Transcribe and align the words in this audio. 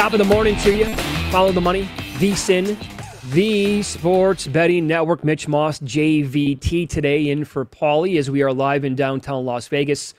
Top 0.00 0.14
of 0.14 0.18
the 0.18 0.24
morning 0.24 0.56
to 0.60 0.74
you. 0.74 0.86
Follow 1.30 1.52
the 1.52 1.60
money. 1.60 1.82
VSIN, 2.14 2.74
the 3.32 3.82
Sports 3.82 4.46
Betting 4.46 4.86
Network. 4.86 5.22
Mitch 5.24 5.46
Moss, 5.46 5.78
JVT, 5.80 6.88
today 6.88 7.28
in 7.28 7.44
for 7.44 7.66
Paulie 7.66 8.18
as 8.18 8.30
we 8.30 8.40
are 8.40 8.50
live 8.50 8.86
in 8.86 8.94
downtown 8.94 9.44
Las 9.44 9.68
Vegas. 9.68 10.14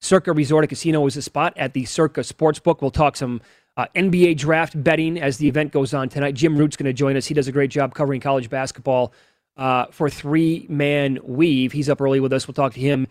Circa 0.00 0.32
Resort 0.32 0.64
and 0.64 0.70
Casino 0.70 1.04
is 1.06 1.18
a 1.18 1.20
spot 1.20 1.52
at 1.58 1.74
the 1.74 1.84
Circa 1.84 2.22
Sportsbook. 2.22 2.80
We'll 2.80 2.90
talk 2.90 3.16
some 3.16 3.42
uh, 3.76 3.88
NBA 3.94 4.38
draft 4.38 4.82
betting 4.82 5.20
as 5.20 5.36
the 5.36 5.46
event 5.46 5.72
goes 5.72 5.92
on 5.92 6.08
tonight. 6.08 6.32
Jim 6.34 6.56
Root's 6.56 6.78
going 6.78 6.86
to 6.86 6.94
join 6.94 7.14
us. 7.14 7.26
He 7.26 7.34
does 7.34 7.48
a 7.48 7.52
great 7.52 7.70
job 7.70 7.94
covering 7.94 8.22
college 8.22 8.48
basketball 8.48 9.12
uh, 9.58 9.88
for 9.90 10.08
Three 10.08 10.64
Man 10.70 11.18
Weave. 11.22 11.72
He's 11.72 11.90
up 11.90 12.00
early 12.00 12.20
with 12.20 12.32
us. 12.32 12.48
We'll 12.48 12.54
talk 12.54 12.72
to 12.72 12.80
him 12.80 13.06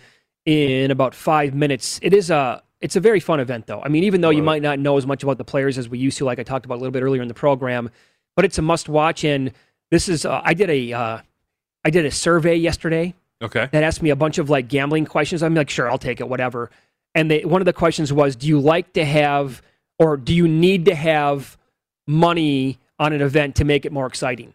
in 0.47 0.89
about 0.89 1.13
five 1.13 1.53
minutes. 1.53 1.99
It 2.01 2.15
is 2.15 2.31
a 2.31 2.63
it's 2.81 2.95
a 2.95 2.99
very 2.99 3.19
fun 3.19 3.39
event, 3.39 3.65
though. 3.67 3.81
I 3.81 3.87
mean, 3.89 4.03
even 4.03 4.21
though 4.21 4.29
you 4.29 4.43
might 4.43 4.61
not 4.61 4.79
know 4.79 4.97
as 4.97 5.05
much 5.07 5.23
about 5.23 5.37
the 5.37 5.43
players 5.43 5.77
as 5.77 5.89
we 5.89 5.97
used 5.97 6.17
to, 6.19 6.25
like 6.25 6.39
I 6.39 6.43
talked 6.43 6.65
about 6.65 6.75
a 6.75 6.81
little 6.81 6.91
bit 6.91 7.01
earlier 7.03 7.21
in 7.21 7.27
the 7.27 7.33
program, 7.33 7.89
but 8.35 8.45
it's 8.45 8.57
a 8.57 8.61
must 8.61 8.87
watch. 8.87 9.23
And 9.23 9.51
this 9.89 10.07
is, 10.07 10.25
uh, 10.25 10.41
I 10.43 10.53
did 10.53 10.69
a, 10.69 10.93
uh, 10.93 11.19
I 11.83 11.89
did 11.89 12.05
a 12.05 12.11
survey 12.11 12.55
yesterday 12.55 13.15
Okay. 13.41 13.67
that 13.71 13.83
asked 13.83 14.01
me 14.01 14.09
a 14.11 14.15
bunch 14.15 14.37
of 14.37 14.49
like 14.49 14.67
gambling 14.67 15.05
questions. 15.05 15.41
I'm 15.41 15.55
like, 15.55 15.69
sure, 15.69 15.89
I'll 15.89 15.97
take 15.97 16.19
it, 16.19 16.27
whatever. 16.29 16.69
And 17.15 17.31
they, 17.31 17.45
one 17.45 17.61
of 17.61 17.65
the 17.65 17.73
questions 17.73 18.13
was, 18.13 18.35
do 18.35 18.47
you 18.47 18.59
like 18.59 18.93
to 18.93 19.03
have, 19.05 19.61
or 19.97 20.17
do 20.17 20.35
you 20.35 20.47
need 20.47 20.85
to 20.85 20.93
have 20.95 21.57
money 22.05 22.77
on 22.99 23.13
an 23.13 23.21
event 23.21 23.55
to 23.55 23.65
make 23.65 23.85
it 23.85 23.91
more 23.91 24.05
exciting? 24.05 24.53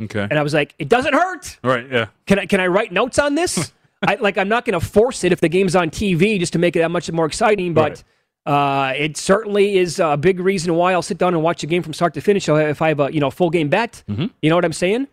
Okay. 0.00 0.26
And 0.30 0.38
I 0.38 0.42
was 0.42 0.54
like, 0.54 0.74
it 0.78 0.88
doesn't 0.88 1.12
hurt. 1.14 1.58
Right. 1.64 1.90
Yeah. 1.90 2.06
Can 2.26 2.38
I 2.38 2.46
can 2.46 2.60
I 2.60 2.68
write 2.68 2.92
notes 2.92 3.18
on 3.18 3.34
this? 3.34 3.72
I 4.06 4.14
like 4.16 4.38
I'm 4.38 4.48
not 4.48 4.64
going 4.64 4.78
to 4.78 4.84
force 4.86 5.24
it 5.24 5.32
if 5.32 5.40
the 5.40 5.48
game's 5.48 5.74
on 5.74 5.90
TV 5.90 6.38
just 6.38 6.52
to 6.52 6.58
make 6.58 6.76
it 6.76 6.80
that 6.80 6.90
much 6.90 7.10
more 7.10 7.26
exciting, 7.26 7.74
but 7.74 8.02
uh, 8.46 8.92
it 8.96 9.16
certainly 9.16 9.76
is 9.76 9.98
a 9.98 10.16
big 10.16 10.40
reason 10.40 10.74
why 10.74 10.92
I'll 10.92 11.02
sit 11.02 11.18
down 11.18 11.34
and 11.34 11.42
watch 11.42 11.60
the 11.62 11.66
game 11.66 11.82
from 11.82 11.92
start 11.92 12.14
to 12.14 12.20
finish 12.20 12.48
if 12.48 12.80
I 12.80 12.88
have 12.88 13.00
a 13.00 13.12
you 13.12 13.20
know 13.20 13.30
full 13.30 13.50
game 13.50 13.68
bet. 13.68 14.02
Mhm. 14.08 14.30
You 14.40 14.50
know 14.50 14.56
what 14.56 14.64
I'm 14.64 14.72
saying? 14.72 15.08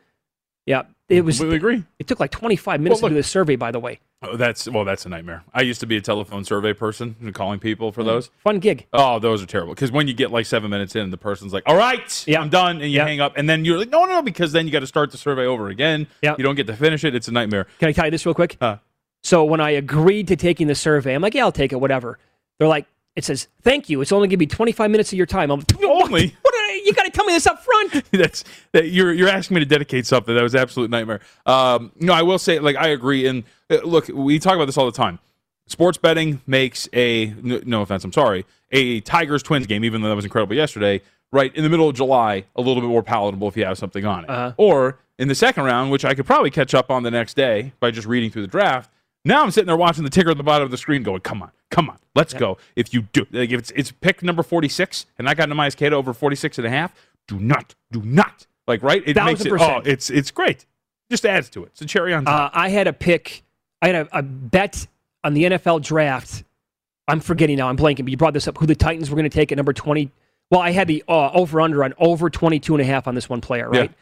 Yeah, 0.66 0.84
it 1.10 1.22
was. 1.24 1.38
Completely 1.38 1.58
agree. 1.58 1.84
It 2.00 2.08
took 2.08 2.20
like 2.20 2.32
25 2.32 2.82
minutes 2.82 3.02
Well, 3.02 3.10
to 3.10 3.14
do 3.14 3.16
look- 3.16 3.20
this 3.20 3.28
survey, 3.30 3.56
by 3.56 3.72
the 3.72 3.80
way. 3.80 4.00
Oh, 4.22 4.38
that's 4.38 4.68
well, 4.68 4.86
that's 4.86 5.06
a 5.06 5.10
nightmare. 5.10 5.44
I 5.54 5.62
used 5.62 5.82
to 5.82 5.86
be 5.86 5.98
a 5.98 6.02
telephone 6.02 6.46
survey 6.46 6.74
person 6.74 7.16
and 7.22 7.34
calling 7.34 7.60
people 7.60 7.92
for 7.92 8.02
mm-hmm. 8.02 8.10
those. 8.10 8.30
Fun 8.44 8.60
gig. 8.60 8.88
Oh, 8.94 9.20
those 9.20 9.44
are 9.44 9.46
terrible. 9.46 9.76
Because 9.76 9.92
when 9.92 10.08
you 10.08 10.14
get 10.14 10.32
like 10.32 10.46
seven 10.46 10.72
minutes 10.72 10.96
in, 10.96 11.12
the 11.12 11.18
person's 11.18 11.54
like, 11.54 11.64
"All 11.68 11.76
right, 11.76 12.24
Yeah. 12.28 12.42
I'm 12.42 12.50
done," 12.50 12.82
and 12.82 12.92
you 12.92 12.98
Yeah. 12.98 13.06
hang 13.06 13.20
up, 13.20 13.34
and 13.36 13.48
then 13.48 13.66
you're 13.66 13.78
like, 13.78 13.90
"No, 13.90 14.06
no, 14.06 14.14
no," 14.14 14.22
because 14.22 14.52
then 14.52 14.66
you 14.66 14.72
got 14.72 14.80
to 14.80 14.88
start 14.88 15.12
the 15.12 15.18
survey 15.18 15.46
over 15.46 15.68
again. 15.68 16.08
Yeah. 16.24 16.36
You 16.38 16.44
don't 16.44 16.56
get 16.56 16.68
to 16.68 16.76
finish 16.76 17.04
it. 17.04 17.14
It's 17.14 17.28
a 17.28 17.32
nightmare. 17.32 17.68
Can 17.80 17.90
I 17.90 17.92
tell 17.92 18.06
you 18.06 18.12
this 18.12 18.26
real 18.26 18.34
quick? 18.34 18.58
Huh. 18.60 18.78
So 19.22 19.44
when 19.44 19.60
I 19.60 19.72
agreed 19.72 20.28
to 20.30 20.36
taking 20.36 20.68
the 20.68 20.76
survey, 20.76 21.14
I'm 21.14 21.22
like, 21.22 21.34
yeah, 21.34 21.44
I'll 21.44 21.52
take 21.52 21.72
it, 21.74 21.80
whatever. 21.80 22.18
They're 22.60 22.68
like, 22.68 22.86
it 23.16 23.24
says, 23.24 23.48
thank 23.62 23.90
you. 23.90 24.02
It's 24.02 24.12
only 24.12 24.28
going 24.28 24.32
to 24.32 24.38
be 24.38 24.48
25 24.48 24.92
minutes 24.92 25.12
of 25.12 25.18
your 25.18 25.26
time. 25.26 25.50
I'm 25.52 25.60
like, 25.60 25.84
Only? 25.84 26.36
What? 26.42 26.55
Are- 26.76 26.86
you 26.86 26.94
got 26.94 27.04
to 27.04 27.12
tell 27.12 27.26
me 27.26 27.34
this 27.34 27.48
up 27.48 27.64
front. 27.64 28.04
that's 28.12 28.44
that 28.72 28.90
you're 28.90 29.14
you're 29.14 29.30
asking 29.30 29.56
me 29.56 29.62
to 29.62 29.66
dedicate 29.66 30.06
something 30.06 30.34
that 30.36 30.44
was 30.44 30.54
an 30.54 30.62
absolute 30.62 30.90
nightmare. 30.90 31.22
Um, 31.46 31.92
no, 32.00 32.14
I 32.14 32.22
will 32.24 32.40
say 32.40 32.60
like 32.60 32.76
I 32.76 32.90
agree. 32.90 33.26
And 33.28 33.44
uh, 33.70 33.78
look, 33.84 34.08
we 34.08 34.40
talk 34.40 34.56
about 34.56 34.66
this 34.66 34.78
all 34.78 34.86
the 34.86 34.92
time. 34.92 35.20
Sports 35.68 35.98
betting 35.98 36.42
makes 36.46 36.88
a 36.94 37.34
no, 37.42 37.60
no 37.66 37.82
offense, 37.82 38.04
I'm 38.04 38.14
sorry, 38.14 38.46
a 38.72 39.02
Tigers 39.02 39.42
Twins 39.42 39.66
game, 39.66 39.84
even 39.84 40.02
though 40.02 40.10
that 40.10 40.16
was 40.16 40.26
incredible 40.26 40.56
yesterday. 40.56 41.02
Right 41.32 41.54
in 41.56 41.64
the 41.64 41.70
middle 41.70 41.90
of 41.90 41.96
July, 41.96 42.46
a 42.56 42.62
little 42.62 42.82
bit 42.82 42.88
more 42.88 43.04
palatable 43.04 43.48
if 43.48 43.58
you 43.58 43.66
have 43.66 43.78
something 43.78 44.06
on 44.06 44.24
it. 44.24 44.30
Uh-huh. 44.30 44.54
Or 44.58 45.00
in 45.18 45.28
the 45.28 45.36
second 45.36 45.64
round, 45.64 45.92
which 45.92 46.06
I 46.06 46.14
could 46.14 46.26
probably 46.26 46.52
catch 46.52 46.74
up 46.74 46.92
on 46.92 47.04
the 47.04 47.12
next 47.12 47.34
day 47.34 47.74
by 47.80 47.92
just 47.92 48.08
reading 48.08 48.30
through 48.30 48.44
the 48.44 48.48
draft. 48.48 48.90
Now 49.26 49.44
I'm 49.44 49.52
sitting 49.52 49.66
there 49.66 49.76
watching 49.76 50.04
the 50.04 50.10
ticker 50.10 50.30
at 50.30 50.38
the 50.38 50.44
bottom 50.44 50.64
of 50.66 50.72
the 50.72 50.78
screen, 50.78 51.02
going, 51.02 51.22
"Come 51.22 51.42
on, 51.42 51.52
come 51.72 51.90
on, 51.90 51.98
let's 52.14 52.34
go!" 52.34 52.58
If 52.76 52.94
you 52.94 53.02
do, 53.02 53.26
like, 53.32 53.50
if 53.52 53.60
it's 53.60 53.72
it's 53.72 53.92
pick 53.92 54.22
number 54.22 54.44
46, 54.44 55.08
and 55.18 55.28
I 55.28 55.34
got 55.34 55.50
Neemias 55.50 55.76
Queta 55.76 55.96
over 55.96 56.14
46 56.14 56.60
and 56.60 56.68
a 56.68 56.70
half, 56.70 56.94
do 57.28 57.40
not, 57.40 57.74
do 57.92 58.02
not, 58.04 58.46
like, 58.68 58.84
right? 58.84 59.02
It 59.06 59.16
makes 59.16 59.44
it. 59.44 59.52
Oh, 59.52 59.82
it's 59.84 60.12
it's 60.12 60.30
great. 60.30 60.68
Just 61.10 61.26
adds 61.26 61.50
to 61.50 61.64
it. 61.64 61.70
It's 61.74 61.82
a 61.82 61.86
cherry 61.86 62.14
on 62.14 62.26
top. 62.26 62.54
Uh, 62.54 62.58
I 62.58 62.70
had 62.70 62.88
a 62.88 62.94
pick. 62.94 63.44
I 63.82 63.88
had 63.88 64.08
a, 64.08 64.20
a 64.20 64.22
bet 64.22 64.88
on 65.24 65.34
the 65.34 65.44
NFL 65.44 65.82
draft. 65.82 66.44
I'm 67.08 67.20
forgetting 67.20 67.58
now. 67.58 67.68
I'm 67.68 67.78
blanking, 67.78 68.04
but 68.04 68.10
you 68.10 68.18
brought 68.18 68.34
this 68.34 68.48
up. 68.48 68.58
Who 68.60 68.66
the 68.66 68.76
Titans 68.76 69.10
were 69.10 69.16
going 69.16 69.30
to 69.30 69.36
take 69.36 69.52
at 69.52 69.58
number 69.58 69.74
20. 69.74 70.12
Well, 70.52 70.62
I 70.62 70.72
had 70.72 70.88
the 70.88 71.04
uh, 71.08 71.32
over 71.32 71.62
under 71.62 71.84
on 71.84 71.94
over 71.98 72.30
22 72.30 72.76
and 72.76 72.82
a 72.82 72.86
half 72.86 73.08
on 73.08 73.16
this 73.16 73.28
one 73.28 73.42
player, 73.42 73.70
right? 73.70 73.90
Yeah. 73.90 73.96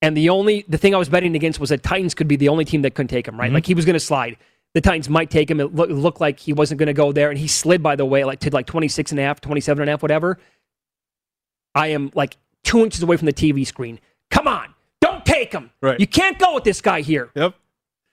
And 0.00 0.16
the 0.16 0.28
only 0.28 0.64
the 0.68 0.78
thing 0.78 0.94
I 0.94 0.98
was 0.98 1.08
betting 1.08 1.34
against 1.34 1.58
was 1.58 1.70
that 1.70 1.82
Titans 1.82 2.14
could 2.14 2.28
be 2.28 2.36
the 2.36 2.48
only 2.48 2.64
team 2.64 2.82
that 2.82 2.94
couldn't 2.94 3.08
take 3.08 3.26
him, 3.26 3.38
right? 3.38 3.46
Mm-hmm. 3.46 3.54
Like 3.54 3.66
he 3.66 3.74
was 3.74 3.84
going 3.84 3.94
to 3.94 4.00
slide. 4.00 4.36
The 4.78 4.82
Titans 4.82 5.08
might 5.08 5.28
take 5.28 5.50
him. 5.50 5.58
It 5.58 5.74
loo- 5.74 5.86
looked 5.86 6.20
like 6.20 6.38
he 6.38 6.52
wasn't 6.52 6.78
going 6.78 6.86
to 6.86 6.92
go 6.92 7.10
there, 7.10 7.30
and 7.30 7.36
he 7.36 7.48
slid 7.48 7.82
by 7.82 7.96
the 7.96 8.04
way, 8.04 8.22
like 8.22 8.38
to 8.38 8.50
like 8.50 8.66
26 8.66 9.10
and 9.10 9.18
a 9.18 9.24
half, 9.24 9.40
27 9.40 9.82
and 9.82 9.88
a 9.88 9.92
half, 9.94 10.02
whatever. 10.02 10.38
I 11.74 11.88
am 11.88 12.12
like 12.14 12.36
two 12.62 12.84
inches 12.84 13.02
away 13.02 13.16
from 13.16 13.26
the 13.26 13.32
TV 13.32 13.66
screen. 13.66 13.98
Come 14.30 14.46
on, 14.46 14.72
don't 15.00 15.26
take 15.26 15.52
him. 15.52 15.72
Right. 15.82 15.98
You 15.98 16.06
can't 16.06 16.38
go 16.38 16.54
with 16.54 16.62
this 16.62 16.80
guy 16.80 17.00
here. 17.00 17.28
yep. 17.34 17.56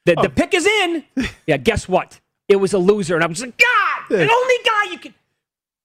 The, 0.05 0.15
the 0.15 0.29
pick 0.29 0.55
is 0.55 0.65
in. 0.65 1.03
Yeah, 1.45 1.57
guess 1.57 1.87
what? 1.87 2.19
it 2.47 2.55
was 2.55 2.73
a 2.73 2.79
loser, 2.79 3.13
and 3.13 3.23
I 3.23 3.27
was 3.27 3.41
like, 3.41 3.55
God, 3.59 4.01
the 4.09 4.31
only 4.31 4.55
guy 4.65 4.91
you 4.91 4.97
can. 4.97 5.13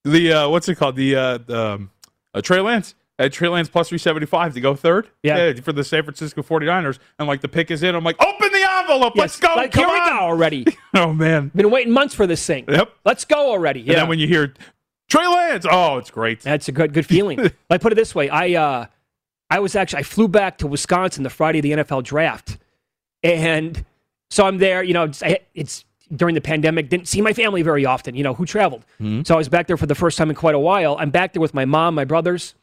The 0.05 0.33
uh, 0.33 0.49
what's 0.49 0.67
it 0.67 0.77
called? 0.77 0.97
The 0.97 1.15
uh, 1.15 1.39
um, 1.55 1.91
uh, 2.33 2.41
Trey 2.41 2.61
Lance. 2.61 2.95
At 3.19 3.35
Trey 3.35 3.49
Lance 3.49 3.69
plus 3.69 3.91
375 3.91 4.55
to 4.55 4.61
go 4.63 4.75
third. 4.75 5.11
Yeah. 5.23 5.53
for 5.61 5.75
the 5.75 5.85
San 5.85 6.05
Francisco 6.05 6.41
49ers. 6.43 6.99
And 7.19 7.29
like 7.29 7.43
the 7.43 7.49
pick 7.49 7.71
is 7.71 7.83
in. 7.83 7.95
I'm 7.95 8.03
like, 8.03 8.17
open 8.19 8.51
the 8.51 8.60
envelope. 8.81 9.15
Let's 9.17 9.39
go. 9.39 9.55
Like, 9.57 9.73
Come 9.73 9.85
here 9.87 9.95
we 9.95 10.01
on. 10.01 10.09
go 10.09 10.19
already. 10.25 10.67
Oh, 10.93 11.13
man. 11.13 11.53
Been 11.55 11.71
waiting 11.71 11.93
months 11.93 12.15
for 12.17 12.27
this 12.27 12.45
thing. 12.45 12.65
Yep. 12.69 12.93
Let's 13.05 13.25
go 13.25 13.51
already. 13.51 13.81
And 13.81 13.89
Yeah. 13.91 13.95
then 14.01 14.09
when 14.09 14.19
you 14.19 14.27
hear 14.27 14.55
Trey 15.09 15.27
Lance, 15.27 15.65
oh, 15.71 15.99
it's 15.99 16.11
great. 16.11 16.41
That's 16.41 16.67
a 16.69 16.73
good 16.73 16.93
good 16.93 17.07
feeling. 17.07 17.39
like 17.71 17.81
put 17.81 17.93
it 17.93 17.95
this 17.95 18.13
way, 18.15 18.29
I 18.29 18.55
uh, 18.55 18.87
I 19.49 19.61
was 19.61 19.77
actually 19.77 20.01
I 20.01 20.03
flew 20.03 20.27
back 20.29 20.59
to 20.59 20.67
Wisconsin 20.67 21.23
the 21.23 21.31
Friday 21.31 21.59
of 21.61 21.63
the 21.63 21.73
NFL 21.73 22.03
draft, 22.05 22.59
and 23.23 23.85
so 24.31 24.47
I'm 24.47 24.59
there. 24.59 24.83
You 24.83 24.95
know, 24.95 25.05
it's, 25.05 25.23
it's 25.55 25.85
during 26.15 26.35
the 26.35 26.41
pandemic. 26.41 26.89
Didn't 26.89 27.09
see 27.09 27.21
my 27.21 27.33
family 27.33 27.63
very 27.63 27.85
often. 27.87 28.15
You 28.15 28.25
know, 28.25 28.35
who 28.35 28.45
traveled? 28.47 28.85
So 29.25 29.35
I 29.35 29.39
was 29.39 29.49
back 29.49 29.67
there 29.69 29.77
for 29.77 29.87
the 29.87 29.95
first 29.95 30.19
time 30.19 30.29
in 30.31 30.37
quite 30.37 30.55
a 30.55 30.59
while. 30.61 30.97
I'm 30.99 31.11
back 31.11 31.33
there 31.35 31.41
with 31.41 31.55
my 31.55 31.65
mom, 31.65 31.95
my 31.95 32.05
brothers. 32.05 32.55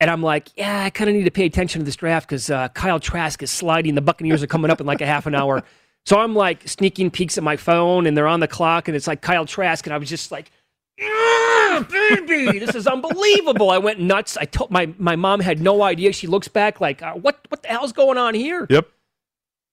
And 0.00 0.10
I'm 0.10 0.22
like, 0.22 0.48
yeah, 0.56 0.84
I 0.84 0.90
kind 0.90 1.10
of 1.10 1.16
need 1.16 1.24
to 1.24 1.30
pay 1.30 1.44
attention 1.44 1.80
to 1.80 1.84
this 1.84 1.96
draft 1.96 2.26
because 2.26 2.50
uh, 2.50 2.68
Kyle 2.68 2.98
Trask 2.98 3.42
is 3.42 3.50
sliding. 3.50 3.94
The 3.94 4.00
Buccaneers 4.00 4.42
are 4.42 4.46
coming 4.46 4.70
up 4.70 4.80
in 4.80 4.86
like 4.86 5.00
a 5.02 5.06
half 5.06 5.26
an 5.26 5.34
hour. 5.34 5.62
So 6.06 6.18
I'm 6.18 6.34
like 6.34 6.66
sneaking 6.66 7.10
peeks 7.10 7.36
at 7.36 7.44
my 7.44 7.56
phone 7.58 8.06
and 8.06 8.16
they're 8.16 8.26
on 8.26 8.40
the 8.40 8.48
clock 8.48 8.88
and 8.88 8.96
it's 8.96 9.06
like 9.06 9.20
Kyle 9.20 9.44
Trask. 9.44 9.86
And 9.86 9.92
I 9.92 9.98
was 9.98 10.08
just 10.08 10.32
like, 10.32 10.50
"Ah, 10.98 11.86
baby, 11.90 12.58
this 12.58 12.74
is 12.74 12.86
unbelievable. 12.86 13.68
I 13.68 13.76
went 13.76 14.00
nuts. 14.00 14.38
I 14.38 14.46
told 14.46 14.70
my, 14.70 14.94
my 14.96 15.14
mom 15.14 15.40
had 15.40 15.60
no 15.60 15.82
idea. 15.82 16.14
She 16.14 16.26
looks 16.26 16.48
back 16.48 16.80
like, 16.80 17.02
uh, 17.02 17.12
what, 17.12 17.40
what 17.50 17.62
the 17.62 17.68
hell's 17.68 17.92
going 17.92 18.16
on 18.16 18.32
here? 18.32 18.66
Yep. 18.70 18.88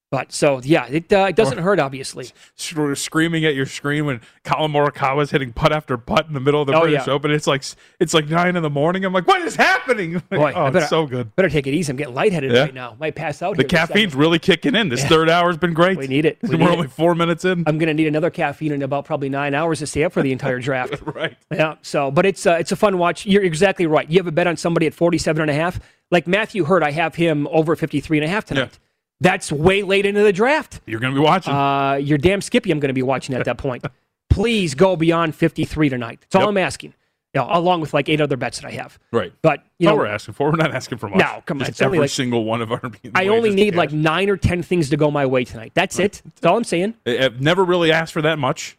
But 0.09 0.31
so, 0.31 0.61
yeah, 0.63 0.85
it, 0.87 1.11
uh, 1.11 1.25
it 1.27 1.35
doesn't 1.35 1.57
hurt, 1.57 1.79
obviously. 1.81 2.29
Sc- 2.55 2.77
screaming 2.95 3.43
at 3.43 3.55
your 3.55 3.65
screen 3.65 4.05
when 4.05 4.21
Collin 4.45 4.71
Morikawa's 4.71 5.31
hitting 5.31 5.51
putt 5.51 5.73
after 5.73 5.97
putt 5.97 6.27
in 6.27 6.33
the 6.33 6.39
middle 6.39 6.61
of 6.61 6.67
the 6.67 6.73
Oh, 6.75 6.81
British 6.83 7.05
yeah. 7.07 7.13
Open. 7.13 7.29
It's 7.31 7.45
like 7.45 7.61
it's 7.99 8.13
like 8.13 8.29
nine 8.29 8.55
in 8.55 8.63
the 8.63 8.69
morning. 8.69 9.03
I'm 9.03 9.11
like, 9.11 9.27
what 9.27 9.41
is 9.41 9.57
happening? 9.57 10.13
Like, 10.13 10.29
Boy, 10.29 10.53
oh, 10.55 10.65
better, 10.71 10.77
it's 10.79 10.89
so 10.89 11.05
good. 11.07 11.35
Better 11.35 11.49
take 11.49 11.67
it 11.67 11.73
easy. 11.73 11.91
I'm 11.91 11.97
getting 11.97 12.13
lightheaded 12.15 12.53
Yeah. 12.53 12.61
right 12.61 12.73
now. 12.73 12.95
Might 13.01 13.15
pass 13.15 13.41
out 13.41 13.57
The 13.57 13.65
caffeine's 13.65 14.15
really 14.15 14.39
kicking 14.39 14.75
in. 14.75 14.87
This 14.87 15.03
third 15.03 15.29
hour's 15.29 15.57
been 15.57 15.73
great. 15.73 15.97
We 15.97 16.07
need 16.07 16.25
it. 16.25 16.37
We 16.47 16.51
We're 16.55 16.57
need 16.59 16.69
only 16.69 16.85
it. 16.85 16.91
four 16.91 17.13
minutes 17.13 17.43
in. 17.43 17.65
I'm 17.67 17.77
going 17.77 17.87
to 17.87 17.93
need 17.93 18.07
another 18.07 18.29
caffeine 18.29 18.71
in 18.71 18.83
about 18.83 19.03
probably 19.03 19.27
nine 19.27 19.53
hours 19.53 19.79
to 19.79 19.87
stay 19.87 20.05
up 20.05 20.13
for 20.13 20.21
the 20.21 20.31
entire 20.31 20.59
draft. 20.59 21.01
right. 21.05 21.35
Yeah. 21.51 21.75
So, 21.81 22.11
but 22.11 22.25
it's 22.25 22.45
uh, 22.47 22.53
it's 22.53 22.71
a 22.71 22.77
fun 22.77 22.97
watch. 22.97 23.25
You're 23.25 23.43
exactly 23.43 23.87
right. 23.87 24.09
You 24.09 24.19
have 24.19 24.27
a 24.27 24.31
bet 24.31 24.47
on 24.47 24.55
somebody 24.55 24.87
at 24.87 24.93
47 24.93 25.41
and 25.41 25.51
a 25.51 25.53
half. 25.53 25.81
Like 26.11 26.27
Matthew 26.27 26.63
Hurt, 26.63 26.83
I 26.83 26.91
have 26.91 27.15
him 27.15 27.45
over 27.51 27.75
53 27.75 28.19
and 28.19 28.25
a 28.25 28.29
half 28.29 28.45
tonight. 28.45 28.79
That's 29.19 29.51
way 29.51 29.81
late 29.83 30.05
into 30.05 30.21
the 30.21 30.33
draft. 30.33 30.79
You're 30.85 30.99
going 30.99 31.13
to 31.13 31.19
be 31.19 31.25
watching. 31.25 31.53
Uh, 31.53 31.93
you're 31.95 32.17
damn 32.19 32.41
Skippy. 32.41 32.71
I'm 32.71 32.79
going 32.79 32.89
to 32.89 32.93
be 32.93 33.01
watching 33.03 33.33
at 33.35 33.45
that 33.45 33.57
point. 33.57 33.83
Please 34.29 34.75
go 34.75 34.95
beyond 34.95 35.33
53 35.33 35.89
tonight. 35.89 36.19
That's 36.21 36.35
all 36.35 36.41
Yep. 36.43 36.49
I'm 36.49 36.57
asking. 36.57 36.93
You 37.33 37.41
know, 37.41 37.47
along 37.51 37.81
with 37.81 37.93
like 37.93 38.09
eight 38.09 38.21
other 38.21 38.37
bets 38.37 38.59
that 38.61 38.67
I 38.67 38.71
have. 38.71 38.97
right. 39.11 39.33
But 39.41 39.63
you 39.79 39.87
know, 39.87 39.95
we're 39.95 40.05
asking 40.07 40.33
for. 40.35 40.49
We're 40.51 40.57
not 40.57 40.73
asking 40.73 40.97
for 40.99 41.09
much. 41.09 41.19
No, 41.19 41.43
come 41.45 41.61
on, 41.61 41.67
it's 41.67 41.81
every 41.81 41.99
like- 41.99 42.09
single 42.09 42.45
one 42.45 42.61
of 42.61 42.71
our. 42.71 42.81
I 43.15 43.27
only 43.27 43.53
need 43.53 43.75
like 43.75 43.91
nine 43.91 44.29
or 44.29 44.37
ten 44.37 44.63
things 44.63 44.89
to 44.91 44.97
go 44.97 45.11
my 45.11 45.25
way 45.25 45.43
tonight. 45.43 45.71
That's 45.75 45.99
it. 45.99 46.21
That's 46.23 46.45
all 46.45 46.57
I'm 46.57 46.63
saying. 46.63 46.93
I've 47.05 47.41
never 47.41 47.63
really 47.65 47.91
asked 47.91 48.13
for 48.13 48.21
that 48.21 48.39
much. 48.39 48.77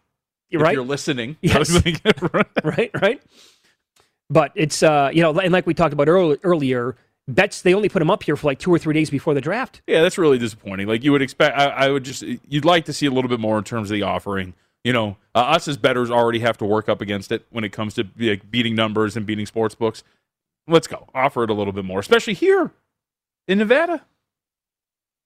You're 0.51 0.63
if 0.63 0.65
right. 0.65 0.75
You're 0.75 0.85
listening. 0.85 1.37
Yes. 1.43 1.71
right, 2.65 2.91
right. 3.01 3.23
But 4.31 4.53
it's 4.55 4.83
uh, 4.83 5.11
you 5.13 5.23
know, 5.23 5.39
and 5.39 5.53
like 5.53 5.67
we 5.67 5.75
talked 5.75 5.93
about 5.93 6.09
earlier, 6.09 6.39
earlier, 6.43 6.97
bets 7.29 7.63
they 7.63 7.75
only 7.75 7.89
put 7.89 8.01
them 8.01 8.11
up 8.11 8.23
here 8.23 8.35
for 8.35 8.47
like 8.47 8.59
two 8.59 8.73
or 8.73 8.79
three 8.79 8.95
days 8.95 9.11
before 9.11 9.35
the 9.35 9.41
draft. 9.41 9.83
Yeah, 9.87 10.03
that's 10.03 10.19
really 10.19 10.39
disappointing. 10.39 10.89
Like 10.89 11.05
you 11.05 11.13
would 11.13 11.23
expect, 11.23 11.57
I, 11.57 11.67
I 11.67 11.91
would 11.91 12.05
just, 12.05 12.23
you'd 12.23 12.65
like 12.65 12.87
to 12.87 12.93
see 12.93 13.07
a 13.07 13.11
little 13.11 13.29
bit 13.29 13.39
more 13.39 13.59
in 13.59 13.65
terms 13.65 13.91
of 13.91 13.95
the 13.95 14.03
offering. 14.03 14.55
You 14.85 14.93
know, 14.93 15.17
uh, 15.35 15.41
us 15.41 15.69
as 15.69 15.77
bettors 15.77 16.11
already 16.11 16.39
have 16.39 16.57
to 16.59 16.65
work 16.65 16.89
up 16.89 17.01
against 17.01 17.31
it 17.31 17.45
when 17.51 17.65
it 17.65 17.71
comes 17.71 17.95
to 17.95 18.07
like, 18.19 18.51
beating 18.51 18.75
numbers 18.75 19.17
and 19.17 19.27
beating 19.27 19.47
sports 19.47 19.75
books. 19.75 20.03
Let's 20.67 20.87
go, 20.87 21.09
offer 21.15 21.45
it 21.45 21.51
a 21.51 21.55
little 21.55 21.73
bit 21.73 21.85
more, 21.85 22.01
especially 22.01 22.35
here 22.35 22.73
in 23.47 23.59
Nevada. 23.59 24.05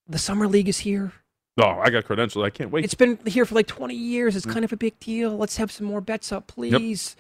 The 0.09 0.19
summer 0.19 0.49
league 0.49 0.69
is 0.69 0.81
here. 0.81 1.13
Oh, 1.59 1.79
I 1.83 1.91
got 1.91 2.05
credentials. 2.05 2.45
I 2.45 2.51
can't 2.51 2.71
wait. 2.71 2.85
It's 2.85 2.95
been 2.95 3.19
here 3.27 3.45
for 3.45 3.55
like 3.55 3.67
20 3.67 3.95
years. 3.95 4.35
Mm. 4.35 4.37
It's 4.39 4.47
kind 4.47 4.65
of 4.65 4.73
a 4.73 4.77
big 4.77 4.99
deal. 5.01 5.37
Let's 5.37 5.59
have 5.59 5.71
some 5.71 5.87
more 5.87 6.01
bets 6.01 6.33
up, 6.33 6.47
please. 6.47 7.15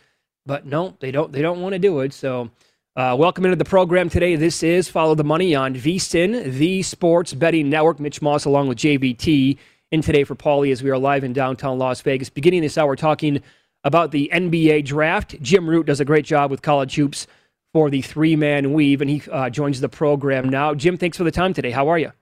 But 0.46 0.64
no, 0.64 0.96
they 1.00 1.10
don't. 1.10 1.30
They 1.32 1.42
don't 1.42 1.60
want 1.60 1.74
to 1.74 1.78
do 1.78 2.00
it. 2.00 2.12
So, 2.12 2.50
uh, 2.94 3.16
welcome 3.18 3.46
into 3.46 3.56
the 3.56 3.64
program 3.64 4.10
today. 4.10 4.36
This 4.36 4.62
is 4.62 4.86
Follow 4.86 5.14
the 5.14 5.24
Money 5.24 5.54
on 5.54 5.74
VSIN, 5.74 6.52
the 6.52 6.82
Sports 6.82 7.32
Betting 7.32 7.70
Network. 7.70 7.98
Mitch 7.98 8.20
Moss 8.20 8.44
along 8.44 8.68
with 8.68 8.76
JVT 8.76 9.56
in 9.90 10.02
today 10.02 10.24
for 10.24 10.34
Paulie 10.34 10.72
as 10.72 10.82
we 10.82 10.90
are 10.90 10.98
live 10.98 11.24
in 11.24 11.32
downtown 11.32 11.78
Las 11.78 12.02
Vegas. 12.02 12.28
Beginning 12.28 12.60
this 12.60 12.76
hour, 12.76 12.94
talking 12.94 13.42
about 13.82 14.10
the 14.10 14.30
NBA 14.30 14.84
draft. 14.84 15.40
Jim 15.40 15.70
Root 15.70 15.86
does 15.86 16.00
a 16.00 16.04
great 16.04 16.26
job 16.26 16.50
with 16.50 16.60
college 16.60 16.94
hoops 16.94 17.26
for 17.72 17.88
the 17.88 18.02
three 18.02 18.36
man 18.36 18.74
weave, 18.74 19.00
and 19.00 19.08
he 19.08 19.22
uh, 19.30 19.48
joins 19.48 19.80
the 19.80 19.88
program 19.88 20.50
now. 20.50 20.74
Jim, 20.74 20.98
thanks 20.98 21.16
for 21.16 21.24
the 21.24 21.30
time 21.30 21.54
today. 21.54 21.70
How 21.70 21.88
are 21.88 21.98
you? 21.98 22.12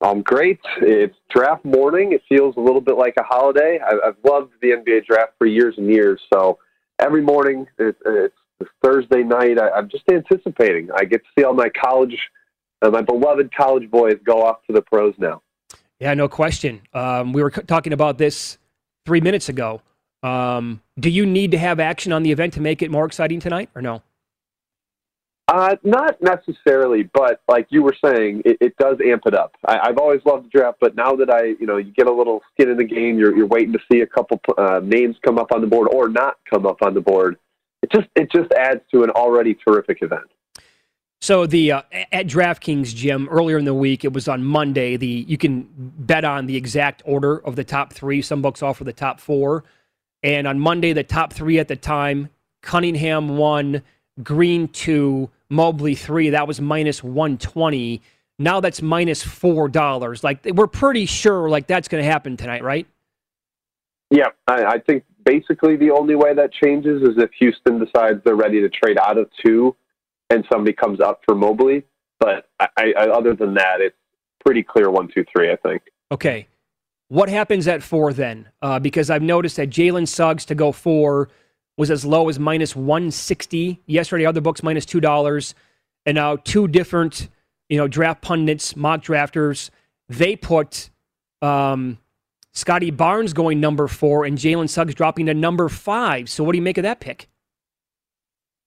I'm 0.00 0.22
great. 0.22 0.60
It's 0.82 1.16
draft 1.30 1.64
morning. 1.64 2.12
It 2.12 2.22
feels 2.28 2.56
a 2.56 2.60
little 2.60 2.80
bit 2.80 2.96
like 2.96 3.14
a 3.18 3.24
holiday. 3.24 3.80
I, 3.84 4.08
I've 4.08 4.16
loved 4.22 4.52
the 4.62 4.68
NBA 4.68 5.06
draft 5.06 5.32
for 5.36 5.48
years 5.48 5.74
and 5.78 5.88
years. 5.88 6.20
So 6.32 6.60
every 7.00 7.22
morning, 7.22 7.66
it, 7.78 7.96
it's 8.06 8.36
it's 8.60 8.70
Thursday 8.82 9.22
night. 9.22 9.58
I, 9.58 9.70
I'm 9.70 9.88
just 9.88 10.04
anticipating. 10.10 10.88
I 10.94 11.04
get 11.04 11.22
to 11.22 11.28
see 11.38 11.44
all 11.44 11.54
my 11.54 11.68
college, 11.68 12.16
uh, 12.82 12.90
my 12.90 13.02
beloved 13.02 13.54
college 13.54 13.90
boys 13.90 14.16
go 14.24 14.42
off 14.42 14.58
to 14.66 14.72
the 14.72 14.82
pros 14.82 15.14
now. 15.18 15.42
Yeah, 16.00 16.14
no 16.14 16.28
question. 16.28 16.82
Um, 16.92 17.32
we 17.32 17.42
were 17.42 17.52
c- 17.54 17.62
talking 17.62 17.92
about 17.92 18.18
this 18.18 18.58
three 19.06 19.20
minutes 19.20 19.48
ago. 19.48 19.80
Um, 20.22 20.80
do 20.98 21.10
you 21.10 21.26
need 21.26 21.50
to 21.52 21.58
have 21.58 21.80
action 21.80 22.12
on 22.12 22.22
the 22.22 22.32
event 22.32 22.54
to 22.54 22.60
make 22.60 22.82
it 22.82 22.90
more 22.90 23.04
exciting 23.04 23.40
tonight, 23.40 23.68
or 23.74 23.82
no? 23.82 24.02
Uh, 25.46 25.76
not 25.84 26.16
necessarily, 26.22 27.02
but 27.12 27.42
like 27.48 27.66
you 27.68 27.82
were 27.82 27.94
saying, 28.02 28.40
it, 28.46 28.56
it 28.62 28.76
does 28.78 28.96
amp 29.06 29.22
it 29.26 29.34
up. 29.34 29.54
I, 29.66 29.78
I've 29.78 29.98
always 29.98 30.22
loved 30.24 30.46
the 30.46 30.48
draft, 30.48 30.78
but 30.80 30.96
now 30.96 31.14
that 31.16 31.28
I, 31.30 31.48
you 31.60 31.66
know, 31.66 31.76
you 31.76 31.92
get 31.92 32.06
a 32.06 32.12
little 32.12 32.40
skin 32.52 32.70
in 32.70 32.78
the 32.78 32.84
game, 32.84 33.18
you're, 33.18 33.36
you're 33.36 33.46
waiting 33.46 33.72
to 33.74 33.78
see 33.92 34.00
a 34.00 34.06
couple 34.06 34.40
uh, 34.56 34.80
names 34.82 35.16
come 35.22 35.38
up 35.38 35.52
on 35.52 35.60
the 35.60 35.66
board 35.66 35.88
or 35.92 36.08
not 36.08 36.38
come 36.48 36.64
up 36.64 36.78
on 36.80 36.94
the 36.94 37.02
board. 37.02 37.36
It 37.84 37.92
just 37.92 38.08
it 38.16 38.32
just 38.32 38.50
adds 38.52 38.80
to 38.92 39.02
an 39.02 39.10
already 39.10 39.54
terrific 39.54 39.98
event. 40.00 40.24
So 41.20 41.44
the 41.44 41.72
uh, 41.72 41.82
at 42.12 42.26
DraftKings, 42.26 42.94
Jim, 42.94 43.28
earlier 43.30 43.58
in 43.58 43.66
the 43.66 43.74
week, 43.74 44.06
it 44.06 44.12
was 44.14 44.26
on 44.26 44.42
Monday. 44.42 44.96
The 44.96 45.06
you 45.06 45.36
can 45.36 45.68
bet 45.76 46.24
on 46.24 46.46
the 46.46 46.56
exact 46.56 47.02
order 47.04 47.36
of 47.44 47.56
the 47.56 47.64
top 47.64 47.92
three. 47.92 48.22
Some 48.22 48.40
books 48.40 48.62
offer 48.62 48.84
the 48.84 48.92
top 48.94 49.20
four, 49.20 49.64
and 50.22 50.46
on 50.46 50.58
Monday, 50.58 50.94
the 50.94 51.02
top 51.02 51.34
three 51.34 51.58
at 51.58 51.68
the 51.68 51.76
time: 51.76 52.30
Cunningham 52.62 53.36
one, 53.36 53.82
Green 54.22 54.66
two, 54.68 55.28
Mobley 55.50 55.94
three. 55.94 56.30
That 56.30 56.48
was 56.48 56.62
minus 56.62 57.04
one 57.04 57.36
twenty. 57.36 58.00
Now 58.38 58.60
that's 58.60 58.80
minus 58.80 59.22
four 59.22 59.68
dollars. 59.68 60.24
Like 60.24 60.46
we're 60.54 60.66
pretty 60.66 61.04
sure, 61.04 61.50
like 61.50 61.66
that's 61.66 61.88
going 61.88 62.02
to 62.02 62.10
happen 62.10 62.38
tonight, 62.38 62.64
right? 62.64 62.86
Yeah, 64.10 64.28
I, 64.46 64.64
I 64.64 64.78
think 64.78 65.04
basically 65.24 65.76
the 65.76 65.90
only 65.90 66.14
way 66.14 66.34
that 66.34 66.52
changes 66.52 67.02
is 67.02 67.16
if 67.16 67.30
Houston 67.38 67.78
decides 67.78 68.20
they're 68.24 68.36
ready 68.36 68.60
to 68.60 68.68
trade 68.68 68.98
out 68.98 69.18
of 69.18 69.28
two, 69.44 69.74
and 70.30 70.44
somebody 70.50 70.72
comes 70.72 71.00
up 71.00 71.20
for 71.26 71.34
Mobley. 71.34 71.84
But 72.20 72.48
I, 72.60 72.92
I, 72.96 73.06
other 73.08 73.34
than 73.34 73.54
that, 73.54 73.80
it's 73.80 73.96
pretty 74.44 74.62
clear 74.62 74.90
one, 74.90 75.08
two, 75.12 75.24
three. 75.34 75.50
I 75.50 75.56
think. 75.56 75.82
Okay. 76.10 76.48
What 77.08 77.28
happens 77.28 77.68
at 77.68 77.82
four 77.82 78.12
then? 78.12 78.48
Uh, 78.62 78.78
because 78.78 79.10
I've 79.10 79.22
noticed 79.22 79.56
that 79.56 79.70
Jalen 79.70 80.08
Suggs 80.08 80.44
to 80.46 80.54
go 80.54 80.72
four 80.72 81.28
was 81.76 81.90
as 81.90 82.04
low 82.04 82.28
as 82.28 82.38
minus 82.38 82.74
160. 82.74 83.82
Yesterday, 83.86 84.26
other 84.26 84.40
books 84.40 84.62
minus 84.62 84.86
$2. 84.86 85.54
And 86.06 86.14
now 86.14 86.36
two 86.36 86.68
different, 86.68 87.28
you 87.68 87.76
know, 87.76 87.88
draft 87.88 88.22
pundits, 88.22 88.76
mock 88.76 89.02
drafters, 89.02 89.70
they 90.08 90.36
put 90.36 90.90
um, 91.42 91.98
Scottie 92.54 92.90
Barnes 92.90 93.32
going 93.32 93.60
number 93.60 93.88
four 93.88 94.24
and 94.24 94.38
Jalen 94.38 94.68
Suggs 94.68 94.94
dropping 94.94 95.26
to 95.26 95.34
number 95.34 95.68
five. 95.68 96.30
So 96.30 96.44
what 96.44 96.52
do 96.52 96.58
you 96.58 96.62
make 96.62 96.78
of 96.78 96.82
that 96.84 97.00
pick? 97.00 97.28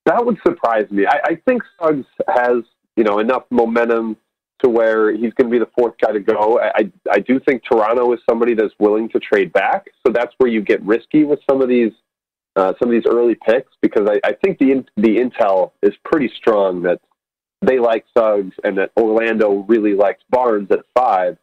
That 0.06 0.26
would 0.26 0.38
surprise 0.46 0.90
me. 0.92 1.06
I, 1.06 1.20
I 1.24 1.42
think 1.48 1.64
Suggs 1.80 2.06
has 2.28 2.64
you 2.96 3.04
know 3.04 3.20
enough 3.20 3.44
momentum 3.50 4.18
to 4.60 4.70
where 4.70 5.12
he's 5.12 5.34
going 5.34 5.50
to 5.50 5.50
be 5.50 5.60
the 5.60 5.70
fourth 5.78 5.94
guy 6.02 6.12
to 6.12 6.20
go. 6.20 6.60
I, 6.60 6.92
I 7.12 7.20
do 7.20 7.40
think 7.40 7.62
Toronto 7.64 8.12
is 8.14 8.20
somebody 8.28 8.56
that's 8.56 8.74
willing 8.80 9.08
to 9.10 9.20
trade 9.20 9.54
back, 9.54 9.86
so 10.06 10.12
that's 10.12 10.34
where 10.40 10.50
you 10.50 10.62
get 10.62 10.82
risky 10.84 11.24
with 11.24 11.40
some 11.50 11.62
of 11.62 11.70
these 11.70 11.92
uh, 12.56 12.74
some 12.80 12.90
of 12.90 12.92
these 12.92 13.06
early 13.10 13.36
picks 13.36 13.72
because 13.82 14.10
I, 14.10 14.20
I 14.28 14.34
think 14.44 14.58
the 14.58 14.72
in, 14.72 14.86
the 14.98 15.18
intel 15.18 15.72
is 15.84 15.94
pretty 16.04 16.32
strong 16.36 16.82
that 16.84 17.00
they 17.62 17.80
like 17.80 18.06
Suggs 18.18 18.56
and 18.64 18.78
that 18.78 18.92
Orlando 18.98 19.66
really 19.68 19.94
likes 19.94 20.24
Barnes 20.30 20.70
at 20.72 20.80
five. 20.96 21.38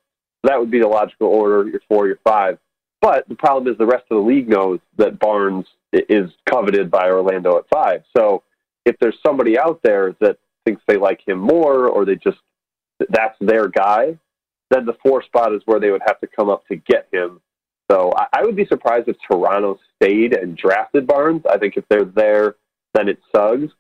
That 0.44 0.58
would 0.60 0.70
be 0.70 0.80
the 0.80 0.88
logical 0.88 1.28
order: 1.28 1.68
your 1.68 1.80
four, 1.88 2.06
your 2.06 2.18
five. 2.24 2.58
But 3.00 3.28
the 3.28 3.34
problem 3.34 3.70
is 3.70 3.76
the 3.76 3.86
rest 3.86 4.04
of 4.10 4.16
the 4.16 4.28
league 4.28 4.48
knows 4.48 4.80
that 4.96 5.18
Barnes 5.18 5.66
is 5.92 6.30
coveted 6.48 6.90
by 6.90 7.10
Orlando 7.10 7.58
at 7.58 7.68
five. 7.68 8.02
So 8.16 8.42
if 8.84 8.96
there's 9.00 9.18
somebody 9.24 9.58
out 9.58 9.80
there 9.82 10.14
that 10.20 10.38
thinks 10.64 10.82
they 10.86 10.96
like 10.96 11.20
him 11.26 11.38
more 11.38 11.88
or 11.88 12.04
they 12.04 12.16
just 12.16 12.38
that's 13.10 13.36
their 13.40 13.68
guy, 13.68 14.18
then 14.70 14.86
the 14.86 14.96
four 15.04 15.22
spot 15.22 15.54
is 15.54 15.62
where 15.66 15.80
they 15.80 15.90
would 15.90 16.02
have 16.06 16.20
to 16.20 16.26
come 16.26 16.48
up 16.48 16.66
to 16.68 16.76
get 16.76 17.08
him. 17.12 17.40
So 17.90 18.12
I, 18.16 18.26
I 18.38 18.42
would 18.42 18.56
be 18.56 18.66
surprised 18.66 19.08
if 19.08 19.16
Toronto 19.30 19.78
stayed 19.96 20.34
and 20.34 20.56
drafted 20.56 21.06
Barnes. 21.06 21.42
I 21.50 21.58
think 21.58 21.76
if 21.76 21.84
they're 21.90 22.04
there, 22.04 22.56
then 22.94 23.08
it's 23.08 23.22
Suggs. 23.34 23.72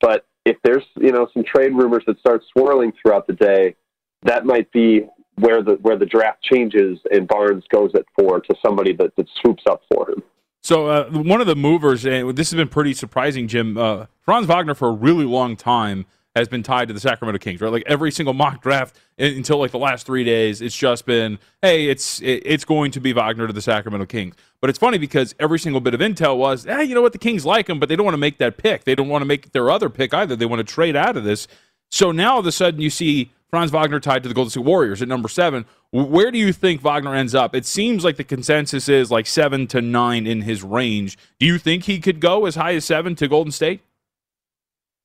But 0.00 0.26
if 0.46 0.56
there's 0.64 0.84
you 0.96 1.12
know 1.12 1.28
some 1.34 1.44
trade 1.44 1.74
rumors 1.74 2.04
that 2.06 2.18
start 2.18 2.42
swirling 2.52 2.92
throughout 3.00 3.26
the 3.26 3.34
day, 3.34 3.76
that 4.22 4.46
might 4.46 4.70
be 4.72 5.06
where 5.40 5.62
the 5.62 5.72
where 5.82 5.96
the 5.96 6.06
draft 6.06 6.42
changes 6.42 6.98
and 7.10 7.26
Barnes 7.26 7.64
goes 7.70 7.94
at 7.94 8.04
four 8.18 8.40
to 8.40 8.54
somebody 8.64 8.92
that, 8.94 9.14
that 9.16 9.26
swoops 9.40 9.64
up 9.68 9.82
for 9.92 10.10
him. 10.10 10.22
So 10.62 10.88
uh, 10.88 11.10
one 11.10 11.40
of 11.40 11.46
the 11.46 11.56
movers, 11.56 12.04
and 12.04 12.36
this 12.36 12.50
has 12.50 12.56
been 12.56 12.68
pretty 12.68 12.92
surprising, 12.92 13.48
Jim. 13.48 13.78
Uh, 13.78 14.06
Franz 14.20 14.46
Wagner 14.46 14.74
for 14.74 14.88
a 14.88 14.92
really 14.92 15.24
long 15.24 15.56
time 15.56 16.04
has 16.36 16.48
been 16.48 16.62
tied 16.62 16.86
to 16.86 16.94
the 16.94 17.00
Sacramento 17.00 17.38
Kings, 17.38 17.60
right? 17.60 17.72
Like 17.72 17.82
every 17.86 18.12
single 18.12 18.34
mock 18.34 18.62
draft 18.62 18.96
until 19.18 19.58
like 19.58 19.72
the 19.72 19.78
last 19.78 20.06
three 20.06 20.22
days, 20.22 20.60
it's 20.60 20.76
just 20.76 21.06
been, 21.06 21.38
hey, 21.62 21.88
it's 21.88 22.20
it's 22.22 22.64
going 22.64 22.90
to 22.92 23.00
be 23.00 23.12
Wagner 23.12 23.46
to 23.46 23.52
the 23.52 23.62
Sacramento 23.62 24.06
Kings. 24.06 24.36
But 24.60 24.70
it's 24.70 24.78
funny 24.78 24.98
because 24.98 25.34
every 25.40 25.58
single 25.58 25.80
bit 25.80 25.94
of 25.94 26.00
intel 26.00 26.36
was, 26.36 26.64
hey, 26.64 26.84
you 26.84 26.94
know 26.94 27.02
what, 27.02 27.12
the 27.12 27.18
Kings 27.18 27.46
like 27.46 27.68
him, 27.68 27.80
but 27.80 27.88
they 27.88 27.96
don't 27.96 28.04
want 28.04 28.14
to 28.14 28.18
make 28.18 28.38
that 28.38 28.58
pick. 28.58 28.84
They 28.84 28.94
don't 28.94 29.08
want 29.08 29.22
to 29.22 29.26
make 29.26 29.52
their 29.52 29.70
other 29.70 29.88
pick 29.88 30.12
either. 30.14 30.36
They 30.36 30.46
want 30.46 30.60
to 30.60 30.72
trade 30.72 30.94
out 30.94 31.16
of 31.16 31.24
this. 31.24 31.48
So 31.90 32.12
now 32.12 32.34
all 32.34 32.40
of 32.40 32.46
a 32.46 32.52
sudden 32.52 32.80
you 32.80 32.90
see 32.90 33.32
Franz 33.50 33.72
Wagner 33.72 33.98
tied 33.98 34.22
to 34.22 34.28
the 34.28 34.34
Golden 34.34 34.50
State 34.50 34.64
Warriors 34.64 35.02
at 35.02 35.08
number 35.08 35.28
seven. 35.28 35.66
Where 35.90 36.30
do 36.30 36.38
you 36.38 36.52
think 36.52 36.82
Wagner 36.82 37.14
ends 37.14 37.34
up? 37.34 37.54
It 37.54 37.66
seems 37.66 38.04
like 38.04 38.16
the 38.16 38.24
consensus 38.24 38.88
is 38.88 39.10
like 39.10 39.26
seven 39.26 39.66
to 39.68 39.80
nine 39.80 40.26
in 40.26 40.42
his 40.42 40.62
range. 40.62 41.18
Do 41.38 41.46
you 41.46 41.58
think 41.58 41.84
he 41.84 41.98
could 41.98 42.20
go 42.20 42.46
as 42.46 42.54
high 42.54 42.74
as 42.74 42.84
seven 42.84 43.16
to 43.16 43.26
Golden 43.26 43.50
State? 43.50 43.80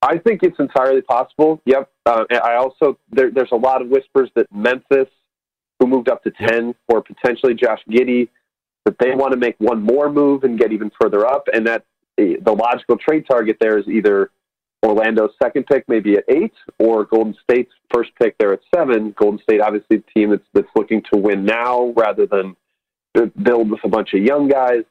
I 0.00 0.18
think 0.18 0.42
it's 0.44 0.58
entirely 0.60 1.02
possible. 1.02 1.60
Yep. 1.64 1.90
Uh, 2.04 2.24
I 2.30 2.54
also 2.54 2.98
there, 3.10 3.30
there's 3.32 3.50
a 3.50 3.56
lot 3.56 3.82
of 3.82 3.88
whispers 3.88 4.30
that 4.36 4.46
Memphis, 4.54 5.08
who 5.80 5.88
moved 5.88 6.08
up 6.08 6.22
to 6.22 6.30
ten 6.30 6.74
or 6.86 7.02
potentially 7.02 7.54
Josh 7.54 7.80
Giddey, 7.90 8.28
that 8.84 8.96
they 9.00 9.14
want 9.14 9.32
to 9.32 9.38
make 9.38 9.56
one 9.58 9.82
more 9.82 10.08
move 10.08 10.44
and 10.44 10.56
get 10.58 10.72
even 10.72 10.92
further 11.00 11.26
up, 11.26 11.48
and 11.52 11.66
that 11.66 11.84
the 12.16 12.38
logical 12.46 12.96
trade 12.96 13.26
target 13.28 13.56
there 13.60 13.78
is 13.78 13.88
either 13.88 14.30
Orlando's 14.86 15.34
second 15.42 15.66
pick, 15.66 15.84
maybe 15.88 16.16
at 16.16 16.24
eight, 16.28 16.54
or 16.78 17.04
Golden 17.04 17.34
State's 17.42 17.72
first 17.92 18.10
pick 18.20 18.36
there 18.38 18.52
at 18.52 18.60
seven. 18.74 19.14
Golden 19.18 19.40
State, 19.40 19.60
obviously, 19.60 19.98
the 19.98 20.04
team 20.14 20.30
that's, 20.30 20.48
that's 20.54 20.68
looking 20.76 21.02
to 21.12 21.18
win 21.18 21.44
now 21.44 21.92
rather 21.96 22.26
than 22.26 22.56
build 23.42 23.70
with 23.70 23.80
a 23.84 23.88
bunch 23.88 24.14
of 24.14 24.20
young 24.20 24.48
guys. 24.48 24.84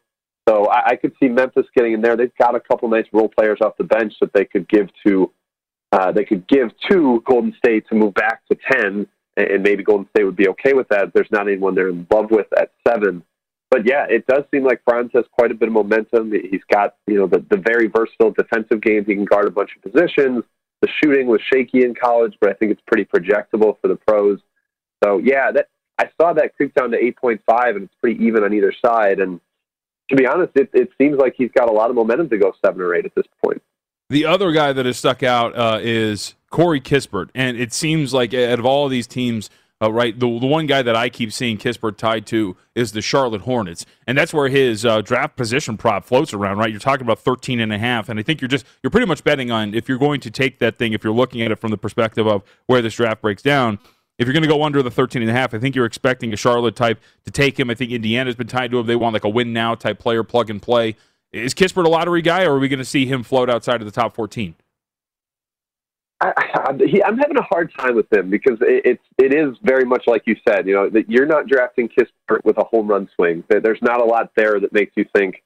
So 0.48 0.66
I, 0.68 0.90
I 0.90 0.96
could 0.96 1.14
see 1.20 1.30
Memphis 1.30 1.66
getting 1.76 1.94
in 1.94 2.02
there. 2.02 2.18
They've 2.18 2.32
got 2.40 2.56
a 2.56 2.60
couple 2.60 2.90
nice 2.90 3.06
role 3.14 3.30
players 3.30 3.60
off 3.62 3.78
the 3.78 3.84
bench 3.84 4.14
that 4.22 4.34
they 4.34 4.46
could 4.46 4.68
give 4.68 4.90
to. 5.06 5.32
Uh, 5.92 6.12
they 6.12 6.26
could 6.26 6.48
give 6.48 6.72
to 6.90 7.24
Golden 7.26 7.54
State 7.58 7.88
to 7.90 7.96
move 7.96 8.14
back 8.16 8.42
to 8.52 8.58
ten, 8.72 9.08
and, 9.38 9.48
and 9.48 9.64
maybe 9.64 9.84
Golden 9.84 10.10
State 10.10 10.26
would 10.26 10.36
be 10.36 10.50
okay 10.50 10.74
with 10.74 10.88
that. 10.90 11.14
There's 11.14 11.32
not 11.32 11.48
anyone 11.48 11.74
they're 11.74 11.90
in 11.90 12.06
love 12.12 12.32
with 12.32 12.48
at 12.60 12.72
seven. 12.88 13.24
But 13.76 13.86
yeah, 13.86 14.06
it 14.10 14.26
does 14.26 14.44
seem 14.52 14.64
like 14.64 14.82
Franz 14.86 15.12
has 15.16 15.26
quite 15.34 15.52
a 15.52 15.54
bit 15.54 15.68
of 15.68 15.74
momentum. 15.74 16.32
He's 16.32 16.64
got 16.72 16.96
you 17.08 17.16
know 17.18 17.28
the, 17.28 17.46
the 17.50 17.58
very 17.58 17.88
versatile 17.88 18.32
defensive 18.32 18.80
games. 18.80 19.06
He 19.06 19.16
can 19.16 19.26
guard 19.26 19.48
a 19.48 19.52
bunch 19.52 19.72
of 19.76 19.92
positions. 19.92 20.46
The 20.82 20.88
shooting 21.04 21.28
was 21.28 21.42
shaky 21.52 21.84
in 21.84 21.94
college, 21.94 22.38
but 22.40 22.50
I 22.50 22.54
think 22.54 22.72
it's 22.72 22.82
pretty 22.88 23.04
projectable 23.04 23.76
for 23.82 23.90
the 23.90 23.98
pros. 23.98 24.40
So 25.04 25.18
yeah, 25.18 25.52
that 25.52 25.68
I 26.00 26.06
saw 26.22 26.32
that 26.32 26.56
creep 26.56 26.74
down 26.74 26.92
to 26.92 26.98
eight 26.98 27.18
point 27.18 27.42
five, 27.46 27.76
and 27.76 27.84
it's 27.84 27.94
pretty 28.00 28.24
even 28.24 28.46
on 28.46 28.54
either 28.54 28.74
side. 28.86 29.20
And 29.20 29.42
to 30.10 30.16
be 30.16 30.26
honest, 30.26 30.54
it, 30.56 30.70
it 30.72 30.92
seems 30.98 31.18
like 31.18 31.34
he's 31.38 31.52
got 31.52 31.68
a 31.68 31.74
lot 31.74 31.90
of 31.90 31.98
momentum 31.98 32.30
to 32.30 32.38
go 32.38 32.54
seven 32.66 32.80
or 32.80 32.96
eight 32.96 33.04
at 33.04 33.14
this 33.14 33.28
point. 33.44 33.62
The 34.10 34.24
other 34.24 34.54
guy 34.54 34.72
that 34.72 34.86
has 34.86 34.98
stuck 34.98 35.22
out 35.22 35.54
uh, 35.54 35.80
is 35.82 36.36
Corey 36.50 36.80
Kispert, 36.80 37.30
and 37.36 37.58
it 37.58 37.74
seems 37.74 38.14
like 38.14 38.34
out 38.34 38.58
of 38.58 38.66
all 38.66 38.86
of 38.86 38.92
these 38.92 39.08
teams, 39.08 39.50
uh, 39.82 39.92
right, 39.92 40.18
the, 40.18 40.40
the 40.40 40.48
one 40.48 40.68
guy 40.68 40.82
that 40.82 40.96
I 40.96 41.10
keep 41.10 41.34
seeing 41.34 41.58
Kispert 41.58 41.98
tied 41.98 42.26
to 42.28 42.56
is 42.76 42.94
the 42.94 43.02
Charlotte 43.02 43.42
Hornets, 43.42 43.86
and 44.08 44.18
that's 44.18 44.34
where 44.34 44.48
his 44.48 44.86
uh, 44.86 45.02
draft 45.02 45.36
position 45.36 45.78
prop 45.78 46.06
floats 46.06 46.34
around. 46.34 46.58
Right, 46.58 46.72
you're 46.72 46.80
talking 46.80 47.06
about 47.06 47.20
13 47.20 47.60
and 47.60 47.74
a 47.74 47.78
half, 47.78 48.10
and 48.10 48.20
I 48.20 48.24
think 48.24 48.42
you're 48.42 48.48
just 48.48 48.66
you're 48.84 48.92
pretty 48.92 49.08
much 49.08 49.24
betting 49.24 49.52
on 49.52 49.74
if 49.74 49.90
you're 49.90 49.98
going 49.98 50.22
to 50.22 50.32
take 50.32 50.60
that 50.60 50.78
thing, 50.78 50.94
if 50.94 51.04
you're 51.04 51.14
looking 51.14 51.42
at 51.42 51.52
it 51.52 51.60
from 51.60 51.72
the 51.72 51.78
perspective 51.78 52.28
of 52.28 52.44
where 52.68 52.82
this 52.82 52.96
draft 52.96 53.22
breaks 53.22 53.42
down 53.42 53.80
if 54.18 54.26
you're 54.28 54.34
going 54.34 54.44
to 54.44 54.50
go 54.50 54.64
under 54.64 54.82
the 54.82 54.92
13 54.92 55.22
and 55.22 55.32
a 55.32 55.34
half, 55.34 55.54
I 55.54 55.60
think 55.60 55.76
you're 55.76 55.86
expecting 55.86 56.32
a 56.32 56.38
Charlotte 56.38 56.76
type 56.76 57.02
to 57.26 57.32
take 57.32 57.60
him. 57.60 57.70
I 57.70 57.76
think 57.76 57.92
Indiana's 57.92 58.36
been 58.36 58.48
tied 58.48 58.72
to 58.72 58.80
him. 58.80 58.88
They 58.88 58.96
want 58.96 59.14
like 59.14 59.26
a 59.26 59.30
win 59.30 59.52
now 59.52 59.76
type 59.76 60.00
player, 60.00 60.24
plug 60.24 60.50
and 60.50 60.62
play. 60.62 60.96
Is 61.32 61.54
Kispert 61.54 61.86
a 61.86 61.90
lottery 61.90 62.22
guy, 62.22 62.46
or 62.46 62.56
are 62.56 62.60
we 62.60 62.70
going 62.70 62.80
to 62.80 62.86
see 62.86 63.06
him 63.06 63.24
float 63.24 63.50
outside 63.50 63.82
of 63.82 63.86
the 63.86 63.92
top 63.92 64.16
14? 64.16 64.56
I, 66.22 66.34
am 67.06 67.18
having 67.18 67.38
a 67.38 67.44
hard 67.44 67.74
time 67.78 67.96
with 67.96 68.12
him 68.12 68.30
because 68.30 68.58
it, 68.62 68.86
it's 68.86 69.04
it 69.18 69.34
is 69.34 69.58
very 69.64 69.84
much 69.84 70.04
like 70.08 70.24
you 70.26 70.36
said. 70.48 70.66
You 70.66 70.74
know 70.74 70.90
that 70.90 71.10
you're 71.10 71.26
not 71.26 71.48
drafting 71.48 71.90
Kispert 71.90 72.44
with 72.46 72.58
a 72.58 72.64
home 72.64 72.88
run 72.88 73.10
swing. 73.16 73.44
There's 73.50 73.82
not 73.82 74.00
a 74.00 74.06
lot 74.06 74.32
there 74.36 74.60
that 74.60 74.72
makes 74.72 74.94
you 74.96 75.06
think 75.16 75.44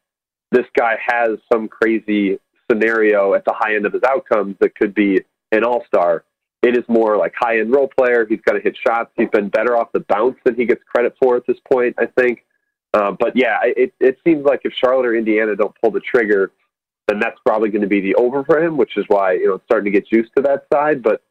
this 0.51 0.65
guy 0.77 0.97
has 1.03 1.37
some 1.51 1.67
crazy 1.67 2.39
scenario 2.69 3.33
at 3.33 3.45
the 3.45 3.53
high 3.53 3.75
end 3.75 3.85
of 3.85 3.93
his 3.93 4.03
outcomes 4.03 4.55
that 4.59 4.75
could 4.75 4.93
be 4.93 5.21
an 5.51 5.63
all 5.63 5.83
star. 5.87 6.23
It 6.61 6.77
is 6.77 6.83
more 6.87 7.17
like 7.17 7.33
high 7.35 7.59
end 7.59 7.71
role 7.71 7.89
player. 7.97 8.25
He's 8.27 8.41
got 8.41 8.53
to 8.53 8.59
hit 8.59 8.77
shots. 8.77 9.11
He's 9.15 9.29
been 9.29 9.49
better 9.49 9.77
off 9.77 9.91
the 9.93 10.01
bounce 10.01 10.37
than 10.43 10.55
he 10.55 10.65
gets 10.65 10.83
credit 10.83 11.15
for 11.21 11.35
at 11.35 11.47
this 11.47 11.57
point, 11.71 11.95
I 11.97 12.05
think. 12.05 12.45
Uh, 12.93 13.11
but 13.11 13.35
yeah, 13.35 13.59
it, 13.63 13.93
it 13.99 14.17
seems 14.23 14.45
like 14.45 14.61
if 14.63 14.73
Charlotte 14.73 15.05
or 15.05 15.15
Indiana 15.15 15.55
don't 15.55 15.73
pull 15.81 15.91
the 15.91 15.99
trigger, 15.99 16.51
then 17.09 17.19
that's 17.19 17.39
probably 17.45 17.69
going 17.69 17.81
to 17.81 17.87
be 17.87 18.01
the 18.01 18.15
over 18.15 18.43
for 18.43 18.61
him, 18.61 18.77
which 18.77 18.95
is 18.95 19.05
why 19.07 19.33
you 19.33 19.47
know 19.47 19.55
it's 19.55 19.65
starting 19.65 19.91
to 19.91 19.99
get 19.99 20.07
juiced 20.07 20.31
to 20.37 20.43
that 20.43 20.65
side. 20.71 21.01
But 21.01 21.21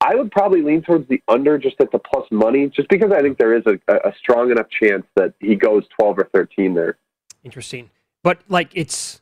I 0.00 0.14
would 0.14 0.30
probably 0.32 0.62
lean 0.62 0.82
towards 0.82 1.08
the 1.08 1.22
under 1.28 1.56
just 1.58 1.76
at 1.80 1.92
the 1.92 1.98
plus 1.98 2.26
money, 2.30 2.68
just 2.68 2.88
because 2.88 3.12
I 3.12 3.20
think 3.20 3.38
there 3.38 3.54
is 3.54 3.64
a, 3.66 3.78
a 4.08 4.12
strong 4.18 4.50
enough 4.50 4.66
chance 4.68 5.06
that 5.16 5.34
he 5.40 5.54
goes 5.54 5.84
twelve 5.98 6.18
or 6.18 6.28
thirteen 6.34 6.74
there. 6.74 6.96
Interesting, 7.44 7.90
but 8.22 8.40
like 8.48 8.70
it's 8.74 9.20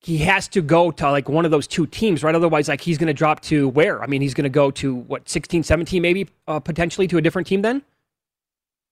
he 0.00 0.18
has 0.18 0.48
to 0.48 0.62
go 0.62 0.90
to 0.90 1.10
like 1.10 1.28
one 1.28 1.44
of 1.44 1.50
those 1.50 1.66
two 1.66 1.86
teams, 1.86 2.22
right? 2.22 2.34
Otherwise, 2.34 2.68
like 2.68 2.80
he's 2.80 2.98
going 2.98 3.08
to 3.08 3.14
drop 3.14 3.40
to 3.40 3.68
where? 3.68 4.02
I 4.02 4.06
mean, 4.06 4.22
he's 4.22 4.34
going 4.34 4.44
to 4.44 4.50
go 4.50 4.70
to 4.72 4.94
what 4.94 5.28
16, 5.28 5.64
17 5.64 6.00
maybe 6.00 6.28
uh, 6.46 6.60
potentially 6.60 7.08
to 7.08 7.18
a 7.18 7.20
different 7.20 7.48
team 7.48 7.62
then. 7.62 7.82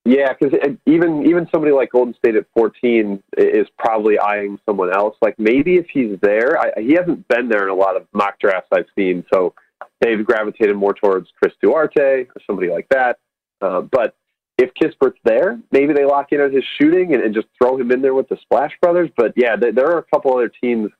Yeah, 0.07 0.33
because 0.33 0.57
even 0.87 1.27
even 1.27 1.49
somebody 1.51 1.73
like 1.73 1.91
Golden 1.91 2.15
State 2.15 2.37
at 2.37 2.47
14 2.57 3.21
is 3.37 3.67
probably 3.77 4.19
eyeing 4.21 4.57
someone 4.65 4.95
else. 4.95 5.17
Like 5.21 5.37
maybe 5.37 5.77
if 5.77 5.87
he's 5.93 6.17
there, 6.23 6.61
I, 6.61 6.81
he 6.81 6.93
hasn't 6.93 7.27
been 7.27 7.49
there 7.49 7.65
in 7.65 7.71
a 7.71 7.75
lot 7.75 7.97
of 7.97 8.07
mock 8.13 8.39
drafts 8.39 8.69
I've 8.73 8.87
seen, 8.97 9.25
so 9.33 9.53
they've 10.01 10.25
gravitated 10.25 10.77
more 10.77 10.95
towards 10.95 11.29
Chris 11.41 11.55
Duarte 11.61 12.23
or 12.23 12.41
somebody 12.47 12.71
like 12.71 12.89
that. 12.91 13.19
Uh, 13.61 13.81
but 13.81 14.15
if 14.59 14.71
Kispert's 14.75 15.19
there, 15.25 15.59
maybe 15.73 15.93
they 15.93 16.05
lock 16.05 16.31
in 16.31 16.41
on 16.41 16.53
his 16.53 16.65
shooting 16.79 17.13
and, 17.13 17.23
and, 17.23 17.35
just 17.35 17.49
throw 17.61 17.77
him 17.77 17.91
in 17.91 18.01
there 18.01 18.15
with 18.15 18.29
the 18.29 18.37
Splash 18.43 18.73
Brothers. 18.81 19.11
But 19.17 19.33
yeah, 19.35 19.57
th- 19.57 19.75
there 19.75 19.91
are 19.91 19.99
a 19.99 20.05
couple 20.05 20.33
other 20.33 20.49
teams 20.49 20.91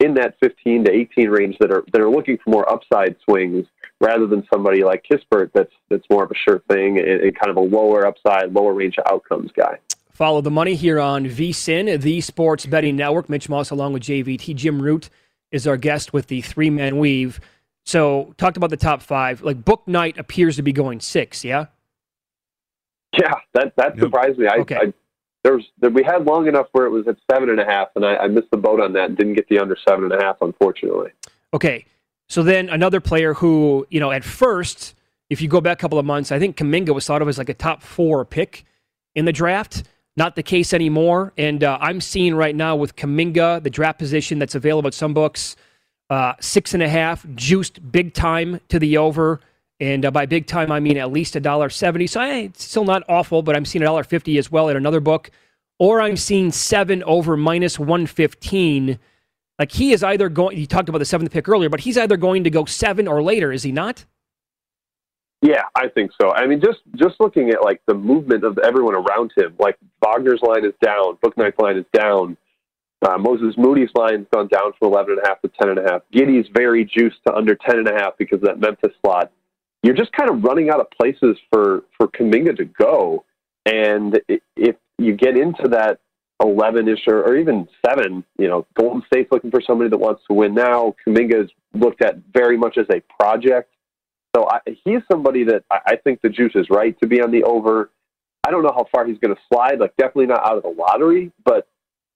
in 0.00 0.14
that 0.14 0.36
15 0.40 0.84
to 0.84 0.92
18 0.92 1.28
range 1.28 1.56
that 1.60 1.70
are 1.70 1.84
that 1.92 2.00
are 2.00 2.10
looking 2.10 2.38
for 2.42 2.50
more 2.50 2.70
upside 2.70 3.16
swings 3.24 3.66
rather 4.00 4.26
than 4.26 4.46
somebody 4.52 4.82
like 4.82 5.04
Kispert 5.10 5.50
that's 5.54 5.72
that's 5.88 6.04
more 6.10 6.24
of 6.24 6.30
a 6.30 6.34
sure 6.34 6.60
thing 6.70 6.98
and, 6.98 7.20
and 7.22 7.38
kind 7.38 7.50
of 7.50 7.56
a 7.56 7.60
lower 7.60 8.06
upside, 8.06 8.52
lower 8.52 8.74
range 8.74 8.96
of 8.98 9.04
outcomes 9.12 9.50
guy. 9.56 9.78
Follow 10.10 10.40
the 10.40 10.50
money 10.50 10.76
here 10.76 11.00
on 11.00 11.26
VSIN, 11.26 12.00
the 12.00 12.20
Sports 12.20 12.66
Betting 12.66 12.96
Network. 12.96 13.28
Mitch 13.28 13.48
Moss 13.48 13.70
along 13.70 13.92
with 13.92 14.04
JVT. 14.04 14.54
Jim 14.54 14.80
Root 14.80 15.10
is 15.50 15.66
our 15.66 15.76
guest 15.76 16.12
with 16.12 16.28
the 16.28 16.40
three 16.40 16.70
man 16.70 16.98
weave. 16.98 17.40
So 17.84 18.34
talked 18.38 18.56
about 18.56 18.70
the 18.70 18.76
top 18.76 19.02
five. 19.02 19.42
Like 19.42 19.62
Bouknight 19.62 20.18
appears 20.18 20.56
to 20.56 20.62
be 20.62 20.72
going 20.72 21.00
six, 21.00 21.44
yeah? 21.44 21.66
Yeah, 23.18 23.34
that 23.52 23.74
that 23.76 23.98
surprised 23.98 24.38
me. 24.38 24.46
I, 24.48 24.56
okay. 24.58 24.76
I, 24.76 24.92
there 25.44 25.54
was 25.54 25.64
there, 25.78 25.90
we 25.90 26.02
had 26.02 26.24
long 26.24 26.48
enough 26.48 26.66
where 26.72 26.86
it 26.86 26.90
was 26.90 27.06
at 27.06 27.16
seven 27.30 27.50
and 27.50 27.60
a 27.60 27.64
half, 27.64 27.88
and 27.94 28.04
I, 28.04 28.16
I 28.16 28.28
missed 28.28 28.50
the 28.50 28.56
boat 28.56 28.80
on 28.80 28.94
that 28.94 29.10
and 29.10 29.16
didn't 29.16 29.34
get 29.34 29.46
the 29.48 29.58
under 29.60 29.76
seven 29.86 30.04
and 30.04 30.12
a 30.12 30.24
half, 30.24 30.38
unfortunately. 30.40 31.10
Okay, 31.52 31.84
so 32.28 32.42
then 32.42 32.68
another 32.70 33.00
player 33.00 33.34
who 33.34 33.86
you 33.90 34.00
know 34.00 34.10
at 34.10 34.24
first, 34.24 34.94
if 35.30 35.40
you 35.40 35.48
go 35.48 35.60
back 35.60 35.78
a 35.78 35.80
couple 35.80 35.98
of 35.98 36.06
months, 36.06 36.32
I 36.32 36.38
think 36.38 36.56
Kuminga 36.56 36.94
was 36.94 37.06
thought 37.06 37.22
of 37.22 37.28
as 37.28 37.38
like 37.38 37.50
a 37.50 37.54
top 37.54 37.82
four 37.82 38.24
pick 38.24 38.64
in 39.14 39.26
the 39.26 39.32
draft. 39.32 39.84
Not 40.16 40.36
the 40.36 40.44
case 40.44 40.72
anymore, 40.72 41.32
and 41.36 41.62
uh, 41.64 41.76
I'm 41.80 42.00
seeing 42.00 42.36
right 42.36 42.54
now 42.54 42.76
with 42.76 42.96
Kuminga 42.96 43.62
the 43.62 43.70
draft 43.70 43.98
position 43.98 44.38
that's 44.38 44.54
available 44.54 44.86
at 44.86 44.94
some 44.94 45.12
books, 45.12 45.56
uh, 46.08 46.34
six 46.40 46.72
and 46.72 46.82
a 46.82 46.88
half, 46.88 47.26
juiced 47.34 47.90
big 47.92 48.14
time 48.14 48.60
to 48.68 48.78
the 48.78 48.96
over. 48.96 49.40
And 49.84 50.06
uh, 50.06 50.10
by 50.10 50.24
big 50.24 50.46
time, 50.46 50.72
I 50.72 50.80
mean 50.80 50.96
at 50.96 51.12
least 51.12 51.36
a 51.36 51.40
dollar 51.40 51.68
seventy. 51.68 52.06
So 52.06 52.20
hey, 52.20 52.46
it's 52.46 52.64
still 52.64 52.84
not 52.84 53.02
awful, 53.06 53.42
but 53.42 53.54
I'm 53.54 53.66
seeing 53.66 53.82
a 53.82 53.86
dollar 53.86 54.02
fifty 54.02 54.38
as 54.38 54.50
well 54.50 54.68
in 54.68 54.76
another 54.76 55.00
book, 55.00 55.30
or 55.78 56.00
I'm 56.00 56.16
seeing 56.16 56.52
seven 56.52 57.02
over 57.04 57.36
minus 57.36 57.78
one 57.78 58.06
fifteen. 58.06 58.98
Like 59.58 59.72
he 59.72 59.92
is 59.92 60.02
either 60.02 60.30
going. 60.30 60.56
You 60.56 60.66
talked 60.66 60.88
about 60.88 60.98
the 60.98 61.04
seventh 61.04 61.30
pick 61.30 61.48
earlier, 61.48 61.68
but 61.68 61.80
he's 61.80 61.98
either 61.98 62.16
going 62.16 62.44
to 62.44 62.50
go 62.50 62.64
seven 62.64 63.06
or 63.06 63.22
later. 63.22 63.52
Is 63.52 63.62
he 63.62 63.72
not? 63.72 64.06
Yeah, 65.42 65.64
I 65.74 65.88
think 65.88 66.12
so. 66.18 66.32
I 66.32 66.46
mean, 66.46 66.62
just 66.62 66.78
just 66.96 67.16
looking 67.20 67.50
at 67.50 67.62
like 67.62 67.82
the 67.86 67.94
movement 67.94 68.44
of 68.44 68.58
everyone 68.58 68.94
around 68.94 69.32
him, 69.36 69.54
like 69.58 69.76
Wagner's 70.00 70.40
line 70.40 70.64
is 70.64 70.72
down, 70.82 71.18
Bouknight's 71.22 71.58
line 71.58 71.76
is 71.76 71.84
down, 71.92 72.38
uh, 73.06 73.18
Moses 73.18 73.54
Moody's 73.58 73.90
line's 73.94 74.26
gone 74.32 74.48
down 74.48 74.72
from 74.78 74.92
eleven 74.92 75.18
and 75.18 75.20
a 75.22 75.28
half 75.28 75.42
to 75.42 75.48
ten 75.60 75.68
and 75.68 75.78
a 75.78 75.82
half. 75.82 76.02
Giddey's 76.10 76.46
very 76.54 76.86
juiced 76.86 77.18
to 77.26 77.34
under 77.34 77.54
ten 77.54 77.78
and 77.78 77.88
a 77.88 77.92
half 77.92 78.16
because 78.16 78.36
of 78.36 78.44
that 78.44 78.58
Memphis 78.58 78.92
slot 79.04 79.30
you're 79.84 79.94
just 79.94 80.12
kind 80.12 80.30
of 80.30 80.42
running 80.42 80.70
out 80.70 80.80
of 80.80 80.90
places 80.90 81.36
for 81.52 81.82
for 81.96 82.08
Kuminga 82.08 82.56
to 82.56 82.64
go. 82.64 83.24
And 83.66 84.18
if 84.56 84.76
you 84.98 85.14
get 85.14 85.36
into 85.36 85.68
that 85.68 86.00
11 86.42 86.88
ish 86.88 87.06
or, 87.06 87.22
or 87.22 87.36
even 87.36 87.68
seven, 87.86 88.24
you 88.38 88.48
know, 88.48 88.66
Golden 88.78 89.02
State's 89.06 89.30
looking 89.30 89.50
for 89.50 89.60
somebody 89.60 89.90
that 89.90 89.98
wants 89.98 90.22
to 90.28 90.34
win 90.34 90.54
now. 90.54 90.94
Kuminga 91.06 91.44
is 91.44 91.50
looked 91.74 92.02
at 92.02 92.16
very 92.32 92.56
much 92.56 92.78
as 92.78 92.86
a 92.90 93.02
project. 93.22 93.74
So 94.34 94.48
I, 94.48 94.60
he's 94.84 95.00
somebody 95.10 95.44
that 95.44 95.64
I, 95.70 95.78
I 95.86 95.96
think 95.96 96.22
the 96.22 96.30
juice 96.30 96.52
is 96.54 96.66
right 96.70 96.98
to 97.00 97.06
be 97.06 97.20
on 97.20 97.30
the 97.30 97.42
over. 97.44 97.90
I 98.46 98.50
don't 98.50 98.62
know 98.62 98.72
how 98.74 98.86
far 98.90 99.06
he's 99.06 99.18
going 99.18 99.34
to 99.34 99.40
slide. 99.52 99.80
Like 99.80 99.94
definitely 99.98 100.26
not 100.26 100.46
out 100.46 100.56
of 100.56 100.62
the 100.62 100.70
lottery, 100.70 101.30
but 101.44 101.68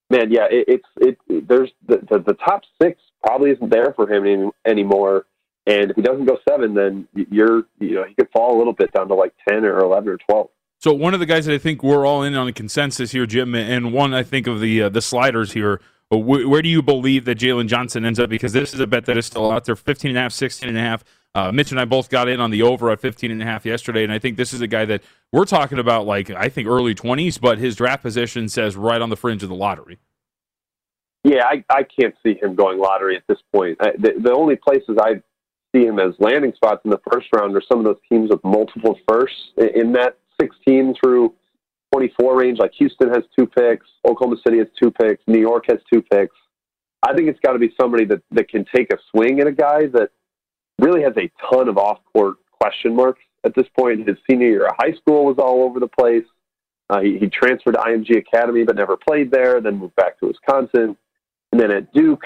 man, 0.09 0.33
yeah, 0.33 0.47
it, 0.51 0.65
it's 0.69 1.19
it. 1.29 1.47
There's 1.49 1.71
the, 1.87 1.99
the 2.11 2.19
the 2.19 2.35
top 2.35 2.63
six 2.81 3.01
probably 3.23 3.51
isn't 3.51 3.71
there 3.71 3.93
for 3.95 4.11
him 4.11 4.27
any, 4.27 4.51
anymore. 4.67 5.27
And 5.69 5.91
if 5.91 5.97
he 5.97 6.03
doesn't 6.03 6.25
go 6.25 6.39
seven, 6.49 6.73
then 6.73 7.07
you're 7.15 7.65
you 7.79 7.97
know 7.97 8.05
he 8.05 8.15
could 8.15 8.31
fall 8.33 8.57
a 8.57 8.59
little 8.59 8.73
bit 8.73 8.91
down 8.93 9.07
to 9.09 9.15
like 9.15 9.35
ten 9.47 9.67
or 9.67 9.79
eleven 9.81 10.09
or 10.09 10.17
twelve. 10.17 10.49
So 10.81 10.95
one 10.95 11.13
of 11.13 11.21
the 11.21 11.27
guys 11.27 11.45
that 11.45 11.55
I 11.55 11.59
think 11.59 11.83
we're 11.83 12.07
all 12.07 12.23
in 12.23 12.35
on 12.35 12.49
a 12.49 12.53
consensus 12.53 13.11
here, 13.11 13.27
Jim, 13.27 13.55
and 13.55 13.93
one 13.93 14.15
I 14.15 14.23
think 14.23 14.47
of 14.47 14.61
the 14.61 14.83
uh, 14.83 14.89
the 14.89 15.03
sliders 15.03 15.53
here. 15.53 15.81
Where, 16.11 16.49
where 16.49 16.63
do 16.63 16.71
you 16.71 16.81
believe 16.81 17.27
that 17.27 17.37
Jalen 17.37 17.69
Johnson 17.69 18.07
ends 18.07 18.19
up? 18.19 18.31
Because 18.31 18.55
this 18.55 18.73
is 18.73 18.81
a 18.81 18.87
bet 18.87 19.05
that 19.05 19.19
is 19.19 19.27
still 19.27 19.51
out 19.51 19.67
there, 19.67 19.77
15 19.77 20.13
and 20.13 20.17
a 20.17 20.23
half, 20.23 20.33
16 20.33 20.67
and 20.67 20.79
a 20.79 20.81
half. 20.81 21.05
Uh, 21.35 21.53
Mitch 21.53 21.71
and 21.71 21.79
I 21.79 21.85
both 21.85 22.09
got 22.09 22.29
in 22.29 22.41
on 22.41 22.51
the 22.51 22.63
over 22.63 22.91
at 22.91 22.99
15 22.99 23.31
and 23.31 23.43
a 23.43 23.45
half 23.45 23.67
yesterday, 23.67 24.05
and 24.05 24.11
I 24.11 24.19
think 24.19 24.39
this 24.39 24.55
is 24.55 24.63
a 24.63 24.67
guy 24.67 24.87
that 24.87 25.03
we're 25.33 25.45
talking 25.45 25.79
about 25.79 26.07
like 26.07 26.31
I 26.31 26.49
think 26.49 26.67
early 26.67 26.95
20s, 26.95 27.39
but 27.39 27.59
his 27.59 27.77
draft 27.77 28.03
position 28.03 28.49
says 28.49 28.75
right 28.75 29.03
on 29.03 29.11
the 29.11 29.17
fringe 29.17 29.43
of 29.43 29.51
the 29.51 29.55
lottery. 29.55 29.99
Yeah, 31.25 31.45
I, 31.45 31.63
I 31.69 31.83
can't 31.83 32.15
see 32.25 32.39
him 32.41 32.55
going 32.55 32.79
lottery 32.79 33.17
at 33.17 33.25
this 33.29 33.39
point. 33.55 33.77
I, 33.81 33.91
the, 33.99 34.15
the 34.19 34.33
only 34.33 34.57
places 34.57 34.97
I 34.99 35.23
see 35.79 35.87
him 35.87 35.99
as 35.99 36.15
landing 36.19 36.53
spots 36.55 36.81
in 36.85 36.91
the 36.91 37.01
first 37.11 37.29
round 37.35 37.57
are 37.57 37.63
some 37.71 37.79
of 37.79 37.85
those 37.85 38.01
teams 38.11 38.31
with 38.31 38.43
multiple 38.45 38.99
firsts 39.09 39.53
in 39.57 39.93
that 39.93 40.19
16 40.41 40.95
through 41.01 41.35
24 41.93 42.39
range. 42.39 42.59
Like 42.59 42.73
Houston 42.75 43.09
has 43.09 43.25
two 43.39 43.47
picks, 43.47 43.87
Oklahoma 44.07 44.37
City 44.47 44.59
has 44.59 44.69
two 44.81 44.91
picks, 44.91 45.23
New 45.27 45.41
York 45.41 45.65
has 45.69 45.79
two 45.93 46.03
picks. 46.03 46.35
I 47.03 47.15
think 47.15 47.29
it's 47.29 47.41
got 47.41 47.53
to 47.53 47.59
be 47.59 47.73
somebody 47.81 48.05
that, 48.07 48.23
that 48.33 48.49
can 48.49 48.65
take 48.75 48.93
a 48.93 48.99
swing 49.11 49.41
at 49.41 49.47
a 49.47 49.53
guy 49.53 49.87
that 49.93 50.11
really 50.79 51.03
has 51.03 51.13
a 51.17 51.31
ton 51.51 51.69
of 51.69 51.79
off 51.79 52.01
court 52.13 52.37
question 52.61 52.95
marks 52.95 53.23
at 53.45 53.55
this 53.55 53.67
point. 53.79 54.07
His 54.07 54.17
senior 54.29 54.49
year 54.49 54.67
of 54.67 54.73
high 54.79 54.93
school 54.93 55.25
was 55.25 55.37
all 55.39 55.63
over 55.63 55.81
the 55.81 55.89
place. 55.89 56.25
Uh, 56.91 57.01
he, 57.01 57.19
he 57.19 57.29
transferred 57.29 57.73
to 57.73 57.79
IMG 57.79 58.19
Academy 58.19 58.65
but 58.65 58.75
never 58.75 58.97
played 58.97 59.31
there, 59.31 59.61
then 59.61 59.79
moved 59.79 59.95
back 59.95 60.19
to 60.19 60.27
Wisconsin. 60.27 60.97
And 61.53 61.61
then 61.61 61.71
at 61.71 61.93
Duke, 61.93 62.25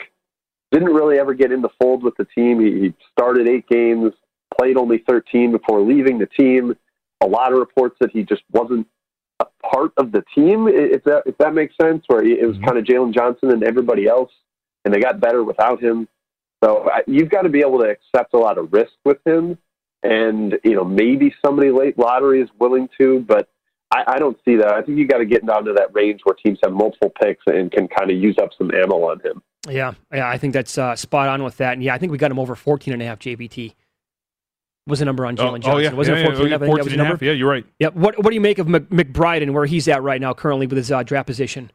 didn't 0.73 0.95
really 0.95 1.19
ever 1.19 1.35
get 1.35 1.53
in 1.53 1.63
the 1.63 1.69
fold 1.81 2.03
with 2.03 2.17
the 2.17 2.25
team. 2.25 2.61
He, 2.61 2.81
he 2.81 2.95
started 3.13 3.49
eight 3.49 3.69
games, 3.69 4.13
played 4.59 4.77
only 4.77 5.05
13 5.07 5.53
before 5.53 5.81
leaving 5.81 6.19
the 6.19 6.27
team 6.27 6.75
a 7.23 7.27
lot 7.27 7.53
of 7.53 7.59
reports 7.59 7.97
that 8.01 8.11
he 8.11 8.23
just 8.23 8.43
wasn't 8.51 8.87
a 9.41 9.47
part 9.63 9.93
of 9.97 10.13
the 10.13 10.25
team, 10.35 10.69
if 10.69 11.05
that 11.05 11.23
if 11.27 11.39
that 11.39 11.55
makes 11.55 11.75
sense. 11.81 12.05
Where 12.09 12.25
it 12.25 12.47
was 12.47 12.57
mm-hmm. 12.57 12.67
kind 12.67 12.79
of 12.79 12.85
Jalen 12.85 13.15
Johnson 13.15 13.51
and 13.51 13.63
everybody 13.63 14.07
else, 14.07 14.31
and 14.85 14.93
they 14.93 15.01
got 15.01 15.21
better 15.21 15.45
without 15.45 15.83
him. 15.83 16.09
So 16.63 16.89
you've 17.07 17.31
got 17.31 17.43
to 17.43 17.49
be 17.49 17.61
able 17.61 17.79
to 17.81 17.87
accept 17.87 18.35
a 18.35 18.39
lot 18.39 18.59
of 18.59 18.73
risk 18.73 18.93
with 19.05 19.19
him, 19.25 19.59
and 20.03 20.59
you 20.65 20.75
know 20.75 20.85
maybe 20.85 21.35
somebody 21.45 21.71
late 21.71 21.99
lottery 21.99 22.41
is 22.41 22.49
willing 22.59 22.89
to, 23.01 23.21
but 23.21 23.49
I, 23.93 24.05
I 24.07 24.19
don't 24.19 24.39
see 24.45 24.57
that. 24.57 24.73
I 24.73 24.83
think 24.83 24.99
you 24.99 25.07
got 25.07 25.19
to 25.19 25.27
get 25.27 25.47
down 25.47 25.65
to 25.65 25.73
that 25.75 25.95
range 25.95 26.21
where 26.25 26.35
teams 26.35 26.59
have 26.65 26.73
multiple 26.73 27.13
picks 27.23 27.43
and 27.47 27.71
can 27.71 27.89
kind 27.89 28.11
of 28.11 28.17
use 28.17 28.37
up 28.41 28.51
some 28.57 28.71
ammo 28.73 29.11
on 29.11 29.21
him. 29.21 29.43
Yeah, 29.69 29.95
yeah, 30.13 30.29
I 30.29 30.39
think 30.39 30.55
that's 30.55 30.77
uh, 30.77 30.97
spot 30.97 31.29
on 31.29 31.45
with 31.45 31.57
that. 31.59 31.75
And 31.75 31.83
yeah, 31.83 31.95
I 31.95 31.99
think 31.99 32.11
we 32.11 32.19
got 32.19 32.31
him 32.31 32.39
over 32.39 32.55
14 32.57 32.93
and 32.93 33.03
a 33.03 33.07
half 33.07 33.19
JVT 33.19 33.75
was 34.87 34.99
the 34.99 35.05
number 35.05 35.25
on 35.25 35.37
Jalen 35.37 35.55
oh, 35.55 35.59
Johnson. 35.59 35.73
Oh, 35.73 35.79
yeah. 35.79 35.93
Wasn't 35.93 36.19
yeah, 36.19 36.25
14, 36.25 36.49
yeah, 36.49 36.59
14 36.59 36.93
and 36.93 37.03
a 37.03 37.05
half? 37.05 37.23
Yeah, 37.23 37.33
you're 37.33 37.49
right. 37.49 37.65
Yep. 37.79 37.95
What, 37.95 38.19
what 38.19 38.31
do 38.31 38.35
you 38.35 38.41
make 38.41 38.59
of 38.59 38.67
McBride 38.67 39.43
and 39.43 39.55
where 39.55 39.67
he's 39.67 39.87
at 39.89 40.03
right 40.03 40.21
now 40.21 40.35
currently 40.35 40.67
with 40.67 40.77
his 40.77 40.91
uh, 40.91 41.03
draft 41.03 41.27
position? 41.27 41.71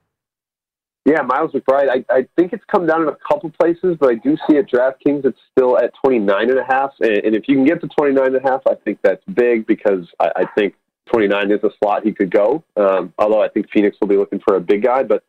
Yeah, 1.06 1.22
Miles 1.22 1.52
McBride, 1.54 1.90
I, 1.90 2.14
I 2.14 2.28
think 2.36 2.52
it's 2.52 2.66
come 2.70 2.86
down 2.86 3.04
in 3.04 3.08
a 3.08 3.16
couple 3.32 3.50
places, 3.62 3.96
but 3.98 4.10
I 4.10 4.16
do 4.16 4.36
see 4.50 4.58
at 4.58 4.70
DraftKings 4.70 5.24
it's 5.24 5.40
still 5.52 5.78
at 5.78 5.94
29 6.04 6.50
and 6.50 6.60
a 6.60 6.66
half. 6.66 6.92
And, 7.00 7.18
and 7.20 7.34
if 7.34 7.44
you 7.48 7.56
can 7.56 7.64
get 7.64 7.80
to 7.80 7.88
29 7.88 8.26
and 8.26 8.36
a 8.36 8.42
half, 8.42 8.62
I 8.68 8.76
think 8.76 9.00
that's 9.04 9.24
big 9.34 9.66
because 9.66 10.06
I, 10.20 10.32
I 10.36 10.46
think 10.58 10.76
29 11.10 11.52
is 11.52 11.64
a 11.64 11.70
slot 11.80 12.04
he 12.04 12.12
could 12.12 12.30
go. 12.30 12.62
Um, 12.76 13.14
although 13.18 13.42
I 13.42 13.48
think 13.48 13.68
Phoenix 13.72 13.96
will 14.02 14.10
be 14.10 14.18
looking 14.18 14.42
for 14.46 14.58
a 14.58 14.60
big 14.60 14.84
guy, 14.84 15.04
but 15.04 15.24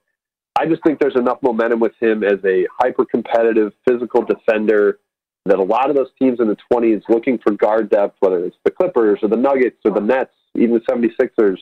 I 0.58 0.66
just 0.66 0.82
think 0.82 0.98
there's 0.98 1.14
enough 1.14 1.38
momentum 1.40 1.78
with 1.78 1.92
him 2.00 2.24
as 2.24 2.38
a 2.44 2.66
hyper 2.80 3.04
competitive 3.04 3.72
physical 3.88 4.22
defender 4.22 4.98
that 5.46 5.58
a 5.58 5.62
lot 5.62 5.88
of 5.88 5.94
those 5.94 6.08
teams 6.18 6.40
in 6.40 6.48
the 6.48 6.56
20s 6.72 7.02
looking 7.08 7.38
for 7.38 7.52
guard 7.52 7.90
depth, 7.90 8.16
whether 8.18 8.44
it's 8.44 8.56
the 8.64 8.70
Clippers 8.72 9.20
or 9.22 9.28
the 9.28 9.36
Nuggets 9.36 9.76
or 9.84 9.92
the 9.92 10.00
Nets, 10.00 10.34
even 10.56 10.74
the 10.74 10.80
76ers, 10.80 11.58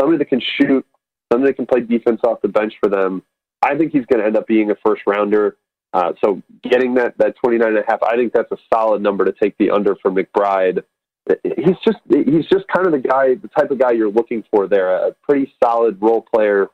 somebody 0.00 0.18
that 0.18 0.28
can 0.28 0.40
shoot, 0.40 0.86
somebody 1.32 1.50
that 1.50 1.56
can 1.56 1.66
play 1.66 1.80
defense 1.80 2.20
off 2.24 2.40
the 2.40 2.48
bench 2.48 2.74
for 2.78 2.88
them. 2.88 3.20
I 3.62 3.76
think 3.76 3.90
he's 3.90 4.06
going 4.06 4.20
to 4.20 4.26
end 4.26 4.36
up 4.36 4.46
being 4.46 4.70
a 4.70 4.76
first 4.86 5.02
rounder. 5.08 5.56
Uh, 5.92 6.12
so 6.24 6.40
getting 6.62 6.94
that, 6.94 7.18
that 7.18 7.34
29 7.42 7.66
and 7.66 7.78
a 7.78 7.82
half, 7.88 8.00
I 8.00 8.14
think 8.14 8.32
that's 8.32 8.52
a 8.52 8.58
solid 8.72 9.02
number 9.02 9.24
to 9.24 9.32
take 9.32 9.58
the 9.58 9.70
under 9.70 9.96
for 9.96 10.12
McBride. 10.12 10.84
He's 11.42 11.76
just, 11.84 11.98
he's 12.08 12.46
just 12.46 12.68
kind 12.68 12.86
of 12.86 12.92
the 12.92 13.00
guy, 13.00 13.34
the 13.34 13.48
type 13.48 13.72
of 13.72 13.80
guy 13.80 13.90
you're 13.90 14.10
looking 14.10 14.44
for 14.52 14.68
there, 14.68 14.94
a 14.94 15.12
pretty 15.28 15.52
solid 15.62 16.00
role 16.00 16.22
player, 16.22 16.68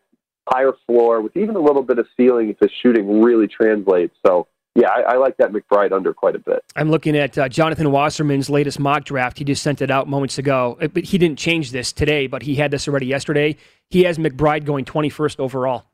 higher 0.48 0.72
floor 0.86 1.20
with 1.20 1.36
even 1.36 1.56
a 1.56 1.60
little 1.60 1.82
bit 1.82 1.98
of 1.98 2.06
ceiling 2.16 2.50
if 2.50 2.58
his 2.60 2.70
shooting 2.82 3.22
really 3.22 3.46
translates. 3.46 4.14
So 4.26 4.48
yeah, 4.74 4.88
I, 4.88 5.00
I, 5.02 5.16
like 5.16 5.36
that 5.36 5.52
McBride 5.52 5.92
under 5.92 6.14
quite 6.14 6.34
a 6.34 6.38
bit. 6.38 6.64
I'm 6.76 6.90
looking 6.90 7.16
at 7.16 7.36
uh, 7.36 7.48
Jonathan 7.48 7.90
Wasserman's 7.92 8.48
latest 8.48 8.80
mock 8.80 9.04
draft. 9.04 9.38
He 9.38 9.44
just 9.44 9.62
sent 9.62 9.82
it 9.82 9.90
out 9.90 10.08
moments 10.08 10.38
ago. 10.38 10.78
Uh, 10.80 10.88
but 10.88 11.04
he 11.04 11.18
didn't 11.18 11.38
change 11.38 11.72
this 11.72 11.92
today, 11.92 12.26
but 12.26 12.42
he 12.42 12.54
had 12.54 12.70
this 12.70 12.88
already 12.88 13.06
yesterday. 13.06 13.56
He 13.90 14.04
has 14.04 14.16
McBride 14.16 14.64
going 14.64 14.86
21st 14.86 15.40
overall. 15.40 15.84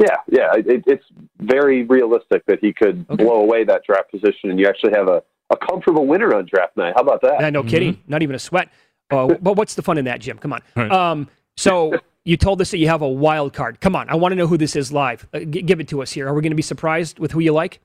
Yeah, 0.00 0.16
yeah, 0.28 0.54
it, 0.54 0.84
it's 0.86 1.04
very 1.40 1.82
realistic 1.84 2.46
that 2.46 2.60
he 2.60 2.72
could 2.72 3.04
okay. 3.10 3.22
blow 3.22 3.40
away 3.40 3.64
that 3.64 3.82
draft 3.84 4.10
position, 4.10 4.48
and 4.48 4.58
you 4.58 4.66
actually 4.66 4.92
have 4.94 5.08
a, 5.08 5.22
a 5.50 5.56
comfortable 5.58 6.06
winner 6.06 6.34
on 6.34 6.46
draft 6.46 6.74
night. 6.76 6.94
How 6.96 7.02
about 7.02 7.20
that? 7.20 7.40
Yeah, 7.40 7.50
no 7.50 7.60
mm-hmm. 7.60 7.68
kidding. 7.68 8.02
Not 8.06 8.22
even 8.22 8.34
a 8.34 8.38
sweat. 8.38 8.70
Uh, 9.10 9.26
but 9.42 9.56
what's 9.56 9.74
the 9.74 9.82
fun 9.82 9.98
in 9.98 10.06
that, 10.06 10.20
Jim? 10.20 10.38
Come 10.38 10.54
on. 10.54 10.62
Right. 10.74 10.90
Um, 10.90 11.28
so 11.56 12.00
you 12.24 12.36
told 12.36 12.60
us 12.60 12.70
that 12.70 12.78
you 12.78 12.88
have 12.88 13.02
a 13.02 13.08
wild 13.08 13.52
card. 13.52 13.80
Come 13.80 13.96
on, 13.96 14.08
I 14.08 14.14
want 14.14 14.32
to 14.32 14.36
know 14.36 14.46
who 14.46 14.56
this 14.56 14.76
is 14.76 14.92
live. 14.92 15.26
Uh, 15.32 15.40
g- 15.40 15.62
give 15.62 15.80
it 15.80 15.88
to 15.88 16.02
us 16.02 16.12
here. 16.12 16.28
Are 16.28 16.34
we 16.34 16.42
going 16.42 16.52
to 16.52 16.56
be 16.56 16.62
surprised 16.62 17.18
with 17.18 17.32
who 17.32 17.40
you 17.40 17.52
like? 17.52 17.80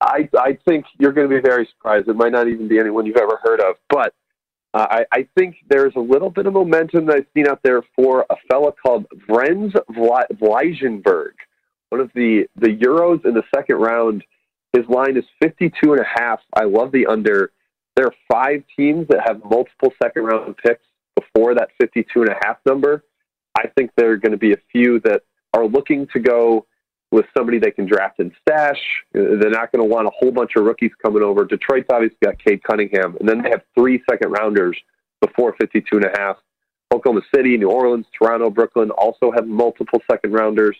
I, 0.00 0.28
I 0.38 0.58
think 0.66 0.86
you're 0.98 1.12
going 1.12 1.28
to 1.28 1.34
be 1.34 1.40
very 1.40 1.66
surprised. 1.66 2.08
It 2.08 2.14
might 2.14 2.32
not 2.32 2.46
even 2.46 2.68
be 2.68 2.78
anyone 2.78 3.04
you've 3.04 3.16
ever 3.16 3.40
heard 3.42 3.60
of, 3.60 3.76
but 3.88 4.14
uh, 4.74 4.86
I, 4.90 5.04
I 5.12 5.28
think 5.36 5.56
there's 5.68 5.94
a 5.96 6.00
little 6.00 6.30
bit 6.30 6.46
of 6.46 6.52
momentum 6.52 7.06
that 7.06 7.16
I've 7.16 7.26
seen 7.34 7.48
out 7.48 7.60
there 7.64 7.82
for 7.96 8.24
a 8.30 8.36
fella 8.50 8.72
called 8.72 9.06
Vrenz 9.28 9.72
Bleijenbergh, 9.90 11.32
one 11.88 12.00
of 12.00 12.10
the, 12.14 12.46
the 12.56 12.68
Euros 12.68 13.24
in 13.24 13.34
the 13.34 13.42
second 13.54 13.76
round. 13.76 14.22
His 14.72 14.86
line 14.88 15.16
is 15.16 15.24
52 15.42 15.92
and 15.92 16.00
a 16.00 16.04
half. 16.04 16.40
I 16.54 16.64
love 16.64 16.92
the 16.92 17.06
under. 17.06 17.50
There 17.96 18.06
are 18.06 18.14
five 18.30 18.62
teams 18.76 19.08
that 19.08 19.20
have 19.26 19.42
multiple 19.42 19.92
second 20.00 20.24
round 20.24 20.56
picks 20.58 20.84
before 21.16 21.54
that 21.54 21.70
52 21.80 22.22
and 22.22 22.30
a 22.30 22.36
half 22.44 22.58
number. 22.64 23.02
I 23.58 23.66
think 23.76 23.90
there 23.96 24.12
are 24.12 24.16
going 24.16 24.32
to 24.32 24.38
be 24.38 24.52
a 24.52 24.58
few 24.70 25.00
that 25.00 25.22
are 25.52 25.66
looking 25.66 26.06
to 26.12 26.20
go 26.20 26.66
with 27.10 27.26
somebody 27.36 27.58
they 27.58 27.70
can 27.70 27.86
draft 27.86 28.20
and 28.20 28.30
stash. 28.40 28.78
They're 29.12 29.50
not 29.50 29.72
going 29.72 29.82
to 29.82 29.94
want 29.94 30.06
a 30.06 30.10
whole 30.16 30.30
bunch 30.30 30.52
of 30.56 30.64
rookies 30.64 30.92
coming 31.02 31.22
over. 31.22 31.44
Detroit's 31.44 31.88
obviously 31.90 32.18
got 32.22 32.38
Cade 32.38 32.62
Cunningham, 32.62 33.16
and 33.18 33.28
then 33.28 33.42
they 33.42 33.50
have 33.50 33.62
three 33.76 34.02
second 34.08 34.30
rounders 34.30 34.78
before 35.20 35.54
52 35.60 35.96
and 35.96 36.04
a 36.04 36.12
half. 36.18 36.36
Oklahoma 36.94 37.22
City, 37.34 37.56
New 37.56 37.70
Orleans, 37.70 38.06
Toronto, 38.16 38.48
Brooklyn 38.50 38.90
also 38.90 39.32
have 39.34 39.46
multiple 39.46 40.00
second 40.10 40.32
rounders. 40.32 40.76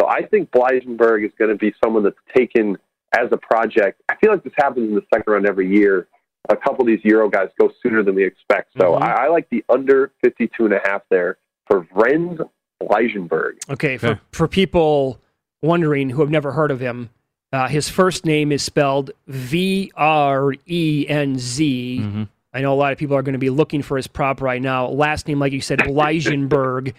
So 0.00 0.08
I 0.08 0.22
think 0.26 0.50
Bleijenbergh 0.50 1.24
is 1.24 1.32
going 1.38 1.50
to 1.50 1.56
be 1.56 1.72
someone 1.82 2.02
that's 2.02 2.16
taken 2.34 2.76
as 3.16 3.28
a 3.30 3.36
project. 3.36 4.02
I 4.08 4.16
feel 4.16 4.32
like 4.32 4.42
this 4.42 4.52
happens 4.56 4.88
in 4.88 4.94
the 4.94 5.04
second 5.12 5.32
round 5.32 5.46
every 5.46 5.70
year. 5.70 6.08
A 6.48 6.56
couple 6.56 6.82
of 6.82 6.86
these 6.86 7.00
Euro 7.04 7.28
guys 7.28 7.48
go 7.58 7.70
sooner 7.82 8.02
than 8.02 8.14
we 8.14 8.24
expect. 8.24 8.72
So 8.78 8.92
mm-hmm. 8.92 9.02
I, 9.02 9.26
I 9.26 9.28
like 9.28 9.48
the 9.50 9.64
under 9.68 10.12
52 10.22 10.66
and 10.66 10.74
a 10.74 10.80
half 10.84 11.02
there 11.10 11.38
for 11.66 11.82
Vrenz 11.94 12.48
Bleijenbergh. 12.82 13.56
Okay, 13.70 13.96
for, 13.96 14.20
for 14.32 14.48
people 14.48 15.20
wondering 15.62 16.10
who 16.10 16.20
have 16.20 16.30
never 16.30 16.52
heard 16.52 16.70
of 16.70 16.80
him, 16.80 17.10
uh, 17.52 17.68
his 17.68 17.88
first 17.88 18.24
name 18.24 18.52
is 18.52 18.62
spelled 18.62 19.10
V 19.28 19.92
R 19.96 20.54
E 20.66 21.06
N 21.08 21.38
Z. 21.38 21.98
Mm-hmm. 22.00 22.22
I 22.52 22.60
know 22.60 22.72
a 22.72 22.74
lot 22.74 22.92
of 22.92 22.98
people 22.98 23.16
are 23.16 23.22
going 23.22 23.34
to 23.34 23.38
be 23.38 23.50
looking 23.50 23.82
for 23.82 23.96
his 23.96 24.06
prop 24.06 24.40
right 24.40 24.62
now. 24.62 24.88
Last 24.88 25.28
name, 25.28 25.38
like 25.38 25.52
you 25.52 25.60
said, 25.60 25.78
Bleijenbergh. 25.80 26.94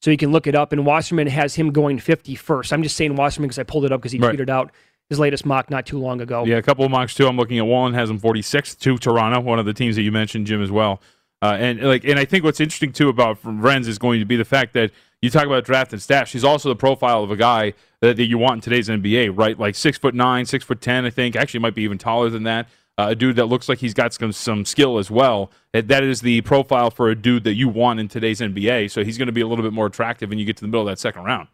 so 0.00 0.10
you 0.10 0.16
can 0.16 0.30
look 0.30 0.46
it 0.46 0.54
up. 0.54 0.72
And 0.72 0.86
Wasserman 0.86 1.26
has 1.26 1.54
him 1.54 1.72
going 1.72 1.98
51st. 1.98 2.72
I'm 2.72 2.82
just 2.82 2.96
saying 2.96 3.16
Wasserman 3.16 3.48
because 3.48 3.58
I 3.58 3.64
pulled 3.64 3.84
it 3.84 3.92
up 3.92 4.00
because 4.00 4.12
he 4.12 4.18
right. 4.18 4.34
tweeted 4.34 4.48
out 4.48 4.70
his 5.08 5.18
latest 5.18 5.44
mock 5.44 5.68
not 5.68 5.84
too 5.84 5.98
long 5.98 6.20
ago. 6.20 6.44
Yeah, 6.44 6.58
a 6.58 6.62
couple 6.62 6.84
of 6.84 6.92
mocks 6.92 7.14
too. 7.14 7.26
I'm 7.26 7.36
looking 7.36 7.58
at 7.58 7.66
one 7.66 7.92
has 7.94 8.08
him 8.08 8.20
46th 8.20 8.78
to 8.78 8.96
Toronto, 8.98 9.40
one 9.40 9.58
of 9.58 9.66
the 9.66 9.74
teams 9.74 9.96
that 9.96 10.02
you 10.02 10.12
mentioned, 10.12 10.46
Jim, 10.46 10.62
as 10.62 10.70
well. 10.70 11.00
Uh, 11.42 11.56
and 11.58 11.80
like, 11.82 12.04
and 12.04 12.18
I 12.18 12.24
think 12.24 12.44
what's 12.44 12.60
interesting 12.60 12.92
too 12.92 13.08
about 13.08 13.42
Vrenz 13.42 13.86
is 13.86 13.98
going 13.98 14.20
to 14.20 14.26
be 14.26 14.36
the 14.36 14.44
fact 14.44 14.74
that 14.74 14.90
you 15.22 15.30
talk 15.30 15.46
about 15.46 15.64
draft 15.64 15.92
and 15.92 16.00
staff. 16.00 16.28
She's 16.28 16.44
also 16.44 16.68
the 16.68 16.76
profile 16.76 17.22
of 17.22 17.30
a 17.30 17.36
guy 17.36 17.74
that, 18.00 18.16
that 18.16 18.26
you 18.26 18.38
want 18.38 18.56
in 18.56 18.60
today's 18.60 18.88
NBA, 18.88 19.36
right? 19.36 19.58
Like 19.58 19.74
six 19.74 19.98
foot 19.98 20.14
nine, 20.14 20.46
six 20.46 20.64
foot 20.64 20.80
ten, 20.80 21.04
I 21.04 21.10
think. 21.10 21.36
Actually, 21.36 21.60
might 21.60 21.74
be 21.74 21.82
even 21.82 21.98
taller 21.98 22.30
than 22.30 22.42
that. 22.44 22.68
uh, 22.98 23.08
a 23.10 23.14
dude 23.14 23.36
that 23.36 23.46
looks 23.46 23.68
like 23.68 23.78
he's 23.78 23.94
got 23.94 24.12
some 24.12 24.32
some 24.32 24.64
skill 24.64 24.98
as 24.98 25.10
well. 25.10 25.50
That 25.72 26.02
is 26.02 26.20
the 26.20 26.40
profile 26.42 26.90
for 26.90 27.08
a 27.08 27.14
dude 27.14 27.44
that 27.44 27.54
you 27.54 27.68
want 27.68 28.00
in 28.00 28.08
today's 28.08 28.40
NBA. 28.40 28.90
So 28.90 29.04
he's 29.04 29.16
going 29.16 29.26
to 29.26 29.32
be 29.32 29.40
a 29.40 29.46
little 29.46 29.64
bit 29.64 29.72
more 29.72 29.86
attractive 29.86 30.28
when 30.28 30.38
you 30.38 30.44
get 30.44 30.56
to 30.58 30.62
the 30.62 30.68
middle 30.68 30.82
of 30.82 30.88
that 30.88 30.98
second 30.98 31.24
round. 31.24 31.48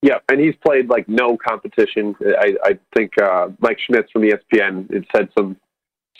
Yeah, 0.00 0.18
and 0.28 0.40
he's 0.40 0.56
played 0.66 0.88
like 0.88 1.08
no 1.08 1.36
competition. 1.36 2.16
I, 2.20 2.56
I 2.64 2.78
think 2.96 3.12
uh, 3.22 3.50
Mike 3.60 3.78
Schmitz 3.86 4.10
from 4.10 4.22
ESPN 4.22 4.92
had 4.92 5.06
said 5.14 5.28
some 5.38 5.56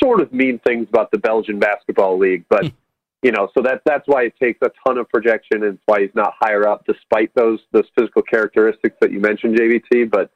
sort 0.00 0.20
of 0.20 0.33
mean 0.33 0.61
things 0.66 0.87
about 0.88 1.11
the 1.11 1.18
Belgian 1.18 1.59
basketball 1.59 2.18
league, 2.18 2.44
but 2.48 2.72
you 3.22 3.31
know, 3.31 3.48
so 3.55 3.62
that 3.62 3.83
that's 3.85 4.07
why 4.07 4.24
it 4.24 4.35
takes 4.40 4.59
a 4.62 4.70
ton 4.87 4.98
of 4.98 5.09
projection, 5.09 5.62
and 5.62 5.74
it's 5.74 5.83
why 5.87 6.00
he's 6.00 6.14
not 6.14 6.35
higher 6.38 6.68
up, 6.68 6.85
despite 6.87 7.33
those 7.35 7.61
those 7.70 7.85
physical 7.96 8.22
characteristics 8.22 8.96
that 9.00 9.12
you 9.12 9.20
mentioned, 9.20 9.57
JVT. 9.57 10.11
But 10.11 10.31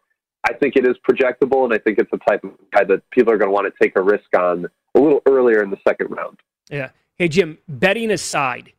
I 0.48 0.52
think 0.54 0.76
it 0.76 0.86
is 0.86 0.96
projectable, 1.08 1.64
and 1.64 1.74
I 1.74 1.78
think 1.78 1.98
it's 1.98 2.10
the 2.10 2.18
type 2.18 2.44
of 2.44 2.52
guy 2.72 2.84
that 2.84 3.08
people 3.10 3.32
are 3.32 3.38
going 3.38 3.48
to 3.48 3.52
want 3.52 3.72
to 3.72 3.84
take 3.84 3.96
a 3.96 4.02
risk 4.02 4.26
on 4.38 4.66
a 4.94 5.00
little 5.00 5.20
earlier 5.26 5.62
in 5.62 5.70
the 5.70 5.78
second 5.86 6.10
round. 6.10 6.38
Yeah. 6.70 6.90
Hey 7.16 7.28
Jim, 7.28 7.58
betting 7.68 8.10
aside, 8.10 8.72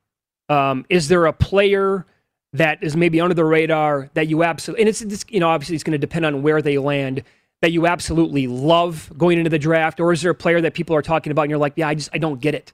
um, 0.50 0.86
is 0.90 1.08
there 1.08 1.26
a 1.26 1.34
player? 1.34 2.06
that 2.54 2.82
is 2.82 2.96
maybe 2.96 3.20
under 3.20 3.34
the 3.34 3.44
radar 3.44 4.10
that 4.14 4.28
you 4.30 4.42
absolutely 4.42 4.82
and 4.82 4.90
it's, 4.90 5.02
it's 5.02 5.26
you 5.28 5.40
know 5.40 5.50
obviously 5.50 5.76
it's 5.76 5.84
going 5.84 5.92
to 5.92 5.98
depend 5.98 6.26
on 6.26 6.42
where 6.42 6.62
they 6.62 6.78
land 6.78 7.22
that 7.62 7.72
you 7.72 7.88
absolutely 7.88 8.48
love 8.48 9.12
going 9.18 9.38
into 9.38 9.50
the 9.50 9.60
draft 9.60 10.00
or 10.00 10.14
is 10.14 10.22
there 10.22 10.32
a 10.32 10.36
player 10.36 10.62
that 10.62 10.74
people 10.74 10.96
are 10.96 11.02
talking 11.02 11.32
about 11.32 11.44
and 11.44 11.50
you're 11.50 11.60
like 11.60 11.74
yeah 11.76 11.88
I 11.88 11.96
just 11.96 12.10
I 12.14 12.18
don't 12.18 12.40
get 12.40 12.56
it 12.56 12.74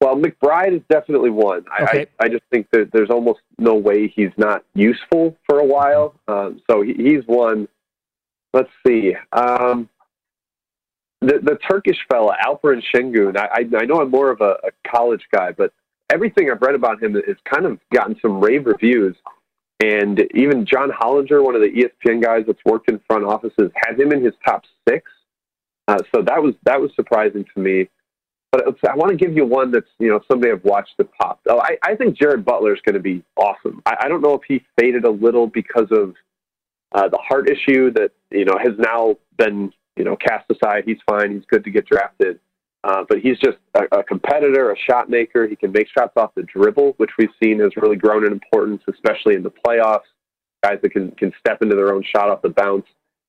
well 0.00 0.16
McBride 0.16 0.74
is 0.74 0.82
definitely 0.90 1.30
one. 1.30 1.64
Okay. 1.80 2.08
I, 2.18 2.24
I, 2.24 2.26
I 2.26 2.28
just 2.28 2.42
think 2.50 2.66
that 2.72 2.90
there's 2.92 3.10
almost 3.10 3.40
no 3.58 3.74
way 3.74 4.08
he's 4.08 4.32
not 4.36 4.64
useful 4.74 5.36
for 5.48 5.60
a 5.60 5.64
while. 5.64 6.16
Um, 6.26 6.60
so 6.68 6.82
he, 6.82 6.94
he's 6.94 7.24
one. 7.26 7.68
Let's 8.52 8.70
see. 8.84 9.14
Um, 9.32 9.88
the, 11.20 11.38
the 11.40 11.56
Turkish 11.70 11.98
fella 12.10 12.36
Alperen 12.44 12.82
Sengun 12.92 13.36
I, 13.36 13.46
I, 13.46 13.82
I 13.82 13.84
know 13.84 14.00
I'm 14.00 14.10
more 14.10 14.30
of 14.30 14.40
a, 14.40 14.56
a 14.64 14.90
college 14.90 15.22
guy 15.32 15.52
but 15.52 15.72
everything 16.12 16.50
I've 16.50 16.60
read 16.60 16.74
about 16.74 17.02
him 17.02 17.14
has 17.14 17.36
kind 17.44 17.64
of 17.64 17.78
gotten 17.92 18.16
some 18.20 18.40
rave 18.40 18.66
reviews. 18.66 19.16
And 19.82 20.20
even 20.34 20.64
John 20.64 20.90
Hollinger, 20.90 21.44
one 21.44 21.56
of 21.56 21.60
the 21.60 21.68
ESPN 21.68 22.22
guys 22.22 22.44
that's 22.46 22.64
worked 22.64 22.88
in 22.88 23.00
front 23.08 23.24
offices, 23.24 23.72
had 23.74 23.98
him 23.98 24.12
in 24.12 24.24
his 24.24 24.32
top 24.46 24.62
six. 24.88 25.10
Uh, 25.88 25.98
so 26.14 26.22
that 26.22 26.40
was 26.40 26.54
that 26.62 26.80
was 26.80 26.92
surprising 26.94 27.44
to 27.52 27.60
me. 27.60 27.88
But 28.52 28.76
I 28.88 28.94
want 28.94 29.10
to 29.10 29.16
give 29.16 29.34
you 29.34 29.44
one 29.44 29.72
that's 29.72 29.88
you 29.98 30.08
know 30.08 30.20
somebody 30.30 30.52
I've 30.52 30.62
watched 30.62 30.92
that 30.98 31.12
popped. 31.14 31.48
Oh, 31.50 31.60
I, 31.60 31.78
I 31.82 31.96
think 31.96 32.16
Jared 32.16 32.44
Butler 32.44 32.72
is 32.74 32.80
going 32.84 32.94
to 32.94 33.00
be 33.00 33.24
awesome. 33.36 33.82
I, 33.84 33.96
I 34.02 34.08
don't 34.08 34.20
know 34.20 34.34
if 34.34 34.42
he 34.46 34.64
faded 34.78 35.04
a 35.04 35.10
little 35.10 35.48
because 35.48 35.88
of 35.90 36.14
uh, 36.92 37.08
the 37.08 37.18
heart 37.18 37.50
issue 37.50 37.90
that 37.94 38.12
you 38.30 38.44
know 38.44 38.56
has 38.62 38.74
now 38.78 39.16
been 39.36 39.72
you 39.96 40.04
know 40.04 40.14
cast 40.14 40.48
aside. 40.48 40.84
He's 40.86 41.00
fine. 41.10 41.32
He's 41.32 41.44
good 41.48 41.64
to 41.64 41.70
get 41.70 41.86
drafted. 41.86 42.38
Uh, 42.84 43.04
but 43.08 43.18
he's 43.18 43.38
just 43.38 43.58
a, 43.74 43.98
a, 43.98 44.02
competitor, 44.02 44.72
a 44.72 44.76
shot 44.76 45.08
maker. 45.08 45.46
He 45.46 45.54
can 45.54 45.70
make 45.70 45.86
shots 45.88 46.14
off 46.16 46.32
the 46.34 46.42
dribble, 46.42 46.94
which 46.96 47.10
we've 47.16 47.30
seen 47.42 47.60
has 47.60 47.70
really 47.76 47.96
grown 47.96 48.26
in 48.26 48.32
importance, 48.32 48.82
especially 48.92 49.34
in 49.34 49.42
the 49.42 49.52
playoffs. 49.52 50.00
Guys 50.64 50.78
that 50.82 50.90
can, 50.90 51.12
can 51.12 51.32
step 51.38 51.62
into 51.62 51.76
their 51.76 51.94
own 51.94 52.04
shot 52.04 52.30
off 52.30 52.42
the 52.42 52.48
bounce. 52.48 52.86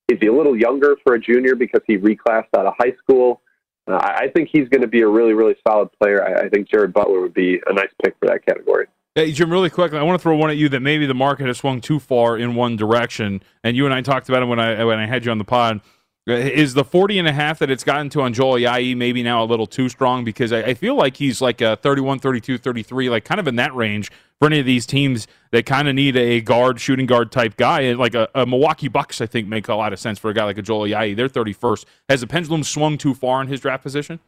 Is 0.08 0.18
he 0.20 0.26
a 0.26 0.32
little 0.32 0.58
younger 0.58 0.96
for 1.04 1.14
a 1.14 1.20
junior 1.20 1.54
because 1.54 1.82
he 1.86 1.96
reclassed 1.96 2.48
out 2.56 2.66
of 2.66 2.74
high 2.78 2.94
school? 3.02 3.42
Uh, 3.86 3.96
I 3.96 4.28
think 4.34 4.48
he's 4.52 4.68
going 4.68 4.82
to 4.82 4.88
be 4.88 5.02
a 5.02 5.08
really, 5.08 5.34
really 5.34 5.56
solid 5.66 5.88
player. 6.00 6.24
I, 6.24 6.46
I 6.46 6.48
think 6.48 6.68
Jared 6.68 6.92
Butler 6.92 7.20
would 7.20 7.34
be 7.34 7.60
a 7.66 7.72
nice 7.72 7.88
pick 8.02 8.16
for 8.18 8.26
that 8.26 8.44
category. 8.44 8.86
Hey, 9.14 9.30
Jim, 9.30 9.50
really 9.50 9.70
quickly, 9.70 9.98
I 9.98 10.02
want 10.02 10.18
to 10.18 10.22
throw 10.22 10.34
one 10.36 10.50
at 10.50 10.56
you 10.56 10.68
that 10.70 10.80
maybe 10.80 11.06
the 11.06 11.14
market 11.14 11.46
has 11.46 11.58
swung 11.58 11.80
too 11.80 12.00
far 12.00 12.36
in 12.36 12.56
one 12.56 12.74
direction. 12.74 13.42
And 13.62 13.76
you 13.76 13.84
and 13.84 13.94
I 13.94 14.00
talked 14.00 14.28
about 14.28 14.42
it 14.42 14.46
when 14.46 14.58
I 14.58 14.82
when 14.84 14.98
I 14.98 15.06
had 15.06 15.24
you 15.24 15.30
on 15.30 15.38
the 15.38 15.44
pod. 15.44 15.80
Is 16.26 16.72
the 16.72 16.84
40 16.84 17.18
and 17.18 17.28
a 17.28 17.32
half 17.32 17.58
that 17.58 17.70
it's 17.70 17.84
gotten 17.84 18.08
to 18.10 18.22
on 18.22 18.32
Joel 18.32 18.54
Ayayi 18.54 18.96
maybe 18.96 19.22
now 19.22 19.42
a 19.42 19.44
little 19.44 19.66
too 19.66 19.90
strong? 19.90 20.24
Because 20.24 20.54
I, 20.54 20.60
I, 20.62 20.74
feel 20.74 20.94
like 20.94 21.18
he's 21.18 21.42
like 21.42 21.60
a 21.60 21.76
31, 21.76 22.18
32, 22.18 22.56
33, 22.56 23.10
like 23.10 23.26
kind 23.26 23.38
of 23.38 23.46
in 23.46 23.56
that 23.56 23.74
range 23.74 24.10
for 24.38 24.46
any 24.46 24.58
of 24.58 24.64
these 24.64 24.86
teams 24.86 25.26
that 25.50 25.66
kind 25.66 25.86
of 25.86 25.94
need 25.94 26.16
a 26.16 26.40
guard, 26.40 26.80
shooting 26.80 27.04
guard 27.04 27.30
type 27.30 27.58
guy. 27.58 27.92
Like 27.92 28.14
a, 28.14 28.26
a, 28.34 28.46
Milwaukee 28.46 28.88
Bucks, 28.88 29.20
I 29.20 29.26
think, 29.26 29.48
make 29.48 29.68
a 29.68 29.74
lot 29.74 29.92
of 29.92 30.00
sense 30.00 30.18
for 30.18 30.30
a 30.30 30.34
guy 30.34 30.44
like 30.44 30.56
a 30.56 30.62
Joel 30.62 30.88
Ayayi. 30.88 31.14
They're 31.14 31.28
31st. 31.28 31.84
Has 32.08 32.22
the 32.22 32.26
pendulum 32.26 32.64
swung 32.64 32.96
too 32.96 33.12
far 33.12 33.42
in 33.42 33.48
his 33.48 33.60
draft 33.60 33.82
position? 33.82 34.18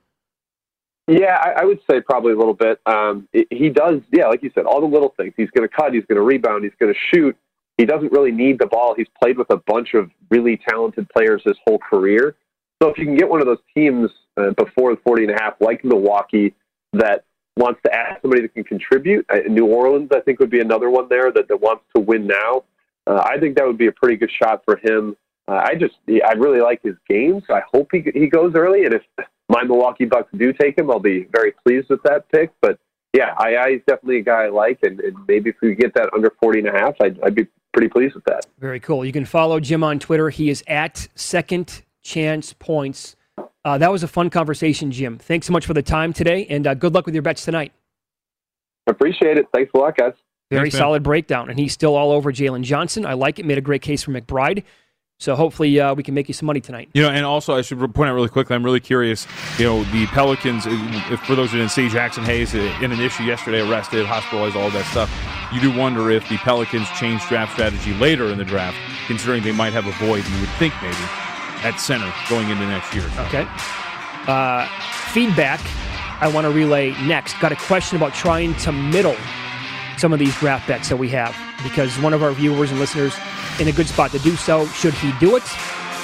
Yeah, 1.08 1.38
I, 1.40 1.62
I 1.62 1.64
would 1.64 1.80
say 1.88 2.02
probably 2.02 2.32
a 2.32 2.36
little 2.36 2.52
bit. 2.52 2.78
Um, 2.84 3.26
it, 3.32 3.46
he 3.50 3.70
does, 3.70 4.00
yeah, 4.12 4.26
like 4.26 4.42
you 4.42 4.50
said, 4.54 4.66
all 4.66 4.82
the 4.82 4.86
little 4.86 5.14
things. 5.16 5.32
He's 5.34 5.50
going 5.50 5.66
to 5.66 5.74
cut, 5.74 5.94
he's 5.94 6.04
going 6.04 6.16
to 6.16 6.22
rebound, 6.22 6.64
he's 6.64 6.74
going 6.78 6.92
to 6.92 6.98
shoot 7.14 7.34
he 7.78 7.84
doesn't 7.84 8.12
really 8.12 8.32
need 8.32 8.58
the 8.58 8.66
ball. 8.66 8.94
He's 8.96 9.08
played 9.20 9.36
with 9.38 9.50
a 9.50 9.56
bunch 9.56 9.94
of 9.94 10.10
really 10.30 10.60
talented 10.68 11.08
players 11.10 11.42
his 11.44 11.56
whole 11.66 11.78
career. 11.78 12.36
So 12.82 12.88
if 12.88 12.98
you 12.98 13.04
can 13.04 13.16
get 13.16 13.28
one 13.28 13.40
of 13.40 13.46
those 13.46 13.60
teams 13.74 14.10
uh, 14.36 14.50
before 14.50 14.94
the 14.94 15.00
40 15.02 15.24
and 15.24 15.32
a 15.32 15.42
half, 15.42 15.54
like 15.60 15.84
Milwaukee, 15.84 16.54
that 16.92 17.24
wants 17.56 17.80
to 17.84 17.94
add 17.94 18.18
somebody 18.20 18.42
that 18.42 18.54
can 18.54 18.64
contribute, 18.64 19.26
uh, 19.30 19.38
New 19.48 19.66
Orleans, 19.66 20.10
I 20.14 20.20
think, 20.20 20.40
would 20.40 20.50
be 20.50 20.60
another 20.60 20.90
one 20.90 21.08
there 21.08 21.32
that, 21.32 21.48
that 21.48 21.60
wants 21.60 21.84
to 21.94 22.00
win 22.00 22.26
now. 22.26 22.64
Uh, 23.06 23.22
I 23.24 23.38
think 23.38 23.56
that 23.56 23.66
would 23.66 23.78
be 23.78 23.86
a 23.86 23.92
pretty 23.92 24.16
good 24.16 24.30
shot 24.30 24.62
for 24.64 24.76
him. 24.76 25.16
Uh, 25.48 25.62
I 25.64 25.74
just, 25.74 25.94
I 26.08 26.32
really 26.32 26.60
like 26.60 26.82
his 26.82 26.96
game, 27.08 27.42
so 27.46 27.54
I 27.54 27.62
hope 27.72 27.88
he, 27.92 28.04
he 28.14 28.26
goes 28.26 28.54
early. 28.54 28.84
And 28.84 28.94
if 28.94 29.02
my 29.48 29.62
Milwaukee 29.62 30.04
Bucks 30.04 30.28
do 30.36 30.52
take 30.52 30.76
him, 30.76 30.90
I'll 30.90 30.98
be 30.98 31.28
very 31.30 31.52
pleased 31.52 31.88
with 31.88 32.02
that 32.02 32.28
pick. 32.30 32.52
But 32.60 32.78
yeah, 33.16 33.34
I, 33.38 33.68
is 33.70 33.80
definitely 33.86 34.18
a 34.18 34.22
guy 34.22 34.44
I 34.44 34.48
like, 34.48 34.80
and, 34.82 35.00
and, 35.00 35.16
maybe 35.26 35.50
if 35.50 35.56
we 35.62 35.74
get 35.74 35.94
that 35.94 36.10
under 36.12 36.32
40 36.42 36.60
and 36.60 36.68
a 36.68 36.72
half, 36.72 36.94
I'd, 37.00 37.18
I'd 37.22 37.34
be 37.34 37.46
pretty 37.76 37.88
pleased 37.90 38.14
with 38.14 38.24
that. 38.24 38.46
Very 38.58 38.80
cool. 38.80 39.04
You 39.04 39.12
can 39.12 39.26
follow 39.26 39.60
Jim 39.60 39.84
on 39.84 39.98
Twitter. 39.98 40.30
He 40.30 40.48
is 40.48 40.64
at 40.66 41.08
Second 41.14 41.82
Chance 42.02 42.54
Points. 42.54 43.16
Uh, 43.66 43.76
that 43.76 43.92
was 43.92 44.02
a 44.02 44.08
fun 44.08 44.30
conversation, 44.30 44.90
Jim. 44.90 45.18
Thanks 45.18 45.46
so 45.46 45.52
much 45.52 45.66
for 45.66 45.74
the 45.74 45.82
time 45.82 46.14
today, 46.14 46.46
and 46.48 46.66
uh, 46.66 46.72
good 46.72 46.94
luck 46.94 47.04
with 47.04 47.14
your 47.14 47.20
bets 47.20 47.44
tonight. 47.44 47.72
Appreciate 48.86 49.36
it. 49.36 49.46
Thanks 49.52 49.70
a 49.74 49.78
lot, 49.78 49.94
guys. 49.94 50.14
Very 50.50 50.70
Thanks, 50.70 50.78
solid 50.78 51.02
breakdown, 51.02 51.50
and 51.50 51.58
he's 51.58 51.74
still 51.74 51.96
all 51.96 52.12
over 52.12 52.32
Jalen 52.32 52.62
Johnson. 52.62 53.04
I 53.04 53.12
like 53.12 53.38
it. 53.38 53.44
Made 53.44 53.58
a 53.58 53.60
great 53.60 53.82
case 53.82 54.02
for 54.04 54.10
McBride. 54.10 54.62
So 55.18 55.34
hopefully 55.34 55.80
uh, 55.80 55.94
we 55.94 56.02
can 56.02 56.14
make 56.14 56.28
you 56.28 56.34
some 56.34 56.46
money 56.46 56.60
tonight. 56.60 56.90
You 56.92 57.02
know, 57.02 57.08
and 57.08 57.24
also 57.24 57.54
I 57.54 57.62
should 57.62 57.78
point 57.94 58.10
out 58.10 58.14
really 58.14 58.28
quickly. 58.28 58.54
I'm 58.54 58.64
really 58.64 58.80
curious. 58.80 59.26
You 59.58 59.64
know, 59.64 59.84
the 59.84 60.06
Pelicans. 60.08 60.64
If 60.66 61.20
for 61.20 61.34
those 61.34 61.52
who 61.52 61.58
didn't 61.58 61.70
see, 61.70 61.88
Jaxson 61.88 62.24
Hayes 62.24 62.54
in 62.54 62.92
an 62.92 63.00
issue 63.00 63.22
yesterday, 63.22 63.66
arrested, 63.66 64.04
hospitalized, 64.04 64.56
all 64.56 64.70
that 64.70 64.84
stuff. 64.90 65.10
You 65.54 65.60
do 65.60 65.76
wonder 65.76 66.10
if 66.10 66.28
the 66.28 66.36
Pelicans 66.38 66.88
change 66.98 67.26
draft 67.28 67.52
strategy 67.52 67.94
later 67.94 68.26
in 68.26 68.36
the 68.36 68.44
draft, 68.44 68.76
considering 69.06 69.42
they 69.42 69.52
might 69.52 69.72
have 69.72 69.86
a 69.86 69.92
void. 69.92 70.26
You 70.28 70.40
would 70.40 70.50
think 70.58 70.74
maybe 70.82 70.96
at 71.64 71.76
center 71.76 72.12
going 72.28 72.50
into 72.50 72.66
next 72.66 72.92
year. 72.94 73.08
So. 73.14 73.22
Okay. 73.24 73.46
Uh, 74.26 74.68
feedback. 75.12 75.60
I 76.20 76.28
want 76.28 76.46
to 76.46 76.50
relay 76.50 76.90
next. 77.06 77.38
Got 77.40 77.52
a 77.52 77.56
question 77.56 77.96
about 77.96 78.14
trying 78.14 78.54
to 78.56 78.72
middle 78.72 79.16
some 79.96 80.12
of 80.12 80.18
these 80.18 80.34
draft 80.36 80.68
bets 80.68 80.88
that 80.90 80.96
we 80.96 81.08
have 81.10 81.34
because 81.62 81.98
one 81.98 82.12
of 82.12 82.22
our 82.22 82.32
viewers 82.32 82.70
and 82.70 82.80
listeners 82.80 83.14
in 83.60 83.68
a 83.68 83.72
good 83.72 83.88
spot 83.88 84.10
to 84.12 84.18
do 84.18 84.36
so. 84.36 84.66
Should 84.68 84.94
he 84.94 85.12
do 85.18 85.36
it? 85.36 85.44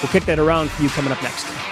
We'll 0.02 0.10
kick 0.10 0.24
that 0.24 0.38
around 0.38 0.70
for 0.70 0.82
you 0.82 0.88
coming 0.90 1.12
up 1.12 1.22
next. 1.22 1.71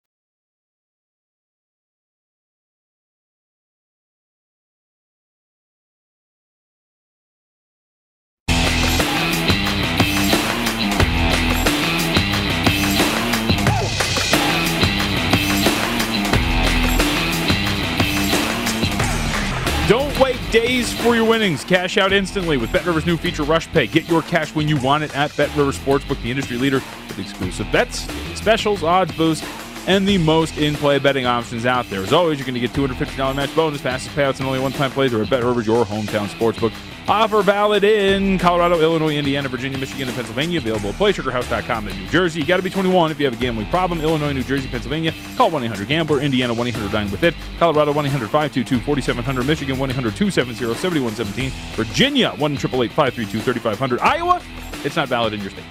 Days 20.51 20.93
for 21.01 21.15
your 21.15 21.23
winnings. 21.25 21.63
Cash 21.63 21.97
out 21.97 22.11
instantly 22.11 22.57
with 22.57 22.69
BetRivers' 22.71 23.05
new 23.05 23.15
feature, 23.15 23.43
Rush 23.43 23.67
Pay. 23.69 23.87
Get 23.87 24.09
your 24.09 24.21
cash 24.21 24.53
when 24.53 24.67
you 24.67 24.77
want 24.77 25.03
it 25.03 25.15
at 25.15 25.31
BetRivers 25.31 25.79
Sportsbook, 25.79 26.21
the 26.21 26.29
industry 26.29 26.57
leader 26.57 26.81
with 27.07 27.19
exclusive 27.19 27.71
bets, 27.71 28.01
specials, 28.35 28.83
odds 28.83 29.15
boosts, 29.15 29.45
and 29.87 30.07
the 30.07 30.17
most 30.19 30.57
in-play 30.57 30.99
betting 30.99 31.25
options 31.25 31.65
out 31.65 31.89
there. 31.89 32.01
As 32.01 32.13
always, 32.13 32.39
you're 32.39 32.45
going 32.45 32.53
to 32.53 32.59
get 32.59 32.71
$250 32.71 33.35
match 33.35 33.55
bonus, 33.55 33.81
fastest 33.81 34.15
payouts, 34.15 34.39
and 34.39 34.47
only 34.47 34.59
one-time 34.59 34.91
plays 34.91 35.13
are 35.13 35.21
at 35.21 35.27
BetRivers, 35.27 35.65
your 35.65 35.85
hometown 35.85 36.27
sportsbook. 36.27 36.73
Offer 37.07 37.41
valid 37.41 37.83
in 37.83 38.37
Colorado, 38.37 38.79
Illinois, 38.79 39.15
Indiana, 39.15 39.49
Virginia, 39.49 39.77
Michigan, 39.77 40.07
and 40.07 40.15
Pennsylvania. 40.15 40.59
Available 40.59 40.89
at 40.89 40.95
PlaySugarHouse.com 40.95 41.87
in 41.87 41.97
New 41.97 42.07
Jersey. 42.09 42.39
You 42.41 42.45
got 42.45 42.57
to 42.57 42.63
be 42.63 42.69
21 42.69 43.11
if 43.11 43.19
you 43.19 43.25
have 43.25 43.33
a 43.33 43.37
gambling 43.37 43.67
problem. 43.67 44.01
Illinois, 44.01 44.31
New 44.33 44.43
Jersey, 44.43 44.67
Pennsylvania. 44.69 45.11
Call 45.35 45.49
1-800-GAMBLER. 45.49 46.21
Indiana 46.21 46.53
1-800-9-WITH-IT. 46.53 47.33
Colorado 47.57 47.91
1-800-522-4700. 47.93 49.45
Michigan 49.45 49.77
1-800-270-7117. 49.77 51.49
Virginia 51.75 52.31
1-888-532-3500. 52.37 53.99
Iowa, 53.99 54.41
it's 54.85 54.95
not 54.95 55.09
valid 55.09 55.33
in 55.33 55.41
your 55.41 55.49
state. 55.49 55.65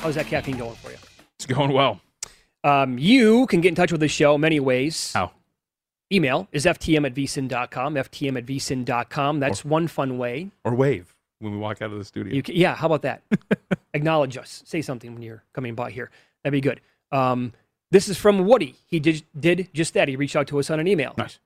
How's 0.00 0.14
that 0.14 0.26
caffeine 0.26 0.56
going 0.56 0.74
for 0.76 0.90
you? 0.90 0.96
It's 1.36 1.44
going 1.46 1.72
well. 1.72 2.00
Um, 2.62 2.98
you 2.98 3.46
can 3.46 3.60
get 3.60 3.70
in 3.70 3.74
touch 3.74 3.92
with 3.92 4.00
the 4.00 4.08
show 4.08 4.36
many 4.38 4.60
ways. 4.60 5.12
How? 5.12 5.32
Email 6.12 6.48
is 6.50 6.66
ftm 6.66 7.06
at 7.06 7.14
vsin.com, 7.14 7.94
ftm 7.94 8.36
at 8.36 8.46
vsin.com. 8.46 9.40
That's 9.40 9.64
one 9.64 9.86
fun 9.86 10.18
way. 10.18 10.50
Or 10.64 10.74
wave 10.74 11.14
when 11.38 11.52
we 11.52 11.58
walk 11.58 11.80
out 11.82 11.92
of 11.92 11.98
the 11.98 12.04
studio. 12.04 12.34
You 12.34 12.42
can, 12.42 12.56
yeah, 12.56 12.74
how 12.74 12.86
about 12.86 13.02
that? 13.02 13.22
Acknowledge 13.94 14.36
us. 14.36 14.62
Say 14.66 14.82
something 14.82 15.14
when 15.14 15.22
you're 15.22 15.44
coming 15.52 15.74
by 15.74 15.90
here. 15.90 16.10
That'd 16.42 16.52
be 16.52 16.60
good. 16.60 16.80
Um, 17.12 17.52
this 17.90 18.08
is 18.08 18.18
from 18.18 18.44
Woody. 18.44 18.76
He 18.86 19.00
did, 19.00 19.22
did 19.38 19.68
just 19.72 19.94
that. 19.94 20.08
He 20.08 20.16
reached 20.16 20.36
out 20.36 20.48
to 20.48 20.58
us 20.58 20.70
on 20.70 20.80
an 20.80 20.88
email. 20.88 21.14
Nice. 21.16 21.38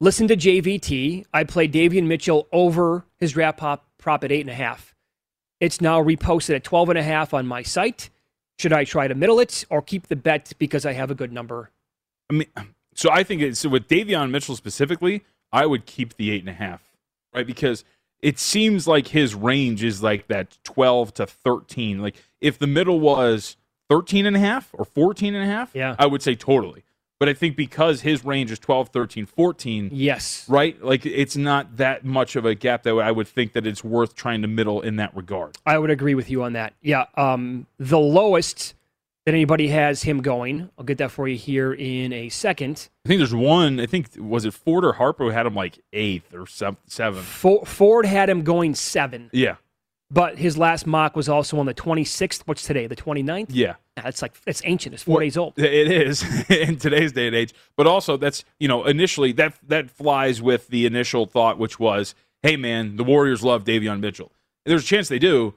Listen 0.00 0.28
to 0.28 0.36
JVT. 0.36 1.24
I 1.32 1.44
played 1.44 1.72
Davion 1.72 2.06
Mitchell 2.06 2.46
over 2.52 3.04
his 3.16 3.32
draft 3.32 3.58
pop 3.58 3.86
prop 3.98 4.24
at 4.24 4.32
eight 4.32 4.40
and 4.40 4.50
a 4.50 4.54
half. 4.54 4.94
It's 5.60 5.80
now 5.80 6.02
reposted 6.02 6.56
at 6.56 6.64
12 6.64 6.90
and 6.90 6.98
a 6.98 7.02
half 7.02 7.32
on 7.32 7.46
my 7.46 7.62
site. 7.62 8.10
Should 8.58 8.72
I 8.72 8.84
try 8.84 9.08
to 9.08 9.14
middle 9.14 9.40
it 9.40 9.64
or 9.68 9.82
keep 9.82 10.06
the 10.08 10.16
bet 10.16 10.52
because 10.58 10.86
I 10.86 10.92
have 10.92 11.10
a 11.10 11.14
good 11.14 11.32
number? 11.32 11.70
I 12.30 12.34
mean, 12.34 12.46
so 12.94 13.10
I 13.10 13.22
think 13.24 13.42
it's 13.42 13.60
so 13.60 13.68
with 13.68 13.88
Davion 13.88 14.30
Mitchell 14.30 14.56
specifically, 14.56 15.24
I 15.52 15.66
would 15.66 15.86
keep 15.86 16.16
the 16.16 16.30
eight 16.30 16.40
and 16.40 16.48
a 16.48 16.54
half, 16.54 16.82
right? 17.34 17.46
Because 17.46 17.84
it 18.22 18.38
seems 18.38 18.86
like 18.86 19.08
his 19.08 19.34
range 19.34 19.82
is 19.84 20.02
like 20.02 20.28
that 20.28 20.56
12 20.64 21.14
to 21.14 21.26
13. 21.26 22.00
Like 22.00 22.16
if 22.40 22.58
the 22.58 22.66
middle 22.66 23.00
was 23.00 23.56
13 23.90 24.24
and 24.26 24.36
a 24.36 24.40
half 24.40 24.70
or 24.72 24.84
14 24.84 25.34
and 25.34 25.44
a 25.44 25.46
half, 25.46 25.74
Yeah. 25.74 25.96
I 25.98 26.06
would 26.06 26.22
say 26.22 26.34
totally. 26.34 26.84
But 27.24 27.30
I 27.30 27.32
think 27.32 27.56
because 27.56 28.02
his 28.02 28.22
range 28.22 28.50
is 28.50 28.58
12, 28.58 28.90
13, 28.90 29.24
14, 29.24 29.88
Yes. 29.94 30.44
right? 30.46 30.78
Like 30.84 31.06
it's 31.06 31.38
not 31.38 31.78
that 31.78 32.04
much 32.04 32.36
of 32.36 32.44
a 32.44 32.54
gap 32.54 32.82
that 32.82 32.90
I 32.96 33.10
would 33.10 33.26
think 33.26 33.54
that 33.54 33.66
it's 33.66 33.82
worth 33.82 34.14
trying 34.14 34.42
to 34.42 34.46
middle 34.46 34.82
in 34.82 34.96
that 34.96 35.16
regard. 35.16 35.56
I 35.64 35.78
would 35.78 35.88
agree 35.88 36.14
with 36.14 36.28
you 36.28 36.42
on 36.42 36.52
that. 36.52 36.74
Yeah. 36.82 37.06
Um, 37.16 37.66
the 37.78 37.98
lowest 37.98 38.74
that 39.24 39.32
anybody 39.32 39.68
has 39.68 40.02
him 40.02 40.20
going, 40.20 40.68
I'll 40.76 40.84
get 40.84 40.98
that 40.98 41.12
for 41.12 41.26
you 41.26 41.38
here 41.38 41.72
in 41.72 42.12
a 42.12 42.28
second. 42.28 42.90
I 43.06 43.08
think 43.08 43.20
there's 43.20 43.34
one, 43.34 43.80
I 43.80 43.86
think, 43.86 44.08
was 44.18 44.44
it 44.44 44.52
Ford 44.52 44.84
or 44.84 44.92
Harper 44.92 45.24
who 45.24 45.30
had 45.30 45.46
him 45.46 45.54
like 45.54 45.78
eighth 45.94 46.34
or 46.34 46.46
seventh? 46.46 47.24
Ford 47.24 48.04
had 48.04 48.28
him 48.28 48.42
going 48.42 48.74
seven, 48.74 49.30
Yeah. 49.32 49.54
But 50.10 50.38
his 50.38 50.56
last 50.56 50.86
mock 50.86 51.16
was 51.16 51.28
also 51.28 51.58
on 51.58 51.66
the 51.66 51.74
26th. 51.74 52.42
What's 52.44 52.62
today? 52.62 52.86
The 52.86 52.96
29th? 52.96 53.46
Yeah. 53.50 53.74
That's 53.96 54.22
like, 54.22 54.34
it's 54.46 54.62
ancient. 54.64 54.94
It's 54.94 55.02
four 55.02 55.14
Well, 55.16 55.20
days 55.20 55.36
old. 55.36 55.58
It 55.58 55.90
is 55.90 56.22
in 56.50 56.76
today's 56.76 57.12
day 57.12 57.26
and 57.26 57.36
age. 57.36 57.54
But 57.76 57.86
also 57.86 58.16
that's, 58.16 58.44
you 58.58 58.68
know, 58.68 58.84
initially 58.84 59.32
that 59.32 59.54
that 59.66 59.90
flies 59.90 60.42
with 60.42 60.68
the 60.68 60.86
initial 60.86 61.26
thought 61.26 61.58
which 61.58 61.78
was, 61.80 62.14
hey 62.42 62.56
man, 62.56 62.96
the 62.96 63.04
Warriors 63.04 63.42
love 63.42 63.64
Davion 63.64 64.00
Mitchell. 64.00 64.32
And 64.64 64.70
there's 64.72 64.84
a 64.84 64.86
chance 64.86 65.08
they 65.08 65.18
do, 65.18 65.54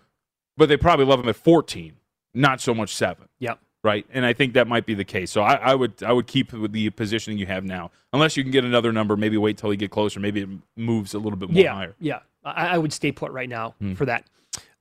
but 0.56 0.70
they 0.70 0.78
probably 0.78 1.06
love 1.06 1.20
him 1.20 1.30
at 1.30 1.36
14, 1.36 1.94
not 2.34 2.62
so 2.62 2.74
much 2.74 2.96
7. 2.96 3.28
Yep. 3.40 3.60
Right? 3.84 4.06
And 4.12 4.26
I 4.26 4.34
think 4.34 4.54
that 4.54 4.68
might 4.68 4.86
be 4.86 4.96
the 4.96 5.06
case. 5.06 5.32
So 5.32 5.42
I, 5.42 5.54
I 5.56 5.76
would 5.76 6.02
I 6.04 6.12
would 6.12 6.28
keep 6.28 6.52
the 6.52 6.90
positioning 6.90 7.38
you 7.38 7.46
have 7.46 7.64
now. 7.64 7.92
Unless 8.12 8.36
you 8.36 8.44
can 8.44 8.52
get 8.52 8.66
another 8.66 8.92
number, 8.92 9.16
maybe 9.16 9.38
wait 9.38 9.58
till 9.58 9.72
you 9.72 9.78
get 9.78 9.92
closer, 9.92 10.20
maybe 10.20 10.42
it 10.42 10.50
moves 10.76 11.14
a 11.14 11.20
little 11.20 11.38
bit 11.38 11.50
more 11.50 11.62
yeah, 11.62 11.74
higher. 11.74 11.96
Yeah. 12.00 12.20
I, 12.56 12.68
I 12.76 12.78
would 12.78 12.94
stay 12.94 13.12
put 13.12 13.32
right 13.32 13.50
now 13.50 13.76
Hmm. 13.80 13.94
for 13.94 14.06
that. 14.06 14.26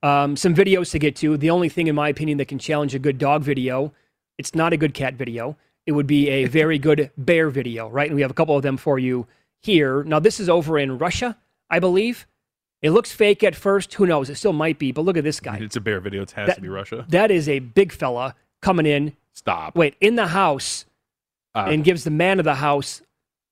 Um, 0.03 0.35
some 0.37 0.53
videos 0.53 0.91
to 0.91 0.99
get 0.99 1.15
to. 1.17 1.37
The 1.37 1.49
only 1.49 1.69
thing, 1.69 1.87
in 1.87 1.95
my 1.95 2.09
opinion, 2.09 2.37
that 2.37 2.47
can 2.47 2.59
challenge 2.59 2.93
a 2.95 2.99
good 2.99 3.17
dog 3.17 3.41
video, 3.43 3.93
it's 4.37 4.53
not 4.53 4.71
a 4.73 4.77
good 4.77 4.93
cat 4.93 5.15
video. 5.15 5.57
It 5.85 5.93
would 5.93 6.07
be 6.07 6.29
a 6.29 6.45
very 6.59 6.77
good 6.77 7.11
bear 7.17 7.49
video, 7.49 7.89
right? 7.89 8.07
And 8.07 8.15
we 8.15 8.21
have 8.21 8.31
a 8.31 8.35
couple 8.35 8.55
of 8.55 8.61
them 8.63 8.77
for 8.77 8.99
you 8.99 9.27
here. 9.61 10.03
Now, 10.03 10.19
this 10.19 10.39
is 10.39 10.49
over 10.49 10.77
in 10.77 10.97
Russia, 10.97 11.35
I 11.69 11.79
believe. 11.79 12.27
It 12.83 12.91
looks 12.91 13.11
fake 13.11 13.43
at 13.43 13.55
first. 13.55 13.91
Who 13.95 14.05
knows? 14.05 14.29
It 14.29 14.35
still 14.35 14.53
might 14.53 14.77
be, 14.77 14.91
but 14.91 15.01
look 15.01 15.17
at 15.17 15.23
this 15.23 15.39
guy. 15.39 15.57
It's 15.57 15.75
a 15.75 15.81
bear 15.81 15.99
video. 15.99 16.21
It 16.21 16.31
has 16.31 16.47
That- 16.47 16.55
to 16.57 16.61
be 16.61 16.69
Russia. 16.69 17.05
That 17.09 17.31
is 17.31 17.49
a 17.49 17.57
big 17.59 17.91
fella 17.91 18.35
coming 18.61 18.85
in. 18.85 19.13
Stop. 19.33 19.75
Wait, 19.75 19.95
in 20.01 20.15
the 20.15 20.27
house 20.27 20.85
Uh, 21.55 21.65
and 21.71 21.83
gives 21.83 22.03
the 22.03 22.11
man 22.11 22.37
of 22.37 22.45
the 22.45 22.55
house 22.55 23.01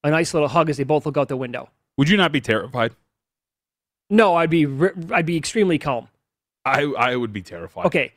a 0.03 0.11
nice 0.11 0.31
little 0.35 0.49
hug 0.49 0.69
as 0.69 0.77
they 0.77 0.83
both 0.83 1.07
look 1.07 1.17
out 1.17 1.27
the 1.27 1.35
window. 1.37 1.69
would 1.97 2.07
you 2.09 2.17
not 2.17 2.31
be 2.31 2.39
terrified? 2.41 2.91
No, 4.09 4.35
I'd 4.35 4.49
be 4.49 4.67
I'd 5.11 5.25
be 5.25 5.37
extremely 5.37 5.77
calm. 5.77 6.07
I 6.63 6.83
I 6.83 7.15
would 7.15 7.33
be 7.33 7.41
terrified. 7.41 7.85
Okay, 7.85 8.13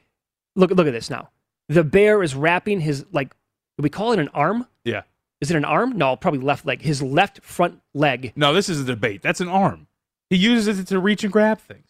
look 0.56 0.70
look 0.70 0.86
at 0.86 0.92
this 0.92 1.10
now. 1.10 1.30
The 1.68 1.84
bear 1.84 2.22
is 2.22 2.34
wrapping 2.34 2.80
his 2.80 3.04
like. 3.12 3.34
Do 3.76 3.82
we 3.82 3.90
call 3.90 4.12
it 4.12 4.18
an 4.18 4.28
arm? 4.34 4.66
Yeah. 4.84 5.02
Is 5.40 5.50
it 5.50 5.56
an 5.56 5.64
arm? 5.64 5.96
No, 5.96 6.16
probably 6.16 6.40
left 6.40 6.66
leg. 6.66 6.82
His 6.82 7.00
left 7.00 7.42
front 7.42 7.80
leg. 7.94 8.32
No, 8.34 8.52
this 8.52 8.68
is 8.68 8.80
a 8.80 8.84
debate. 8.84 9.22
That's 9.22 9.40
an 9.40 9.48
arm. 9.48 9.86
He 10.30 10.36
uses 10.36 10.80
it 10.80 10.88
to 10.88 10.98
reach 10.98 11.22
and 11.22 11.32
grab 11.32 11.60
things. 11.60 11.86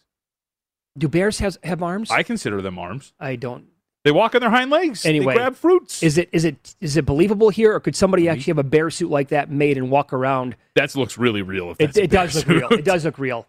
Do 0.97 1.07
bears 1.07 1.39
have 1.39 1.57
have 1.63 1.81
arms? 1.81 2.11
I 2.11 2.23
consider 2.23 2.61
them 2.61 2.77
arms. 2.77 3.13
I 3.19 3.35
don't. 3.35 3.65
They 4.05 4.11
walk 4.11 4.33
on 4.33 4.41
their 4.41 4.49
hind 4.49 4.71
legs. 4.71 5.05
Anyway, 5.05 5.33
they 5.33 5.39
grab 5.39 5.55
fruits. 5.55 6.03
Is 6.03 6.17
it 6.17 6.29
is 6.31 6.45
it 6.45 6.75
is 6.79 6.95
it 6.95 7.05
believable 7.05 7.49
here, 7.49 7.73
or 7.73 7.79
could 7.79 7.95
somebody 7.95 8.23
mm-hmm. 8.23 8.33
actually 8.33 8.51
have 8.51 8.57
a 8.59 8.63
bear 8.63 8.89
suit 8.89 9.09
like 9.09 9.29
that 9.29 9.51
made 9.51 9.77
and 9.77 9.91
walk 9.91 10.13
around? 10.13 10.55
That 10.75 10.95
looks 10.95 11.17
really 11.17 11.41
real. 11.41 11.71
If 11.71 11.81
It, 11.81 11.97
it 11.97 12.11
does 12.11 12.45
bear 12.45 12.57
look 12.57 12.69
real. 12.69 12.79
It 12.79 12.85
does 12.85 13.03
look 13.05 13.19
real. 13.19 13.45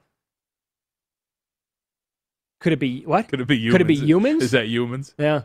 Could 2.61 2.73
it 2.73 2.79
be 2.79 3.03
what? 3.03 3.29
Could 3.29 3.41
it 3.41 3.47
be 3.49 3.57
humans? 3.57 3.73
Could 3.75 3.81
it 3.81 3.87
be 3.89 3.97
humans? 3.97 4.43
Is 4.45 4.51
that 4.53 4.67
humans? 4.69 5.15
Yeah. 5.19 5.43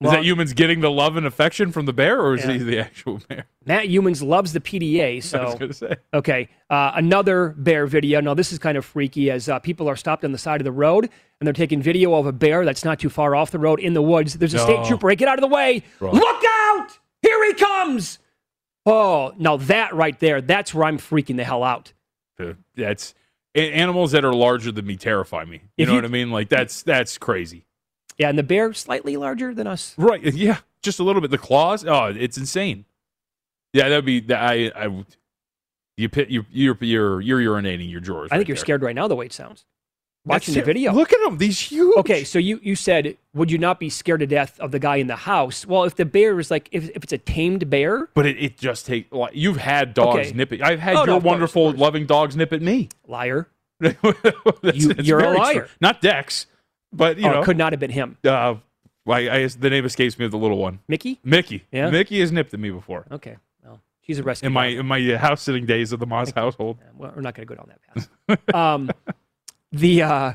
Is 0.00 0.10
that 0.10 0.24
humans 0.24 0.52
getting 0.52 0.80
the 0.80 0.90
love 0.90 1.16
and 1.16 1.24
affection 1.24 1.72
from 1.72 1.86
the 1.86 1.92
bear, 1.94 2.20
or 2.20 2.34
is 2.34 2.44
Yeah. 2.44 2.52
he 2.52 2.58
the 2.58 2.78
actual 2.80 3.20
bear? 3.28 3.46
Matt 3.64 3.86
Humans 3.88 4.22
loves 4.22 4.52
the 4.52 4.60
PDA, 4.60 5.22
so 5.22 5.38
I 5.40 5.44
was 5.46 5.54
going 5.54 5.70
to 5.70 5.74
say. 5.76 5.96
Okay. 6.12 6.48
Uh, 6.68 6.92
another 6.94 7.54
bear 7.56 7.86
video. 7.86 8.20
Now, 8.20 8.34
this 8.34 8.52
is 8.52 8.58
kind 8.58 8.76
of 8.76 8.84
freaky 8.84 9.30
as 9.30 9.48
uh, 9.48 9.60
people 9.60 9.88
are 9.88 9.96
stopped 9.96 10.22
on 10.24 10.32
the 10.32 10.36
side 10.38 10.60
of 10.60 10.64
the 10.66 10.72
road 10.72 11.08
and 11.40 11.46
they're 11.46 11.54
taking 11.54 11.80
video 11.80 12.12
of 12.14 12.26
a 12.26 12.32
bear 12.32 12.66
that's 12.66 12.84
not 12.84 12.98
too 12.98 13.08
far 13.08 13.34
off 13.34 13.50
the 13.50 13.58
road 13.58 13.80
in 13.80 13.94
the 13.94 14.02
woods. 14.02 14.34
There's 14.34 14.52
a 14.52 14.58
state 14.58 14.84
trooper. 14.84 15.08
Hey, 15.08 15.16
get 15.16 15.28
out 15.28 15.38
of 15.38 15.42
the 15.42 15.54
way. 15.54 15.82
Bro. 15.98 16.12
Look 16.12 16.42
out. 16.46 16.88
Here 17.22 17.44
he 17.46 17.54
comes. 17.54 18.18
Oh, 18.84 19.32
now 19.38 19.56
that 19.56 19.94
right 19.94 20.18
there, 20.20 20.42
that's 20.42 20.74
where 20.74 20.84
I'm 20.84 20.98
freaking 20.98 21.36
the 21.36 21.44
hell 21.44 21.64
out. 21.64 21.94
That's 22.76 23.14
animals 23.54 24.12
that 24.12 24.24
are 24.24 24.34
larger 24.34 24.72
than 24.72 24.86
me 24.86 24.96
terrify 24.96 25.44
me. 25.44 25.62
You 25.76 25.82
If 25.84 25.88
know 25.88 25.94
you- 25.94 25.98
what 25.98 26.04
I 26.04 26.08
mean? 26.08 26.30
Like 26.30 26.48
that's 26.48 26.82
that's 26.82 27.18
crazy. 27.18 27.64
Yeah, 28.18 28.28
and 28.28 28.38
the 28.38 28.42
bear 28.44 28.72
slightly 28.72 29.16
larger 29.16 29.54
than 29.54 29.66
us. 29.66 29.94
Right? 29.98 30.24
Uh, 30.24 30.30
yeah, 30.34 30.58
just 30.82 31.00
a 31.00 31.02
little 31.02 31.20
bit. 31.20 31.30
The 31.32 31.38
claws. 31.38 31.84
Oh, 31.84 32.06
it's 32.06 32.38
insane. 32.38 32.84
Yeah, 33.72 33.88
that'd 33.88 34.04
be. 34.04 34.20
that- 34.20 34.40
I. 34.42 34.70
I. 34.76 35.04
You 35.96 36.08
pit. 36.08 36.28
You. 36.30 36.44
You're. 36.50 36.76
You're. 36.80 37.20
You're 37.20 37.40
urinating 37.40 37.90
your 37.90 38.00
drawers. 38.00 38.28
I 38.30 38.34
think 38.36 38.40
right 38.42 38.48
you're 38.48 38.54
there. 38.56 38.60
scared 38.60 38.82
right 38.82 38.94
now 38.94 39.08
the 39.08 39.16
way 39.16 39.26
it 39.26 39.32
sounds. 39.32 39.64
That's 40.26 40.48
Watching 40.48 40.54
the 40.54 40.62
video. 40.62 40.92
Look 40.94 41.12
at 41.12 41.20
them. 41.22 41.36
These 41.36 41.60
huge. 41.60 41.96
Okay, 41.98 42.24
so 42.24 42.38
you, 42.38 42.58
you 42.62 42.76
said, 42.76 43.18
would 43.34 43.50
you 43.50 43.58
not 43.58 43.78
be 43.78 43.90
scared 43.90 44.20
to 44.20 44.26
death 44.26 44.58
of 44.58 44.70
the 44.70 44.78
guy 44.78 44.96
in 44.96 45.06
the 45.06 45.16
house? 45.16 45.66
Well, 45.66 45.84
if 45.84 45.96
the 45.96 46.06
bear 46.06 46.40
is 46.40 46.50
like, 46.50 46.68
if, 46.72 46.88
if 46.96 47.04
it's 47.04 47.12
a 47.12 47.18
tamed 47.18 47.68
bear, 47.68 48.08
But 48.14 48.24
it, 48.24 48.38
it 48.42 48.56
just 48.56 48.86
take 48.86 49.12
like 49.12 49.32
you've 49.34 49.58
had 49.58 49.92
dogs 49.92 50.28
Okay. 50.28 50.32
nip 50.32 50.50
it. 50.54 50.62
I've 50.62 50.80
had 50.80 50.96
Oh, 50.96 51.04
no, 51.04 51.12
your 51.12 51.16
of 51.16 51.22
course, 51.22 51.30
wonderful, 51.30 51.72
loving 51.72 52.06
dogs 52.06 52.36
nip 52.36 52.54
at 52.54 52.62
me. 52.62 52.88
liar. 53.06 53.48
That's- 53.80 54.02
You- 54.74 54.90
it's 54.92 55.06
you're 55.06 55.20
a 55.20 55.36
liar. 55.36 55.52
true. 55.52 55.66
Not 55.82 56.00
Dex, 56.00 56.46
but 56.90 57.18
you 57.18 57.26
oh, 57.26 57.32
know, 57.32 57.42
it 57.42 57.44
could 57.44 57.58
not 57.58 57.72
have 57.74 57.80
been 57.80 57.90
him. 57.90 58.16
uh, 58.24 58.54
I, 59.06 59.28
I, 59.28 59.46
the 59.48 59.68
name 59.68 59.84
escapes 59.84 60.18
me 60.18 60.24
of 60.24 60.30
the 60.30 60.38
little 60.38 60.56
one. 60.56 60.78
Mickey? 60.88 61.20
Mickey. 61.22 61.64
Yeah? 61.70 61.90
Mickey 61.90 62.20
has 62.20 62.32
nipped 62.32 62.54
at 62.54 62.60
me 62.60 62.70
before. 62.70 63.04
Okay. 63.12 63.36
Well, 63.62 63.82
she's 64.00 64.18
a 64.18 64.22
rescue. 64.22 64.46
In 64.46 64.54
my 64.54 64.70
dog. 64.70 64.78
in 64.80 64.86
my 64.86 65.12
uh, 65.12 65.18
house 65.18 65.42
sitting 65.42 65.66
days 65.66 65.92
of 65.92 66.00
the 66.00 66.06
Moss 66.06 66.30
household. 66.30 66.78
Well, 66.96 67.12
we're 67.14 67.20
not 67.20 67.34
going 67.34 67.46
to 67.46 67.54
go 67.54 67.60
down 67.62 67.68
that 67.68 68.48
path. 68.48 68.54
um, 68.54 68.90
the 69.78 70.02
uh, 70.02 70.32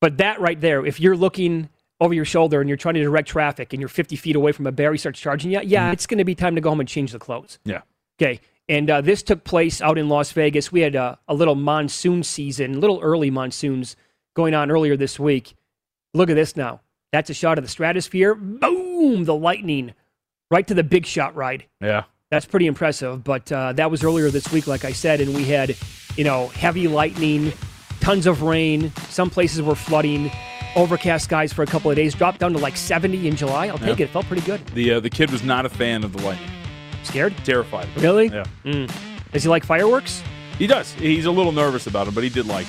but 0.00 0.18
that 0.18 0.40
right 0.40 0.60
there, 0.60 0.84
if 0.84 1.00
you're 1.00 1.16
looking 1.16 1.68
over 2.00 2.12
your 2.12 2.24
shoulder 2.24 2.60
and 2.60 2.68
you're 2.68 2.76
trying 2.76 2.94
to 2.94 3.02
direct 3.02 3.28
traffic 3.28 3.72
and 3.72 3.80
you're 3.80 3.88
50 3.88 4.16
feet 4.16 4.36
away 4.36 4.52
from 4.52 4.66
a 4.66 4.72
bear, 4.72 4.92
he 4.92 4.98
starts 4.98 5.18
charging 5.18 5.50
you. 5.50 5.60
Yeah, 5.64 5.92
it's 5.92 6.06
going 6.06 6.18
to 6.18 6.24
be 6.24 6.34
time 6.34 6.54
to 6.54 6.60
go 6.60 6.70
home 6.70 6.80
and 6.80 6.88
change 6.88 7.12
the 7.12 7.18
clothes. 7.18 7.58
Yeah. 7.64 7.82
Okay. 8.20 8.40
And 8.68 8.90
uh, 8.90 9.00
this 9.00 9.22
took 9.22 9.44
place 9.44 9.80
out 9.80 9.96
in 9.96 10.08
Las 10.08 10.32
Vegas. 10.32 10.72
We 10.72 10.80
had 10.80 10.94
a, 10.94 11.18
a 11.28 11.34
little 11.34 11.54
monsoon 11.54 12.22
season, 12.22 12.80
little 12.80 13.00
early 13.00 13.30
monsoons 13.30 13.96
going 14.34 14.54
on 14.54 14.70
earlier 14.70 14.96
this 14.96 15.18
week. 15.18 15.54
Look 16.14 16.30
at 16.30 16.34
this 16.34 16.56
now. 16.56 16.80
That's 17.12 17.30
a 17.30 17.34
shot 17.34 17.58
of 17.58 17.64
the 17.64 17.70
stratosphere. 17.70 18.34
Boom! 18.34 19.24
The 19.24 19.34
lightning 19.34 19.94
right 20.50 20.66
to 20.66 20.74
the 20.74 20.82
big 20.82 21.06
shot 21.06 21.34
ride. 21.36 21.66
Yeah. 21.80 22.04
That's 22.30 22.44
pretty 22.44 22.66
impressive. 22.66 23.22
But 23.22 23.50
uh, 23.52 23.72
that 23.74 23.90
was 23.90 24.02
earlier 24.02 24.30
this 24.30 24.50
week, 24.52 24.66
like 24.66 24.84
I 24.84 24.92
said, 24.92 25.20
and 25.20 25.34
we 25.34 25.44
had, 25.44 25.76
you 26.16 26.24
know, 26.24 26.48
heavy 26.48 26.88
lightning, 26.88 27.52
tons 28.00 28.26
of 28.26 28.42
rain. 28.42 28.92
Some 29.08 29.30
places 29.30 29.62
were 29.62 29.74
flooding. 29.74 30.30
Overcast 30.74 31.24
skies 31.24 31.52
for 31.52 31.62
a 31.62 31.66
couple 31.66 31.90
of 31.90 31.96
days. 31.96 32.14
Dropped 32.14 32.38
down 32.40 32.52
to 32.52 32.58
like 32.58 32.76
70 32.76 33.26
in 33.28 33.34
July. 33.36 33.68
I'll 33.68 33.78
take 33.78 33.86
Yeah. 33.86 33.92
it. 33.92 34.00
It 34.00 34.10
felt 34.10 34.26
pretty 34.26 34.42
good. 34.42 34.64
The 34.68 34.92
uh, 34.94 35.00
the 35.00 35.10
kid 35.10 35.30
was 35.30 35.42
not 35.42 35.64
a 35.64 35.68
fan 35.70 36.04
of 36.04 36.12
the 36.12 36.22
lightning. 36.22 36.50
Scared? 37.02 37.34
Terrified. 37.44 37.88
Really? 37.96 38.26
Yeah. 38.28 38.44
Mm. 38.64 38.90
Does 39.32 39.42
he 39.42 39.48
like 39.48 39.64
fireworks? 39.64 40.22
He 40.58 40.66
does. 40.66 40.92
He's 40.94 41.26
a 41.26 41.30
little 41.30 41.52
nervous 41.52 41.86
about 41.86 42.08
him, 42.08 42.14
but 42.14 42.24
he 42.24 42.30
did 42.30 42.46
like 42.46 42.66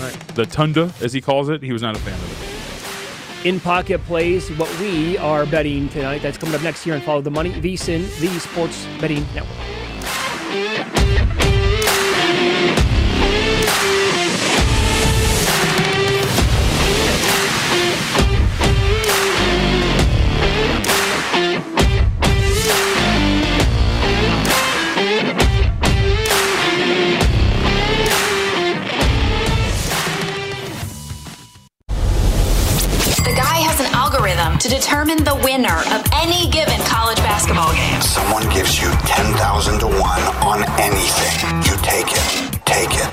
right. 0.00 0.12
The 0.34 0.46
tunda, 0.46 0.92
as 1.00 1.12
he 1.12 1.20
calls 1.20 1.48
it, 1.48 1.62
he 1.62 1.72
was 1.72 1.82
not 1.82 1.96
a 1.96 1.98
fan 2.00 2.14
of 2.14 2.42
it. 2.42 3.46
In 3.46 3.60
pocket 3.60 4.02
plays 4.04 4.48
what 4.52 4.70
we 4.80 5.18
are 5.18 5.44
betting 5.44 5.88
tonight. 5.90 6.22
That's 6.22 6.38
coming 6.38 6.54
up 6.54 6.62
next 6.62 6.82
here 6.84 6.94
on 6.94 7.00
Follow 7.02 7.20
the 7.20 7.30
Money, 7.30 7.50
VSIN, 7.52 8.00
the 8.20 8.28
Sports 8.40 8.86
Betting 9.00 9.26
Network. 9.34 9.83
To 34.64 34.70
determine 34.70 35.20
the 35.28 35.36
winner 35.44 35.76
of 35.92 36.00
any 36.16 36.48
given 36.48 36.80
college 36.88 37.20
basketball 37.20 37.76
game. 37.76 38.00
Someone 38.00 38.48
gives 38.48 38.80
you 38.80 38.88
10,000 39.04 39.36
to 39.80 39.84
1 39.84 40.00
on 40.40 40.64
anything. 40.80 41.36
You 41.68 41.76
take 41.84 42.08
it. 42.08 42.24
Take 42.64 42.96
it. 42.96 43.04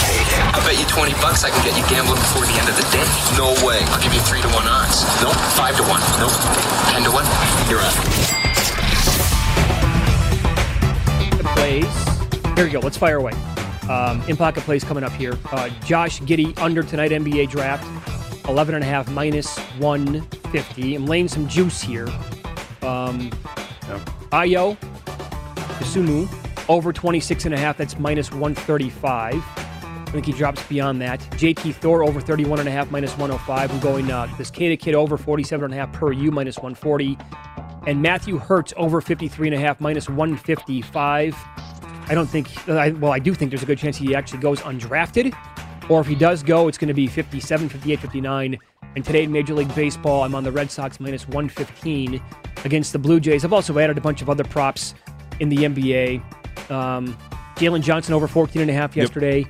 Take 0.00 0.28
it. 0.32 0.40
I 0.56 0.64
bet 0.64 0.80
you 0.80 0.88
20 0.88 1.12
bucks 1.20 1.44
I 1.44 1.52
can 1.52 1.60
get 1.60 1.76
you 1.76 1.84
gambling 1.92 2.16
before 2.16 2.48
the 2.48 2.56
end 2.56 2.72
of 2.72 2.76
the 2.80 2.88
day. 2.88 3.04
No 3.36 3.52
way. 3.68 3.84
I'll 3.92 4.00
give 4.00 4.16
you 4.16 4.20
3 4.24 4.40
to 4.40 4.48
1 4.48 4.64
odds. 4.64 5.04
Nope. 5.20 5.36
5 5.60 5.76
to 5.76 5.84
1. 5.84 6.00
Nope. 6.24 6.32
10 6.96 7.04
to 7.04 7.12
1. 7.12 7.20
You're 7.68 7.84
up. 7.84 7.92
plays. 11.52 12.56
Here 12.56 12.64
we 12.64 12.72
go. 12.72 12.80
Let's 12.80 12.96
fire 12.96 13.18
away. 13.18 13.36
Um, 13.92 14.24
in 14.24 14.38
pocket 14.38 14.64
plays 14.64 14.82
coming 14.82 15.04
up 15.04 15.12
here. 15.12 15.36
Uh, 15.52 15.68
Josh 15.84 16.22
Giddey 16.22 16.58
under 16.58 16.82
tonight 16.82 17.10
NBA 17.10 17.50
draft. 17.50 17.84
11 18.48 18.74
and 18.74 18.82
a 18.82 18.86
half 18.86 19.10
minus 19.10 19.58
150. 20.54 20.94
I'm 20.94 21.06
laying 21.06 21.26
some 21.26 21.48
juice 21.48 21.82
here. 21.82 22.06
Um, 22.82 23.30
Ayo 24.30 24.76
Dosunmu 25.80 26.28
over 26.68 26.92
26 26.92 27.46
and 27.46 27.54
a 27.54 27.58
half. 27.58 27.76
That's 27.76 27.98
minus 27.98 28.30
135. 28.30 29.34
I 29.34 30.04
think 30.12 30.26
he 30.26 30.32
drops 30.32 30.62
beyond 30.68 31.00
that. 31.00 31.18
JT 31.32 31.74
Thor 31.74 32.04
over 32.04 32.20
31 32.20 32.60
and 32.60 32.68
a 32.68 32.72
half 32.72 32.88
minus 32.92 33.10
105. 33.18 33.72
I'm 33.72 33.80
going 33.80 34.12
uh, 34.12 34.32
this 34.38 34.48
Queta 34.48 34.76
kid 34.76 34.94
over 34.94 35.16
47 35.16 35.64
and 35.64 35.74
a 35.74 35.76
half 35.76 35.92
per 35.92 36.12
U 36.12 36.30
minus 36.30 36.56
140. 36.58 37.18
And 37.88 38.00
Matthew 38.00 38.38
Hertz 38.38 38.72
over 38.76 39.00
53 39.00 39.48
and 39.48 39.56
a 39.56 39.58
half 39.58 39.80
minus 39.80 40.08
155. 40.08 41.36
I 42.06 42.14
don't 42.14 42.28
think, 42.28 42.68
I, 42.68 42.90
well, 42.90 43.10
I 43.10 43.18
do 43.18 43.34
think 43.34 43.50
there's 43.50 43.64
a 43.64 43.66
good 43.66 43.78
chance 43.78 43.96
he 43.96 44.14
actually 44.14 44.38
goes 44.38 44.60
undrafted. 44.60 45.36
Or 45.90 46.00
if 46.00 46.06
he 46.06 46.14
does 46.14 46.44
go, 46.44 46.68
it's 46.68 46.78
going 46.78 46.88
to 46.88 46.94
be 46.94 47.08
57, 47.08 47.68
58, 47.68 47.98
59. 47.98 48.58
And 48.96 49.04
today 49.04 49.24
in 49.24 49.32
Major 49.32 49.54
League 49.54 49.74
Baseball, 49.74 50.22
I'm 50.22 50.34
on 50.34 50.44
the 50.44 50.52
Red 50.52 50.70
Sox 50.70 51.00
minus 51.00 51.26
115 51.26 52.22
against 52.64 52.92
the 52.92 52.98
Blue 52.98 53.18
Jays. 53.18 53.44
I've 53.44 53.52
also 53.52 53.78
added 53.78 53.98
a 53.98 54.00
bunch 54.00 54.22
of 54.22 54.30
other 54.30 54.44
props 54.44 54.94
in 55.40 55.48
the 55.48 55.56
NBA. 55.56 56.70
Um, 56.70 57.16
Jalen 57.56 57.82
Johnson 57.82 58.14
over 58.14 58.28
14 58.28 58.62
and 58.62 58.70
a 58.70 58.74
half 58.74 58.96
yesterday. 58.96 59.46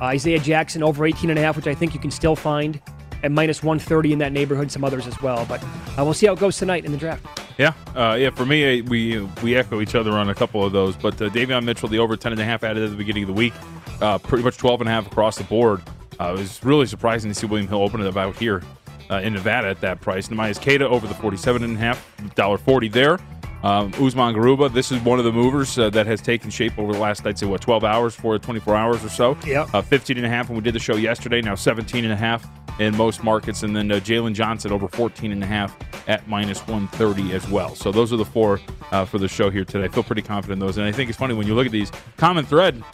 Uh, 0.00 0.06
Isaiah 0.06 0.40
Jackson 0.40 0.82
over 0.82 1.06
18 1.06 1.30
and 1.30 1.38
a 1.38 1.42
half, 1.42 1.56
which 1.56 1.68
I 1.68 1.74
think 1.74 1.94
you 1.94 2.00
can 2.00 2.10
still 2.10 2.34
find 2.34 2.80
at 3.22 3.30
minus 3.30 3.62
130 3.62 4.12
in 4.12 4.18
that 4.18 4.32
neighborhood. 4.32 4.70
Some 4.70 4.84
others 4.84 5.06
as 5.06 5.20
well, 5.22 5.46
but 5.48 5.62
uh, 5.62 6.04
we'll 6.04 6.14
see 6.14 6.26
how 6.26 6.32
it 6.32 6.40
goes 6.40 6.58
tonight 6.58 6.84
in 6.84 6.92
the 6.92 6.98
draft. 6.98 7.24
Yeah, 7.58 7.72
uh, 7.94 8.16
yeah. 8.18 8.30
For 8.30 8.44
me, 8.44 8.82
we 8.82 9.20
we 9.42 9.54
echo 9.54 9.80
each 9.80 9.94
other 9.94 10.10
on 10.12 10.28
a 10.28 10.34
couple 10.34 10.64
of 10.64 10.72
those. 10.72 10.96
But 10.96 11.14
uh, 11.22 11.28
Davion 11.30 11.64
Mitchell, 11.64 11.88
the 11.88 12.00
over 12.00 12.16
ten 12.16 12.32
and 12.32 12.40
a 12.40 12.44
half 12.44 12.64
added 12.64 12.82
at 12.82 12.90
the 12.90 12.96
beginning 12.96 13.22
of 13.22 13.28
the 13.28 13.34
week, 13.34 13.54
uh, 14.00 14.18
pretty 14.18 14.42
much 14.42 14.58
12 14.58 14.80
and 14.82 14.88
a 14.88 14.92
half 14.92 15.06
across 15.06 15.36
the 15.36 15.44
board. 15.44 15.80
Uh, 16.20 16.34
it 16.36 16.38
was 16.38 16.62
really 16.64 16.86
surprising 16.86 17.30
to 17.30 17.34
see 17.34 17.46
William 17.46 17.68
Hill 17.68 17.82
open 17.82 18.00
it 18.00 18.06
about 18.06 18.36
here 18.36 18.62
uh, 19.10 19.16
in 19.16 19.32
Nevada 19.32 19.68
at 19.68 19.80
that 19.80 20.00
price. 20.00 20.28
Neemias 20.28 20.60
Queta 20.60 20.88
over 20.88 21.06
the 21.06 21.14
forty-seven 21.14 21.62
and 21.62 21.76
a 21.76 21.78
half 21.78 22.34
dollar 22.34 22.58
40 22.58 22.88
there. 22.88 23.18
Um, 23.64 23.94
Usman 23.94 24.34
Garuba, 24.34 24.70
this 24.70 24.92
is 24.92 25.00
one 25.00 25.18
of 25.18 25.24
the 25.24 25.32
movers 25.32 25.78
uh, 25.78 25.88
that 25.88 26.06
has 26.06 26.20
taken 26.20 26.50
shape 26.50 26.78
over 26.78 26.92
the 26.92 26.98
last, 26.98 27.26
I'd 27.26 27.38
say, 27.38 27.46
what, 27.46 27.62
12 27.62 27.82
hours, 27.82 28.14
for 28.14 28.38
24 28.38 28.76
hours 28.76 29.02
or 29.02 29.08
so. 29.08 29.38
Yep. 29.46 29.72
Uh, 29.72 29.80
15 29.80 30.18
and 30.18 30.26
a 30.26 30.28
half 30.28 30.50
when 30.50 30.56
we 30.56 30.62
did 30.62 30.74
the 30.74 30.78
show 30.78 30.96
yesterday, 30.96 31.40
now 31.40 31.54
17 31.54 32.04
and 32.04 32.12
a 32.12 32.16
half 32.16 32.46
in 32.78 32.94
most 32.94 33.24
markets. 33.24 33.62
And 33.62 33.74
then 33.74 33.90
uh, 33.90 33.94
Jalen 33.96 34.34
Johnson 34.34 34.70
over 34.70 34.86
14 34.86 35.32
and 35.32 35.42
a 35.42 35.46
half 35.46 35.74
at 36.06 36.28
minus 36.28 36.58
130 36.66 37.32
as 37.32 37.48
well. 37.48 37.74
So 37.74 37.90
those 37.90 38.12
are 38.12 38.18
the 38.18 38.24
four 38.26 38.60
uh, 38.92 39.06
for 39.06 39.16
the 39.16 39.28
show 39.28 39.48
here 39.48 39.64
today. 39.64 39.84
I 39.84 39.88
feel 39.88 40.02
pretty 40.02 40.20
confident 40.20 40.60
in 40.60 40.66
those. 40.66 40.76
And 40.76 40.86
I 40.86 40.92
think 40.92 41.08
it's 41.08 41.18
funny 41.18 41.32
when 41.32 41.46
you 41.46 41.54
look 41.54 41.64
at 41.64 41.72
these 41.72 41.90
common 42.18 42.44
thread, 42.44 42.84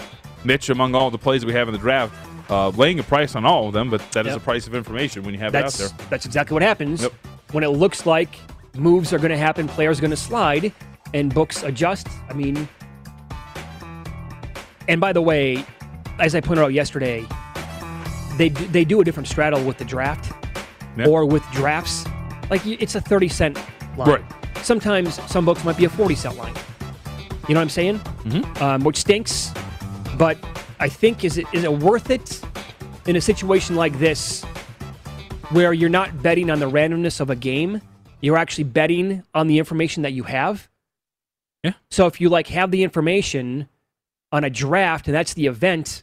Mitch, 0.45 0.71
among 0.71 0.95
all 0.95 1.11
the 1.11 1.19
plays 1.19 1.45
we 1.45 1.53
have 1.53 1.67
in 1.67 1.73
the 1.73 1.81
draft, 1.81 2.15
uh, 2.51 2.69
laying 2.71 2.99
a 2.99 3.03
price 3.03 3.35
on 3.37 3.45
all 3.47 3.69
of 3.69 3.73
them, 3.73 3.91
but 3.91 4.01
that 4.13 4.27
is 4.27 4.33
Yep. 4.33 4.43
a 4.43 4.45
price 4.45 4.67
of 4.67 4.75
information 4.75 5.23
when 5.23 5.35
you 5.35 5.41
have 5.41 5.53
That's 5.53 5.81
it 5.81 5.85
out 5.93 5.99
there. 5.99 6.07
that's 6.11 6.27
exactly 6.27 6.55
what 6.55 6.63
happens 6.63 7.03
Yep. 7.03 7.13
when 7.53 7.65
it 7.65 7.69
looks 7.69 8.05
like 8.07 8.37
moves 8.77 9.13
are 9.13 9.19
going 9.19 9.31
to 9.31 9.39
happen, 9.39 9.69
players 9.69 9.99
are 9.99 10.03
going 10.03 10.11
to 10.11 10.17
slide, 10.17 10.73
and 11.15 11.33
books 11.33 11.63
adjust. 11.63 12.09
I 12.29 12.33
mean, 12.35 12.69
and 14.89 15.01
by 15.01 15.13
the 15.13 15.23
way, 15.23 15.65
as 16.19 16.35
I 16.35 16.41
pointed 16.41 16.63
out 16.63 16.73
yesterday, 16.73 17.25
they 18.37 18.49
d- 18.49 18.67
they 18.67 18.85
do 18.85 19.01
a 19.01 19.05
different 19.05 19.29
straddle 19.29 19.63
with 19.65 19.79
the 19.79 19.85
draft 19.85 20.33
Yeah. 20.97 21.07
or 21.07 21.25
with 21.27 21.43
drafts. 21.53 22.05
Like 22.51 22.65
it's 22.67 22.95
a 22.95 23.01
thirty 23.01 23.29
cent 23.29 23.59
line. 23.97 24.09
Right. 24.09 24.25
Sometimes 24.63 25.21
some 25.31 25.45
books 25.45 25.65
might 25.65 25.77
be 25.77 25.85
a 25.85 25.89
forty 25.89 26.15
cent 26.15 26.37
line. 26.37 26.55
You 27.49 27.55
know 27.55 27.61
what 27.61 27.65
I'm 27.65 27.69
saying? 27.71 27.99
Mm-hmm. 27.99 28.63
Um, 28.63 28.85
which 28.85 28.97
stinks, 28.99 29.53
but 30.17 30.37
I 30.81 30.89
think 30.89 31.25
is 31.25 31.37
it 31.37 31.47
is 31.53 31.63
it 31.63 31.73
worth 31.73 32.11
it 32.11 32.41
in 33.07 33.15
a 33.15 33.21
situation 33.21 33.77
like 33.77 33.99
this 33.99 34.43
where 35.51 35.73
you're 35.73 35.91
not 35.91 36.23
betting 36.23 36.51
on 36.51 36.59
the 36.59 36.71
randomness 36.71 37.21
of 37.21 37.29
a 37.29 37.37
game, 37.37 37.83
you're 38.21 38.39
actually 38.39 38.65
betting 38.65 39.23
on 39.35 39.47
the 39.47 39.59
information 39.59 40.03
that 40.05 40.13
you 40.13 40.23
have. 40.23 40.69
Yeah. 41.63 41.73
So 41.91 42.07
if 42.07 42.21
you 42.21 42.31
like 42.31 42.47
have 42.49 42.71
the 42.71 42.83
information 42.83 43.69
on 44.33 44.45
a 44.45 44.51
draft 44.51 45.07
and 45.07 45.15
that's 45.15 45.35
the 45.35 45.47
event, 45.47 46.03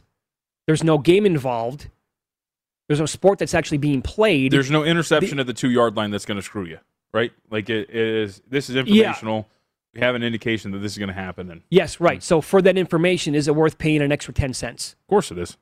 there's 0.66 0.84
no 0.84 0.98
game 0.98 1.26
involved. 1.26 1.88
There's 2.86 3.00
no 3.00 3.06
sport 3.06 3.38
that's 3.38 3.54
actually 3.54 3.78
being 3.78 4.00
played. 4.00 4.52
There's 4.52 4.70
no 4.70 4.84
interception 4.84 5.40
at 5.40 5.46
the 5.46 5.54
two 5.54 5.70
yard 5.70 5.96
line 5.96 6.10
that's 6.10 6.24
going 6.24 6.36
to 6.36 6.42
screw 6.42 6.64
you, 6.64 6.78
right? 7.12 7.32
Like 7.50 7.68
it 7.68 7.90
is. 7.90 8.40
This 8.48 8.70
is 8.70 8.76
informational. 8.76 9.40
We 9.40 9.44
have 9.98 10.14
an 10.14 10.22
indication 10.22 10.70
that 10.72 10.78
this 10.78 10.92
is 10.92 10.98
going 10.98 11.08
to 11.08 11.14
happen, 11.14 11.46
then. 11.48 11.62
yes, 11.70 12.00
right. 12.00 12.22
So 12.22 12.40
for 12.40 12.62
that 12.62 12.76
information, 12.78 13.34
is 13.34 13.48
it 13.48 13.54
worth 13.54 13.78
paying 13.78 14.00
an 14.02 14.12
extra 14.12 14.32
ten 14.34 14.54
cents? 14.54 14.96
of 15.00 15.06
course 15.08 15.30
it 15.30 15.38
is. 15.38 15.56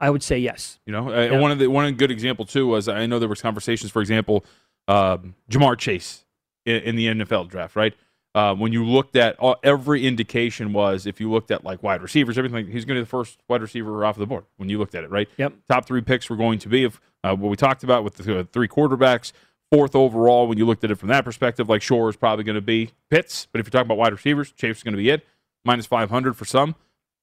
I 0.00 0.10
would 0.10 0.22
say 0.22 0.38
yes. 0.38 0.78
You 0.86 0.92
know, 0.92 1.08
uh, 1.12 1.22
Yeah. 1.32 1.38
one 1.40 1.50
of 1.50 1.58
the 1.58 1.66
one 1.68 1.92
good 1.94 2.10
example 2.12 2.44
too 2.44 2.66
was 2.68 2.88
I 2.88 3.06
know 3.06 3.18
there 3.18 3.28
was 3.28 3.42
conversations, 3.42 3.90
for 3.90 4.00
example, 4.00 4.44
um, 4.86 5.34
Ja'Marr 5.50 5.76
Chase 5.76 6.24
in, 6.64 6.76
in 6.76 6.96
the 6.96 7.06
NFL 7.08 7.48
draft, 7.48 7.74
right? 7.76 7.94
Uh, 8.34 8.54
when 8.54 8.72
you 8.72 8.84
looked 8.84 9.16
at 9.16 9.36
all, 9.40 9.56
every 9.64 10.06
indication 10.06 10.72
was 10.72 11.06
if 11.06 11.18
you 11.20 11.28
looked 11.30 11.50
at 11.50 11.64
like 11.64 11.82
wide 11.82 12.02
receivers, 12.02 12.38
everything, 12.38 12.66
he's 12.70 12.84
going 12.84 12.94
to 12.96 13.00
be 13.00 13.04
the 13.04 13.06
first 13.08 13.40
wide 13.48 13.60
receiver 13.62 14.04
off 14.04 14.16
the 14.16 14.26
board 14.26 14.44
when 14.58 14.68
you 14.68 14.78
looked 14.78 14.94
at 14.94 15.02
it, 15.02 15.10
right? 15.10 15.28
Yep. 15.38 15.54
Top 15.68 15.86
three 15.86 16.02
picks 16.02 16.30
were 16.30 16.36
going 16.36 16.58
to 16.60 16.68
be 16.68 16.84
of 16.84 17.00
uh, 17.24 17.34
what 17.34 17.48
we 17.48 17.56
talked 17.56 17.82
about 17.82 18.04
with 18.04 18.14
the 18.14 18.40
uh, 18.40 18.44
three 18.52 18.68
quarterbacks. 18.68 19.32
Fourth 19.70 19.94
overall, 19.94 20.46
when 20.48 20.56
you 20.56 20.64
looked 20.64 20.82
at 20.84 20.90
it 20.90 20.94
from 20.96 21.08
that 21.10 21.24
perspective, 21.24 21.68
like 21.68 21.82
Shore 21.82 22.08
is 22.08 22.16
probably 22.16 22.44
going 22.44 22.54
to 22.56 22.62
be 22.62 22.90
Pitts. 23.10 23.46
But 23.52 23.60
if 23.60 23.66
you're 23.66 23.70
talking 23.70 23.86
about 23.86 23.98
wide 23.98 24.12
receivers, 24.12 24.50
Chase 24.52 24.78
is 24.78 24.82
going 24.82 24.92
to 24.94 24.98
be 24.98 25.10
it. 25.10 25.26
Minus 25.64 25.84
500 25.86 26.36
for 26.36 26.44
some. 26.46 26.74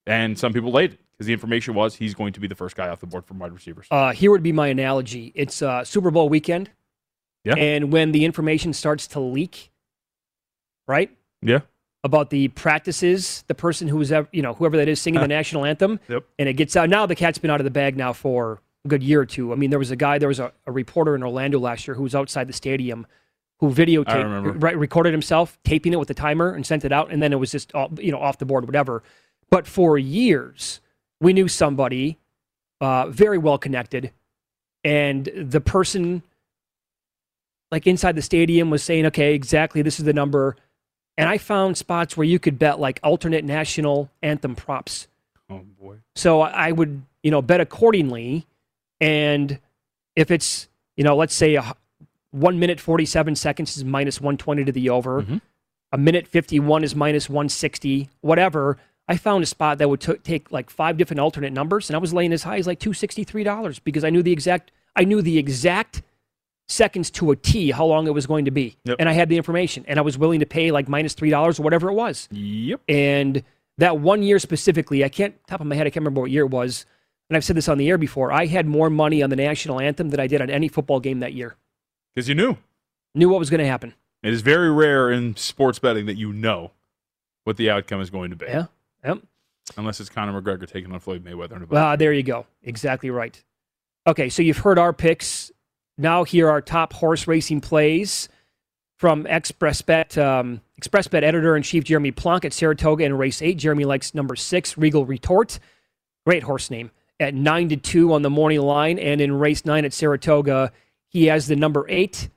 And 0.06 0.38
some 0.38 0.54
people 0.54 0.72
laid 0.72 0.94
it 0.94 1.00
because 1.14 1.26
the 1.26 1.34
information 1.34 1.74
was 1.74 1.96
he's 1.96 2.14
going 2.14 2.34
to 2.34 2.40
be 2.40 2.48
the 2.48 2.54
first 2.56 2.76
guy 2.76 2.90
off 2.90 3.00
the 3.00 3.08
board 3.08 3.26
from 3.26 3.40
wide 3.40 3.52
receivers. 3.52 3.88
Uh, 3.90 4.12
here 4.12 4.30
would 4.30 4.44
be 4.44 4.52
my 4.52 4.68
analogy. 4.68 5.32
It's 5.34 5.62
uh, 5.64 5.84
Super 5.84 6.12
Bowl 6.12 6.30
weekend. 6.30 6.70
Yeah. 7.44 7.56
And 7.56 7.92
when 7.92 8.12
the 8.12 8.26
information 8.26 8.74
starts 8.74 9.08
to 9.08 9.20
leak, 9.20 9.72
right? 10.88 11.10
Yeah. 11.42 11.62
About 12.04 12.30
the 12.30 12.50
practices, 12.50 13.44
the 13.48 13.56
person 13.56 13.88
who 13.88 13.98
was, 13.98 14.12
ever, 14.12 14.28
you 14.32 14.44
know, 14.44 14.54
whoever 14.54 14.78
that 14.78 14.88
is 14.88 15.02
singing 15.02 15.22
the 15.22 15.28
national 15.40 15.66
anthem, 15.66 16.00
Yep. 16.08 16.24
and 16.38 16.48
it 16.50 16.54
gets 16.54 16.76
out. 16.76 16.90
Now 16.90 17.08
the 17.08 17.16
cat's 17.16 17.40
been 17.40 17.50
out 17.50 17.60
of 17.60 17.66
the 17.66 17.72
bag 17.72 17.98
now 17.98 18.14
for 18.14 18.62
a 18.86 18.88
good 18.88 19.04
year 19.04 19.22
or 19.22 19.26
two. 19.26 19.52
I 19.52 19.56
mean, 19.56 19.70
there 19.70 19.80
was 19.80 19.92
a 19.92 19.96
guy, 19.96 20.18
there 20.18 20.30
was 20.30 20.40
a, 20.40 20.54
a 20.66 20.72
reporter 20.72 21.16
in 21.16 21.24
Orlando 21.24 21.60
last 21.60 21.88
year 21.88 21.96
who 21.96 22.04
was 22.04 22.16
outside 22.16 22.48
the 22.48 22.54
stadium 22.54 23.06
who 23.60 23.72
videotaped, 23.72 24.62
right, 24.62 24.78
recorded 24.78 25.14
himself 25.14 25.58
taping 25.64 25.94
it 25.94 25.98
with 25.98 26.10
the 26.10 26.14
timer 26.14 26.54
and 26.54 26.66
sent 26.66 26.84
it 26.84 26.92
out, 26.92 27.12
and 27.12 27.24
then 27.24 27.32
it 27.32 27.38
was 27.38 27.52
just, 27.52 27.74
all, 27.74 27.90
you 27.98 28.12
know, 28.12 28.20
off 28.20 28.38
the 28.38 28.46
board, 28.46 28.66
whatever. 28.66 29.02
But 29.50 29.66
for 29.66 29.98
years, 29.98 30.82
we 31.22 31.32
knew 31.32 31.48
somebody 31.48 32.18
uh, 32.82 33.08
very 33.08 33.38
well 33.38 33.58
connected, 33.58 34.12
and 34.84 35.30
the 35.36 35.62
person 35.62 36.22
like 37.72 37.88
inside 37.88 38.16
the 38.16 38.22
stadium 38.22 38.70
was 38.70 38.84
saying, 38.84 39.06
okay, 39.08 39.34
exactly, 39.34 39.82
this 39.82 40.00
is 40.00 40.06
the 40.06 40.14
number. 40.14 40.56
And 41.18 41.30
I 41.30 41.38
found 41.38 41.78
spots 41.78 42.16
where 42.18 42.26
you 42.26 42.40
could 42.40 42.60
bet 42.60 42.80
like 42.80 43.00
alternate 43.04 43.44
national 43.46 44.10
anthem 44.22 44.56
props. 44.56 45.08
Oh 45.50 45.62
boy. 45.80 45.98
So 46.16 46.42
I 46.42 46.72
would, 46.72 47.04
you 47.24 47.32
know, 47.32 47.42
bet 47.42 47.62
accordingly. 47.62 48.46
And 49.02 49.60
if 50.16 50.32
it's, 50.32 50.68
you 50.96 51.04
know, 51.04 51.16
let's 51.16 51.34
say 51.36 51.56
a 51.56 51.76
one 52.32 52.60
minute 52.60 52.80
47 52.80 53.36
seconds 53.36 53.78
is 53.78 53.84
minus 53.84 54.20
120 54.20 54.66
to 54.66 54.72
the 54.72 54.90
over, 54.90 55.22
Mm-hmm. 55.22 55.38
a 55.92 55.98
minute 55.98 56.28
51 56.28 56.84
is 56.84 56.96
minus 56.96 57.30
160, 57.30 58.10
whatever. 58.22 58.78
I 59.08 59.18
found 59.18 59.44
a 59.44 59.46
spot 59.46 59.78
that 59.78 59.90
would 59.90 60.02
t- 60.02 60.16
take 60.24 60.52
like 60.52 60.70
five 60.70 60.98
different 60.98 61.20
alternate 61.20 61.54
numbers, 61.54 61.90
and 61.90 61.96
I 61.96 62.00
was 62.00 62.14
laying 62.14 62.34
as 62.34 62.44
high 62.44 62.58
as 62.58 62.66
like 62.68 62.80
$263 62.80 63.80
because 63.84 64.04
I 64.04 64.10
knew 64.10 64.24
the 64.24 64.32
exact, 64.32 64.72
I 64.96 65.04
knew 65.04 65.22
the 65.22 65.38
exact 65.38 66.02
seconds 66.68 67.12
to 67.12 67.30
a 67.32 67.36
T 67.36 67.70
how 67.72 67.86
long 67.86 68.08
it 68.08 68.14
was 68.16 68.26
going 68.26 68.46
to 68.46 68.52
be. 68.52 68.76
Yep. 68.86 68.96
And 69.00 69.08
I 69.08 69.14
had 69.14 69.30
the 69.30 69.38
information, 69.38 69.86
and 69.88 70.00
I 70.00 70.02
was 70.02 70.18
willing 70.18 70.40
to 70.40 70.46
pay 70.48 70.72
like 70.72 70.88
$3 70.88 71.60
or 71.60 71.64
whatever 71.64 71.90
it 71.90 71.94
was. 71.94 72.28
Yep. 72.32 72.82
And 72.90 73.44
that 73.78 74.00
one 74.00 74.24
year 74.24 74.40
specifically, 74.40 75.04
I 75.04 75.10
can't 75.10 75.36
top 75.48 75.62
of 75.62 75.68
my 75.68 75.76
head, 75.76 75.86
I 75.86 75.92
can't 75.92 75.98
remember 76.04 76.22
what 76.22 76.32
year 76.32 76.44
it 76.46 76.50
was. 76.50 76.86
And 77.30 77.38
I've 77.38 77.44
said 77.44 77.58
this 77.58 77.68
on 77.68 77.78
the 77.78 77.90
air 77.90 77.98
before. 77.98 78.32
I 78.32 78.46
had 78.46 78.68
more 78.68 78.90
money 78.90 79.24
on 79.24 79.30
the 79.30 79.36
national 79.36 79.80
anthem 79.80 80.10
than 80.10 80.20
I 80.20 80.28
did 80.28 80.42
on 80.42 80.50
any 80.50 80.68
football 80.68 81.00
game 81.00 81.20
that 81.20 81.34
year. 81.34 81.56
Because 82.14 82.30
you 82.30 82.36
knew. 82.36 82.58
Knew 83.16 83.30
what 83.30 83.40
was 83.40 83.50
going 83.50 83.60
to 83.60 83.68
happen. 83.68 83.94
It 84.22 84.34
is 84.34 84.42
very 84.42 84.72
rare 84.72 85.12
in 85.12 85.36
sports 85.36 85.80
betting 85.80 86.06
that 86.06 86.18
you 86.18 86.34
know 86.34 86.72
what 87.44 87.58
the 87.58 87.70
outcome 87.70 88.02
is 88.02 88.10
going 88.10 88.30
to 88.32 88.36
be. 88.36 88.46
Yeah. 88.46 88.66
Yep. 89.04 89.20
Unless 89.78 90.00
it's 90.00 90.10
Conor 90.10 90.40
McGregor 90.40 90.68
taking 90.68 90.92
on 90.92 91.00
Floyd 91.00 91.24
Mayweather. 91.24 91.56
In 91.56 91.64
a 91.64 91.66
Well, 91.66 91.98
there 91.98 92.14
you 92.14 92.24
go. 92.24 92.46
Exactly 92.64 93.10
right. 93.10 93.42
Okay, 94.08 94.30
so 94.30 94.42
you've 94.42 94.60
heard 94.60 94.78
our 94.78 94.94
picks. 94.94 95.52
Now 95.98 96.24
here 96.24 96.50
are 96.50 96.62
top 96.62 96.94
horse 96.94 97.28
racing 97.28 97.62
plays 97.62 98.30
from 98.98 99.24
ExpressBet. 99.26 100.22
Um, 100.24 100.62
ExpressBet 100.80 101.24
editor 101.24 101.56
in 101.56 101.64
chief 101.64 101.84
Jeremy 101.84 102.12
Plonk 102.12 102.46
at 102.46 102.54
Saratoga 102.54 103.06
in 103.06 103.18
race 103.18 103.42
eight. 103.42 103.58
Jeremy 103.58 103.86
likes 103.86 104.14
number 104.14 104.36
six, 104.36 104.78
Regal 104.78 105.06
Retort. 105.06 105.60
Great 106.26 106.44
horse 106.44 106.70
name. 106.70 106.92
At 107.20 107.34
nine 107.34 107.70
to 107.70 107.78
two 107.78 108.14
on 108.14 108.24
the 108.24 108.30
morning 108.30 108.62
line, 108.62 109.00
and 109.00 109.22
in 109.22 109.40
race 109.40 109.66
nine 109.66 109.86
at 109.86 109.94
Saratoga, 109.94 110.72
he 111.08 111.28
has 111.28 111.48
the 111.48 111.56
number 111.56 111.86
eight, 111.88 112.30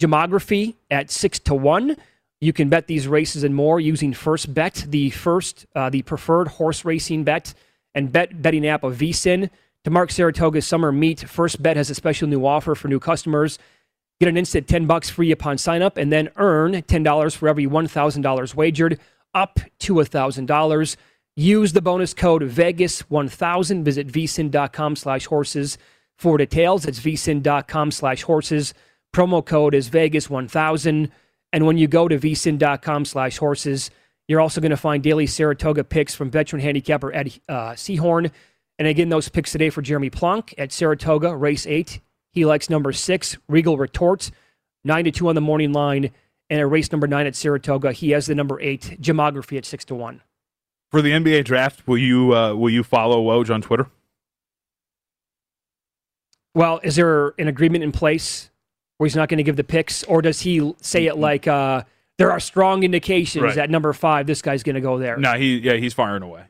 Gemography 0.00 0.74
at 0.90 1.10
six 1.10 1.38
to 1.40 1.54
one. 1.54 1.96
You 2.40 2.52
can 2.52 2.68
bet 2.70 2.86
these 2.86 3.06
races 3.06 3.44
and 3.44 3.54
more 3.54 3.80
using 3.80 4.14
First 4.14 4.52
Bet, 4.54 4.86
the 4.88 5.10
first, 5.10 5.66
uh, 5.74 5.90
the 5.90 6.02
preferred 6.02 6.48
horse 6.48 6.84
racing 6.84 7.24
bet 7.24 7.54
and 7.94 8.10
bet 8.10 8.40
betting 8.40 8.66
app 8.66 8.82
of 8.82 8.96
VSIN. 8.96 9.50
To 9.84 9.90
mark 9.90 10.10
Saratoga's 10.10 10.66
summer 10.66 10.92
meet, 10.92 11.20
First 11.20 11.62
Bet 11.62 11.76
has 11.76 11.90
a 11.90 11.94
special 11.94 12.28
new 12.28 12.46
offer 12.46 12.74
for 12.74 12.88
new 12.88 13.00
customers. 13.00 13.58
Get 14.20 14.28
an 14.28 14.36
instant 14.36 14.68
10 14.68 14.86
bucks 14.86 15.08
free 15.08 15.30
upon 15.32 15.56
sign 15.56 15.80
up 15.80 15.96
and 15.96 16.12
then 16.12 16.28
earn 16.36 16.74
$10 16.74 17.36
for 17.36 17.48
every 17.48 17.66
$1,000 17.66 18.54
wagered, 18.54 19.00
up 19.34 19.60
to 19.80 19.94
$1,000. 19.94 20.96
Use 21.36 21.72
the 21.72 21.82
bonus 21.82 22.12
code 22.12 22.42
VEGAS1000. 22.42 23.84
Visit 23.84 24.08
vsin.com 24.08 24.96
slash 24.96 25.26
horses 25.26 25.78
for 26.16 26.36
details. 26.36 26.84
It's 26.86 27.00
vsin.com 27.00 27.90
slash 27.90 28.22
horses. 28.22 28.74
Promo 29.14 29.44
code 29.44 29.74
is 29.74 29.88
Vegas1000. 29.88 31.10
And 31.52 31.66
when 31.66 31.78
you 31.78 31.88
go 31.88 32.08
to 32.08 32.18
vsin.com 32.18 33.04
slash 33.04 33.38
horses, 33.38 33.90
you're 34.28 34.40
also 34.40 34.60
going 34.60 34.70
to 34.70 34.76
find 34.76 35.02
daily 35.02 35.26
Saratoga 35.26 35.82
picks 35.82 36.14
from 36.14 36.30
veteran 36.30 36.62
handicapper 36.62 37.12
Ed 37.12 37.40
uh, 37.48 37.72
Seahorn. 37.72 38.30
And 38.78 38.86
again, 38.86 39.08
those 39.08 39.28
picks 39.28 39.52
today 39.52 39.70
for 39.70 39.82
Jeremy 39.82 40.10
Plonk 40.10 40.54
at 40.56 40.72
Saratoga, 40.72 41.36
race 41.36 41.66
eight. 41.66 42.00
He 42.32 42.44
likes 42.44 42.70
number 42.70 42.92
six, 42.92 43.36
Regal 43.48 43.76
Retort, 43.76 44.30
nine 44.84 45.04
to 45.04 45.10
two 45.10 45.28
on 45.28 45.34
the 45.34 45.40
morning 45.40 45.72
line. 45.72 46.12
And 46.48 46.60
at 46.60 46.70
race 46.70 46.92
number 46.92 47.06
nine 47.06 47.26
at 47.26 47.34
Saratoga, 47.34 47.92
he 47.92 48.10
has 48.10 48.26
the 48.26 48.34
number 48.34 48.60
eight, 48.60 48.98
Gemography 49.00 49.58
at 49.58 49.64
six 49.64 49.84
to 49.86 49.94
one. 49.94 50.22
For 50.90 51.00
the 51.02 51.10
NBA 51.12 51.44
draft, 51.44 51.86
will 51.86 51.98
you 51.98 52.34
uh, 52.34 52.54
will 52.54 52.70
you 52.70 52.82
follow 52.82 53.22
Woj 53.24 53.52
on 53.54 53.62
Twitter? 53.62 53.86
Well, 56.54 56.80
is 56.82 56.96
there 56.96 57.28
an 57.38 57.46
agreement 57.48 57.84
in 57.84 57.92
place 57.92 58.50
where 58.98 59.06
he's 59.06 59.14
not 59.16 59.28
going 59.28 59.38
to 59.38 59.44
give 59.44 59.56
the 59.56 59.64
picks, 59.64 60.02
or 60.04 60.20
does 60.20 60.40
he 60.40 60.74
say 60.80 61.06
it 61.06 61.16
like 61.16 61.46
uh, 61.46 61.84
there 62.18 62.32
are 62.32 62.40
strong 62.40 62.82
indications 62.82 63.42
Right. 63.44 63.56
at 63.58 63.70
number 63.70 63.92
five 63.92 64.26
this 64.26 64.42
guy's 64.42 64.62
going 64.62 64.74
to 64.74 64.80
go 64.80 64.98
there? 64.98 65.16
No, 65.16 65.34
he 65.34 65.58
yeah 65.58 65.74
he's 65.74 65.94
firing 65.94 66.22
away. 66.22 66.44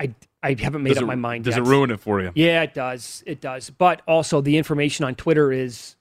I 0.00 0.14
I 0.42 0.54
haven't 0.58 0.82
made 0.82 0.90
Does 0.90 0.98
up 0.98 1.04
it- 1.04 1.06
my 1.06 1.14
mind. 1.16 1.44
Does 1.44 1.56
yet. 1.56 1.66
it 1.66 1.68
ruin 1.68 1.90
it 1.90 1.98
for 2.00 2.20
you? 2.20 2.30
Yeah, 2.36 2.62
it 2.62 2.72
does. 2.74 3.24
It 3.26 3.40
does. 3.40 3.70
But 3.70 4.02
also, 4.06 4.40
the 4.40 4.56
information 4.58 5.04
on 5.04 5.16
Twitter 5.16 5.50
is 5.50 5.96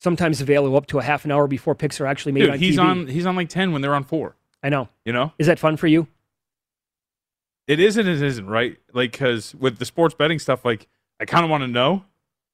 sometimes 0.00 0.40
available 0.40 0.76
up 0.76 0.86
to 0.86 0.98
a 0.98 1.02
half 1.02 1.24
an 1.26 1.30
hour 1.32 1.46
before 1.46 1.74
picks 1.74 2.00
are 2.00 2.06
actually 2.06 2.32
made 2.32 2.40
Dude, 2.40 2.50
on 2.50 2.58
he's 2.58 2.76
TV. 2.78 2.82
on 2.82 3.06
he's 3.08 3.26
on 3.26 3.36
like 3.36 3.50
ten 3.50 3.72
when 3.72 3.82
they're 3.82 3.94
on 3.94 4.04
four. 4.04 4.36
I 4.62 4.68
know. 4.68 4.88
You 5.04 5.12
know, 5.12 5.32
Is 5.38 5.46
that 5.48 5.58
fun 5.58 5.76
for 5.76 5.86
you? 5.86 6.06
it 7.66 7.78
is 7.80 7.96
and 7.96 8.08
it 8.08 8.20
isn't 8.20 8.46
right. 8.46 8.76
Like 8.92 9.12
because 9.12 9.54
with 9.54 9.78
the 9.78 9.84
sports 9.84 10.14
betting 10.14 10.38
stuff, 10.38 10.64
like 10.64 10.88
I 11.20 11.24
kind 11.24 11.44
of 11.44 11.50
want 11.50 11.62
to 11.62 11.68
know, 11.68 12.04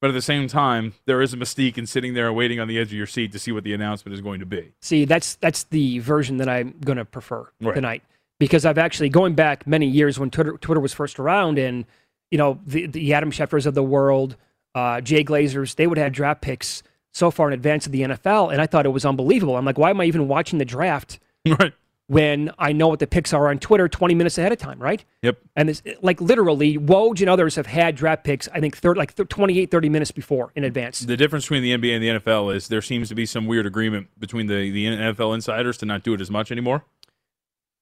but 0.01 0.11
at 0.11 0.13
the 0.13 0.23
same 0.23 0.47
time, 0.49 0.95
there 1.07 1.21
is 1.23 1.33
a 1.33 1.37
mystique 1.37 1.79
in 1.79 1.87
sitting 1.87 2.15
there 2.15 2.29
and 2.29 2.37
waiting 2.37 2.61
on 2.61 2.69
the 2.69 2.79
edge 2.79 2.89
of 2.89 2.93
your 2.93 3.07
seat 3.07 3.33
to 3.33 3.39
see 3.39 3.51
what 3.53 3.65
the 3.65 3.73
announcement 3.75 4.15
is 4.15 4.21
going 4.21 4.41
to 4.41 4.47
be. 4.47 4.75
See, 4.83 5.05
that's 5.05 5.37
that's 5.37 5.65
the 5.65 5.99
version 6.01 6.37
that 6.39 6.49
I'm 6.49 6.75
going 6.85 6.99
to 6.99 7.05
prefer 7.05 7.49
Right. 7.61 7.75
tonight 7.75 8.03
because 8.39 8.65
I've 8.65 8.79
actually 8.79 9.09
going 9.09 9.35
back 9.35 9.67
many 9.67 9.87
years 9.87 10.19
when 10.19 10.31
Twitter 10.31 10.57
Twitter 10.59 10.81
was 10.81 10.93
first 10.93 11.19
around, 11.19 11.59
and 11.59 11.85
you 12.31 12.39
know 12.39 12.61
the 12.67 12.87
the 12.87 13.15
Adam 13.15 13.31
Schefters 13.33 13.67
of 13.67 13.75
the 13.75 13.83
world, 13.83 14.37
uh, 14.75 15.01
Jay 15.01 15.25
Glazers, 15.25 15.75
they 15.77 15.87
would 15.87 15.99
have 15.99 16.13
draft 16.13 16.43
picks 16.43 16.83
so 17.15 17.31
far 17.31 17.49
in 17.49 17.55
advance 17.55 17.87
of 17.87 17.93
the 17.93 18.03
NFL, 18.03 18.53
and 18.53 18.61
I 18.61 18.67
thought 18.67 18.85
it 18.87 18.91
was 18.91 19.05
unbelievable. 19.07 19.57
I'm 19.57 19.65
like, 19.65 19.79
why 19.79 19.91
am 19.91 20.01
I 20.01 20.05
even 20.05 20.29
watching 20.29 20.59
the 20.59 20.65
draft? 20.67 21.19
Right. 21.49 21.73
When 22.09 22.51
I 22.59 22.73
know 22.73 22.89
what 22.89 23.01
the 23.01 23.07
picks 23.07 23.35
are 23.35 23.49
on 23.49 23.59
Twitter 23.59 23.87
20 23.87 24.15
minutes 24.15 24.39
ahead 24.39 24.51
of 24.51 24.57
time, 24.57 24.79
right? 24.79 25.05
Yep. 25.23 25.39
And 25.55 25.69
it's 25.69 25.83
like 26.01 26.23
literally, 26.23 26.79
Woj 26.79 27.21
and 27.21 27.29
others 27.29 27.57
have 27.57 27.67
had 27.67 27.97
draft 27.97 28.25
picks, 28.25 28.49
I 28.49 28.61
think, 28.61 28.79
thir- 28.79 28.95
like 28.95 29.15
th- 29.15 29.29
28, 29.29 29.71
30 29.71 29.89
minutes 29.91 30.11
before 30.11 30.51
in 30.57 30.65
advance. 30.65 31.01
The 31.01 31.19
difference 31.19 31.45
between 31.45 31.63
the 31.63 31.77
NBA 31.77 31.95
and 31.95 32.03
the 32.03 32.09
NFL 32.21 32.55
is 32.55 32.69
there 32.69 32.81
seems 32.81 33.11
to 33.11 33.15
be 33.15 33.27
some 33.27 33.47
weird 33.47 33.67
agreement 33.67 34.09
between 34.19 34.47
the, 34.47 34.71
the 34.71 34.87
NFL 34.87 35.35
insiders 35.35 35.77
to 35.79 35.87
not 35.87 36.03
do 36.03 36.15
it 36.15 36.23
as 36.23 36.31
much 36.31 36.51
anymore. 36.51 36.87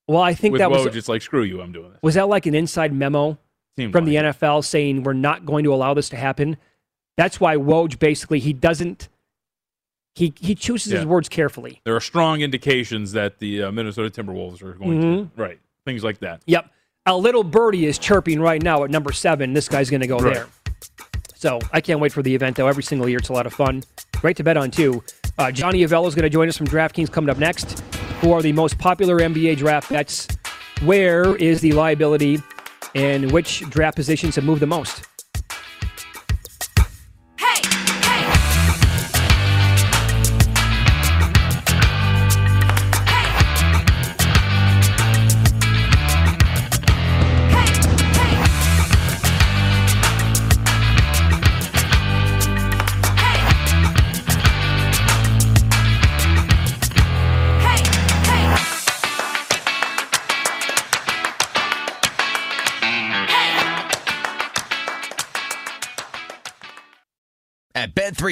Well, 0.08 0.22
I 0.22 0.34
think 0.34 0.52
With 0.52 0.60
that 0.60 0.70
Woj, 0.70 0.86
was 0.86 0.96
it's 0.96 1.08
like 1.08 1.22
screw 1.22 1.42
you, 1.42 1.60
I'm 1.60 1.70
doing 1.70 1.90
this. 1.90 1.98
Was 2.02 2.14
that 2.14 2.28
like 2.28 2.46
an 2.46 2.54
inside 2.54 2.92
memo 2.92 3.38
Seemed 3.76 3.92
from 3.92 4.06
the 4.06 4.16
NFL 4.16 4.64
saying 4.64 5.04
we're 5.04 5.12
not 5.12 5.46
going 5.46 5.62
to 5.64 5.72
allow 5.74 5.94
this 5.94 6.08
to 6.10 6.16
happen? 6.16 6.56
That's 7.16 7.40
why 7.40 7.56
Woj 7.56 7.98
basically 7.98 8.40
he 8.40 8.52
doesn't 8.52 9.08
he 10.16 10.32
he 10.40 10.54
chooses 10.56 10.92
his 10.92 11.06
words 11.06 11.28
carefully. 11.28 11.80
There 11.84 11.94
are 11.94 12.00
strong 12.00 12.40
indications 12.40 13.12
that 13.12 13.38
the 13.38 13.64
uh, 13.64 13.70
Minnesota 13.72 14.10
Timberwolves 14.10 14.62
are 14.62 14.72
going 14.72 15.00
Mhm. 15.00 15.34
to 15.36 15.40
right 15.42 15.60
things 15.84 16.02
like 16.02 16.18
that. 16.20 16.42
Yep. 16.46 16.68
A 17.08 17.16
little 17.16 17.44
birdie 17.44 17.86
is 17.86 17.98
chirping 17.98 18.40
right 18.40 18.60
now 18.60 18.82
at 18.82 18.90
number 18.90 19.12
seven. 19.12 19.52
This 19.52 19.68
guy's 19.68 19.88
going 19.90 20.00
to 20.00 20.08
go 20.08 20.18
Right. 20.18 20.34
there. 20.34 20.46
So 21.36 21.60
I 21.72 21.80
can't 21.80 22.00
wait 22.00 22.12
for 22.12 22.22
the 22.22 22.34
event 22.34 22.56
though. 22.56 22.66
Every 22.66 22.82
single 22.82 23.08
year, 23.08 23.18
it's 23.18 23.28
a 23.28 23.32
lot 23.32 23.46
of 23.46 23.52
fun. 23.52 23.84
Great 24.20 24.36
to 24.38 24.42
bet 24.42 24.56
on 24.56 24.70
too. 24.72 25.04
Uh, 25.38 25.52
Johnny 25.52 25.84
Avello 25.84 26.08
is 26.08 26.14
going 26.14 26.24
to 26.24 26.30
join 26.30 26.48
us 26.48 26.56
from 26.56 26.66
DraftKings 26.66 27.12
coming 27.12 27.30
up 27.30 27.38
next. 27.38 27.78
Who 28.22 28.32
are 28.32 28.40
the 28.42 28.52
most 28.52 28.78
popular 28.78 29.18
NBA 29.20 29.54
draft 29.56 29.90
bets? 29.90 30.26
Where 30.82 31.36
is 31.36 31.60
the 31.60 31.72
liability, 31.72 32.42
and 32.94 33.30
which 33.30 33.60
draft 33.70 33.96
positions 33.96 34.34
have 34.36 34.44
moved 34.44 34.60
the 34.62 34.66
most? 34.66 35.06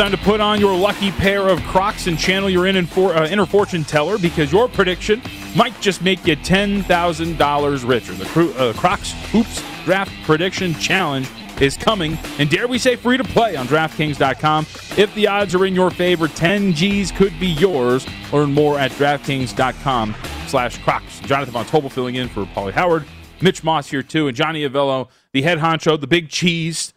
Time 0.00 0.12
to 0.12 0.16
put 0.16 0.40
on 0.40 0.58
your 0.60 0.74
lucky 0.74 1.10
pair 1.10 1.46
of 1.46 1.60
Crocs 1.64 2.06
and 2.06 2.18
channel 2.18 2.48
your 2.48 2.66
inner, 2.66 2.86
for, 2.86 3.14
uh, 3.14 3.28
inner 3.28 3.44
fortune 3.44 3.84
teller 3.84 4.16
because 4.16 4.50
your 4.50 4.66
prediction 4.66 5.20
might 5.54 5.78
just 5.82 6.00
make 6.00 6.26
you 6.26 6.36
$10,000 6.36 7.84
richer. 7.84 8.14
The 8.14 8.24
Cro- 8.24 8.52
uh, 8.52 8.72
Crocs 8.72 9.12
Hoops 9.30 9.62
Draft 9.84 10.10
Prediction 10.22 10.72
Challenge 10.76 11.28
is 11.60 11.76
coming, 11.76 12.16
and 12.38 12.48
dare 12.48 12.66
we 12.66 12.78
say 12.78 12.96
free 12.96 13.18
to 13.18 13.24
play 13.24 13.56
on 13.56 13.66
DraftKings.com. 13.66 14.64
If 14.96 15.14
the 15.14 15.28
odds 15.28 15.54
are 15.54 15.66
in 15.66 15.74
your 15.74 15.90
favor, 15.90 16.28
10 16.28 16.72
G's 16.72 17.12
could 17.12 17.38
be 17.38 17.48
yours. 17.48 18.06
Learn 18.32 18.54
more 18.54 18.78
at 18.78 18.92
DraftKings.com 18.92 20.16
slash 20.46 20.78
Crocs. 20.78 21.20
Jonathan 21.20 21.52
Von 21.52 21.66
Tobel 21.66 21.90
filling 21.90 22.14
in 22.14 22.30
for 22.30 22.46
Pauly 22.46 22.72
Howard. 22.72 23.04
Mitch 23.42 23.62
Moss 23.62 23.90
here 23.90 24.02
too, 24.02 24.28
and 24.28 24.36
Johnny 24.36 24.66
Avello, 24.66 25.10
the 25.34 25.42
head 25.42 25.58
honcho, 25.58 26.00
the 26.00 26.06
big 26.06 26.30
cheese 26.30 26.94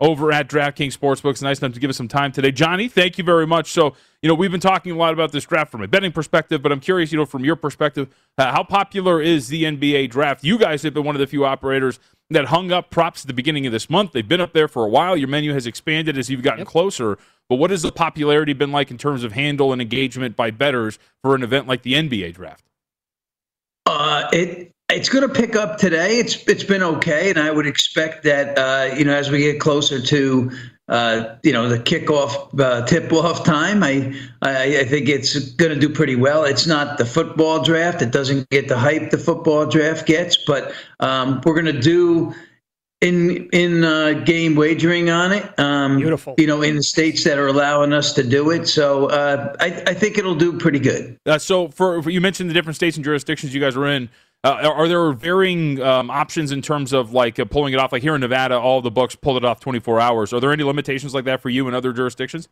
over 0.00 0.32
at 0.32 0.48
DraftKings 0.48 0.96
Sportsbooks. 0.96 1.42
Nice 1.42 1.58
enough 1.58 1.74
to 1.74 1.80
give 1.80 1.90
us 1.90 1.96
some 1.96 2.08
time 2.08 2.32
today. 2.32 2.50
Johnny, 2.50 2.88
thank 2.88 3.18
you 3.18 3.24
very 3.24 3.46
much. 3.46 3.70
So, 3.72 3.94
you 4.22 4.28
know, 4.28 4.34
we've 4.34 4.50
been 4.50 4.60
talking 4.60 4.92
a 4.92 4.96
lot 4.96 5.12
about 5.12 5.32
this 5.32 5.44
draft 5.44 5.70
from 5.70 5.82
a 5.82 5.88
betting 5.88 6.12
perspective, 6.12 6.62
but 6.62 6.72
I'm 6.72 6.80
curious, 6.80 7.12
you 7.12 7.18
know, 7.18 7.26
from 7.26 7.44
your 7.44 7.56
perspective, 7.56 8.08
uh, 8.38 8.50
how 8.50 8.64
popular 8.64 9.20
is 9.20 9.48
the 9.48 9.64
NBA 9.64 10.10
draft? 10.10 10.42
You 10.42 10.58
guys 10.58 10.82
have 10.82 10.94
been 10.94 11.04
one 11.04 11.14
of 11.14 11.20
the 11.20 11.26
few 11.26 11.44
operators 11.44 12.00
that 12.30 12.46
hung 12.46 12.72
up 12.72 12.90
props 12.90 13.24
at 13.24 13.26
the 13.26 13.34
beginning 13.34 13.66
of 13.66 13.72
this 13.72 13.90
month. 13.90 14.12
They've 14.12 14.26
been 14.26 14.40
up 14.40 14.52
there 14.52 14.68
for 14.68 14.84
a 14.84 14.88
while. 14.88 15.16
Your 15.16 15.28
menu 15.28 15.52
has 15.52 15.66
expanded 15.66 16.16
as 16.16 16.30
you've 16.30 16.42
gotten 16.42 16.60
yep. 16.60 16.68
closer. 16.68 17.18
But 17.48 17.56
what 17.56 17.70
has 17.70 17.82
the 17.82 17.92
popularity 17.92 18.52
been 18.52 18.70
like 18.70 18.90
in 18.90 18.98
terms 18.98 19.24
of 19.24 19.32
handle 19.32 19.72
and 19.72 19.82
engagement 19.82 20.36
by 20.36 20.50
bettors 20.52 20.98
for 21.22 21.34
an 21.34 21.42
event 21.42 21.66
like 21.66 21.82
the 21.82 21.94
NBA 21.94 22.34
draft? 22.34 22.64
Uh, 23.84 24.28
it 24.32 24.72
it's 24.92 25.08
going 25.08 25.26
to 25.26 25.32
pick 25.32 25.56
up 25.56 25.78
today. 25.78 26.18
It's 26.18 26.46
it's 26.48 26.64
been 26.64 26.82
okay, 26.82 27.30
and 27.30 27.38
I 27.38 27.50
would 27.50 27.66
expect 27.66 28.24
that 28.24 28.58
uh, 28.58 28.94
you 28.94 29.04
know 29.04 29.14
as 29.14 29.30
we 29.30 29.38
get 29.38 29.60
closer 29.60 30.00
to 30.00 30.50
uh, 30.88 31.36
you 31.42 31.52
know 31.52 31.68
the 31.68 31.78
kickoff 31.78 32.58
uh, 32.60 32.84
tip 32.86 33.12
off 33.12 33.44
time, 33.44 33.82
I, 33.82 34.14
I, 34.42 34.78
I 34.80 34.84
think 34.84 35.08
it's 35.08 35.38
going 35.52 35.72
to 35.72 35.78
do 35.78 35.88
pretty 35.88 36.16
well. 36.16 36.44
It's 36.44 36.66
not 36.66 36.98
the 36.98 37.06
football 37.06 37.62
draft; 37.62 38.02
it 38.02 38.10
doesn't 38.10 38.48
get 38.50 38.68
the 38.68 38.78
hype 38.78 39.10
the 39.10 39.18
football 39.18 39.66
draft 39.66 40.06
gets, 40.06 40.36
but 40.36 40.72
um, 41.00 41.40
we're 41.44 41.54
going 41.54 41.74
to 41.74 41.80
do 41.80 42.34
in 43.00 43.48
in 43.52 43.84
uh, 43.84 44.12
game 44.24 44.56
wagering 44.56 45.10
on 45.10 45.32
it. 45.32 45.58
Um, 45.58 45.98
Beautiful. 45.98 46.34
You 46.38 46.46
know, 46.46 46.62
in 46.62 46.76
the 46.76 46.82
states 46.82 47.24
that 47.24 47.38
are 47.38 47.46
allowing 47.46 47.92
us 47.92 48.12
to 48.14 48.22
do 48.22 48.50
it, 48.50 48.66
so 48.66 49.06
uh, 49.06 49.54
I, 49.60 49.66
I 49.86 49.94
think 49.94 50.18
it'll 50.18 50.34
do 50.34 50.58
pretty 50.58 50.80
good. 50.80 51.18
Uh, 51.24 51.38
so, 51.38 51.68
for, 51.68 52.02
for, 52.02 52.10
you 52.10 52.20
mentioned 52.20 52.50
the 52.50 52.54
different 52.54 52.76
states 52.76 52.96
and 52.96 53.04
jurisdictions 53.04 53.54
you 53.54 53.60
guys 53.60 53.76
are 53.76 53.86
in. 53.86 54.10
Uh, 54.42 54.72
are 54.74 54.88
there 54.88 55.12
varying 55.12 55.82
um, 55.82 56.10
options 56.10 56.50
in 56.50 56.62
terms 56.62 56.94
of 56.94 57.12
like 57.12 57.38
uh, 57.38 57.44
pulling 57.44 57.74
it 57.74 57.78
off? 57.78 57.92
Like 57.92 58.02
here 58.02 58.14
in 58.14 58.22
Nevada, 58.22 58.58
all 58.58 58.80
the 58.80 58.90
books 58.90 59.14
pulled 59.14 59.36
it 59.36 59.44
off 59.44 59.60
24 59.60 60.00
hours. 60.00 60.32
Are 60.32 60.40
there 60.40 60.52
any 60.52 60.64
limitations 60.64 61.12
like 61.12 61.26
that 61.26 61.42
for 61.42 61.50
you 61.50 61.68
in 61.68 61.74
other 61.74 61.92
jurisdictions? 61.92 62.48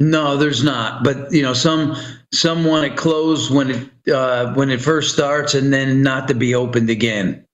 No, 0.00 0.36
there's 0.36 0.64
not. 0.64 1.04
But 1.04 1.32
you 1.32 1.42
know, 1.42 1.52
some 1.52 1.96
some 2.32 2.64
want 2.64 2.84
it 2.84 2.96
closed 2.96 3.52
when 3.52 3.70
it 3.70 4.12
uh, 4.12 4.52
when 4.54 4.70
it 4.70 4.80
first 4.80 5.12
starts, 5.14 5.54
and 5.54 5.72
then 5.72 6.02
not 6.02 6.26
to 6.28 6.34
be 6.34 6.54
opened 6.54 6.90
again. 6.90 7.44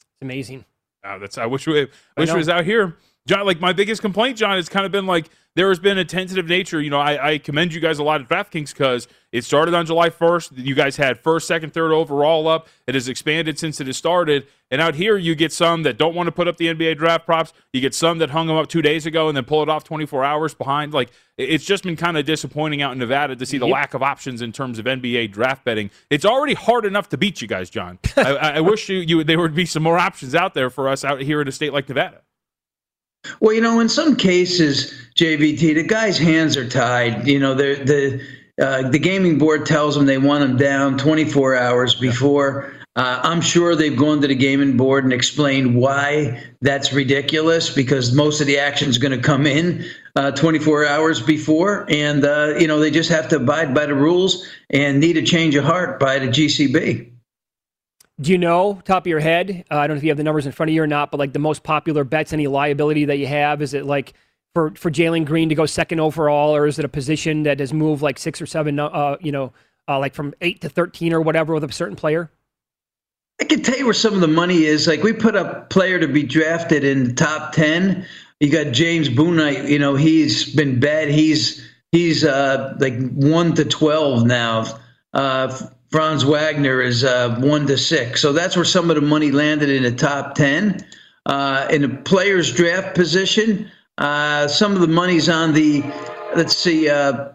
It's 0.00 0.22
amazing. 0.22 0.64
Uh, 1.02 1.18
that's 1.18 1.38
I 1.38 1.46
wish 1.46 1.66
we 1.66 1.88
wish 2.16 2.28
it 2.28 2.36
was 2.36 2.48
out 2.50 2.64
here. 2.64 2.96
John, 3.26 3.44
like 3.46 3.60
my 3.60 3.72
biggest 3.72 4.00
complaint, 4.02 4.38
John, 4.38 4.56
has 4.56 4.68
kind 4.68 4.86
of 4.86 4.92
been 4.92 5.06
like 5.06 5.28
there 5.58 5.70
has 5.70 5.80
been 5.80 5.98
a 5.98 6.04
tentative 6.04 6.46
nature. 6.46 6.80
You 6.80 6.88
know, 6.88 7.00
I, 7.00 7.30
I 7.30 7.38
commend 7.38 7.74
you 7.74 7.80
guys 7.80 7.98
a 7.98 8.04
lot 8.04 8.20
at 8.20 8.28
DraftKings 8.28 8.72
because 8.72 9.08
it 9.32 9.42
started 9.42 9.74
on 9.74 9.86
July 9.86 10.08
1st. 10.08 10.52
You 10.54 10.76
guys 10.76 10.94
had 10.94 11.18
first, 11.18 11.48
second, 11.48 11.74
third 11.74 11.90
overall 11.90 12.46
up. 12.46 12.68
It 12.86 12.94
has 12.94 13.08
expanded 13.08 13.58
since 13.58 13.80
it 13.80 13.88
has 13.88 13.96
started. 13.96 14.46
And 14.70 14.80
out 14.80 14.94
here, 14.94 15.16
you 15.16 15.34
get 15.34 15.52
some 15.52 15.82
that 15.82 15.98
don't 15.98 16.14
want 16.14 16.28
to 16.28 16.32
put 16.32 16.46
up 16.46 16.58
the 16.58 16.68
NBA 16.68 16.96
draft 16.98 17.26
props. 17.26 17.52
You 17.72 17.80
get 17.80 17.92
some 17.92 18.18
that 18.18 18.30
hung 18.30 18.46
them 18.46 18.56
up 18.56 18.68
two 18.68 18.82
days 18.82 19.04
ago 19.04 19.26
and 19.26 19.36
then 19.36 19.42
pull 19.42 19.60
it 19.64 19.68
off 19.68 19.82
24 19.82 20.22
hours 20.22 20.54
behind. 20.54 20.94
Like, 20.94 21.10
it's 21.36 21.64
just 21.64 21.82
been 21.82 21.96
kind 21.96 22.16
of 22.16 22.24
disappointing 22.24 22.80
out 22.80 22.92
in 22.92 22.98
Nevada 23.00 23.34
to 23.34 23.44
see 23.44 23.58
the 23.58 23.66
yep. 23.66 23.74
lack 23.74 23.94
of 23.94 24.02
options 24.02 24.42
in 24.42 24.52
terms 24.52 24.78
of 24.78 24.84
NBA 24.84 25.32
draft 25.32 25.64
betting. 25.64 25.90
It's 26.08 26.24
already 26.24 26.54
hard 26.54 26.84
enough 26.84 27.08
to 27.08 27.18
beat 27.18 27.42
you 27.42 27.48
guys, 27.48 27.68
John. 27.68 27.98
I, 28.16 28.36
I 28.36 28.60
wish 28.60 28.88
you, 28.88 28.98
you 28.98 29.24
there 29.24 29.40
would 29.40 29.56
be 29.56 29.66
some 29.66 29.82
more 29.82 29.98
options 29.98 30.36
out 30.36 30.54
there 30.54 30.70
for 30.70 30.88
us 30.88 31.04
out 31.04 31.20
here 31.20 31.42
in 31.42 31.48
a 31.48 31.52
state 31.52 31.72
like 31.72 31.88
Nevada. 31.88 32.22
Well, 33.40 33.52
you 33.52 33.60
know, 33.60 33.80
in 33.80 33.88
some 33.88 34.16
cases, 34.16 34.92
JVT, 35.16 35.74
the 35.74 35.82
guy's 35.82 36.18
hands 36.18 36.56
are 36.56 36.68
tied. 36.68 37.26
You 37.26 37.38
know, 37.38 37.54
the 37.54 37.74
the 38.56 38.64
uh, 38.64 38.88
the 38.88 38.98
gaming 38.98 39.38
board 39.38 39.66
tells 39.66 39.94
them 39.94 40.06
they 40.06 40.18
want 40.18 40.40
them 40.46 40.56
down 40.56 40.98
24 40.98 41.56
hours 41.56 41.94
before. 41.94 42.72
Uh, 42.96 43.20
I'm 43.22 43.40
sure 43.40 43.76
they've 43.76 43.96
gone 43.96 44.20
to 44.22 44.26
the 44.26 44.34
gaming 44.34 44.76
board 44.76 45.04
and 45.04 45.12
explained 45.12 45.76
why 45.76 46.42
that's 46.62 46.92
ridiculous 46.92 47.70
because 47.70 48.12
most 48.12 48.40
of 48.40 48.48
the 48.48 48.58
action 48.58 48.88
is 48.88 48.98
going 48.98 49.12
to 49.12 49.24
come 49.24 49.46
in 49.46 49.84
uh, 50.16 50.32
24 50.32 50.84
hours 50.84 51.22
before, 51.22 51.86
and 51.88 52.24
uh, 52.24 52.54
you 52.58 52.66
know 52.66 52.80
they 52.80 52.90
just 52.90 53.10
have 53.10 53.28
to 53.28 53.36
abide 53.36 53.72
by 53.72 53.86
the 53.86 53.94
rules 53.94 54.46
and 54.70 54.98
need 54.98 55.16
a 55.16 55.22
change 55.22 55.54
of 55.54 55.64
heart 55.64 56.00
by 56.00 56.18
the 56.18 56.26
GCB. 56.26 57.10
Do 58.20 58.32
you 58.32 58.38
know, 58.38 58.80
top 58.84 59.04
of 59.04 59.06
your 59.06 59.20
head? 59.20 59.64
Uh, 59.70 59.76
I 59.76 59.86
don't 59.86 59.94
know 59.94 59.98
if 59.98 60.02
you 60.02 60.10
have 60.10 60.16
the 60.16 60.24
numbers 60.24 60.44
in 60.44 60.52
front 60.52 60.70
of 60.70 60.74
you 60.74 60.82
or 60.82 60.88
not, 60.88 61.10
but 61.12 61.18
like 61.18 61.32
the 61.32 61.38
most 61.38 61.62
popular 61.62 62.02
bets, 62.02 62.32
any 62.32 62.48
liability 62.48 63.04
that 63.04 63.18
you 63.18 63.28
have, 63.28 63.62
is 63.62 63.74
it 63.74 63.84
like 63.84 64.14
for 64.54 64.72
for 64.72 64.90
Jalen 64.90 65.24
Green 65.24 65.48
to 65.50 65.54
go 65.54 65.66
second 65.66 66.00
overall, 66.00 66.54
or 66.54 66.66
is 66.66 66.78
it 66.80 66.84
a 66.84 66.88
position 66.88 67.44
that 67.44 67.60
has 67.60 67.72
moved 67.72 68.02
like 68.02 68.18
six 68.18 68.42
or 68.42 68.46
seven, 68.46 68.78
uh, 68.80 69.16
you 69.20 69.30
know, 69.30 69.52
uh, 69.86 70.00
like 70.00 70.14
from 70.14 70.34
eight 70.40 70.60
to 70.62 70.68
thirteen 70.68 71.12
or 71.12 71.20
whatever 71.20 71.54
with 71.54 71.62
a 71.62 71.72
certain 71.72 71.96
player? 71.96 72.30
I 73.40 73.44
can 73.44 73.62
tell 73.62 73.78
you 73.78 73.84
where 73.84 73.94
some 73.94 74.14
of 74.14 74.20
the 74.20 74.26
money 74.26 74.64
is. 74.64 74.88
Like 74.88 75.04
we 75.04 75.12
put 75.12 75.36
a 75.36 75.64
player 75.70 76.00
to 76.00 76.08
be 76.08 76.24
drafted 76.24 76.82
in 76.82 77.04
the 77.04 77.12
top 77.12 77.52
ten. 77.52 78.04
You 78.40 78.50
got 78.50 78.72
James 78.72 79.08
Bouknight. 79.08 79.68
You 79.68 79.78
know 79.78 79.94
he's 79.94 80.52
been 80.56 80.80
bad. 80.80 81.08
He's 81.08 81.64
he's 81.92 82.24
uh, 82.24 82.76
like 82.80 82.98
one 83.12 83.54
to 83.54 83.64
twelve 83.64 84.26
now. 84.26 84.66
Uh, 85.12 85.56
Franz 85.90 86.24
Wagner 86.24 86.80
is 86.82 87.04
uh, 87.04 87.36
one 87.38 87.66
to 87.66 87.78
six. 87.78 88.20
So 88.20 88.32
that's 88.32 88.56
where 88.56 88.64
some 88.64 88.90
of 88.90 88.96
the 88.96 89.02
money 89.02 89.30
landed 89.30 89.70
in 89.70 89.82
the 89.82 89.92
top 89.92 90.34
10. 90.34 90.84
Uh, 91.26 91.66
in 91.70 91.82
the 91.82 91.88
players' 91.88 92.52
draft 92.52 92.94
position, 92.94 93.70
uh, 93.98 94.48
some 94.48 94.72
of 94.72 94.80
the 94.80 94.88
money's 94.88 95.28
on 95.28 95.52
the, 95.52 95.82
let's 96.34 96.56
see, 96.56 96.88
uh, 96.88 97.30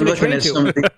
I'm 0.00 0.04
looking 0.04 0.32
at 0.32 0.42
something. 0.42 0.84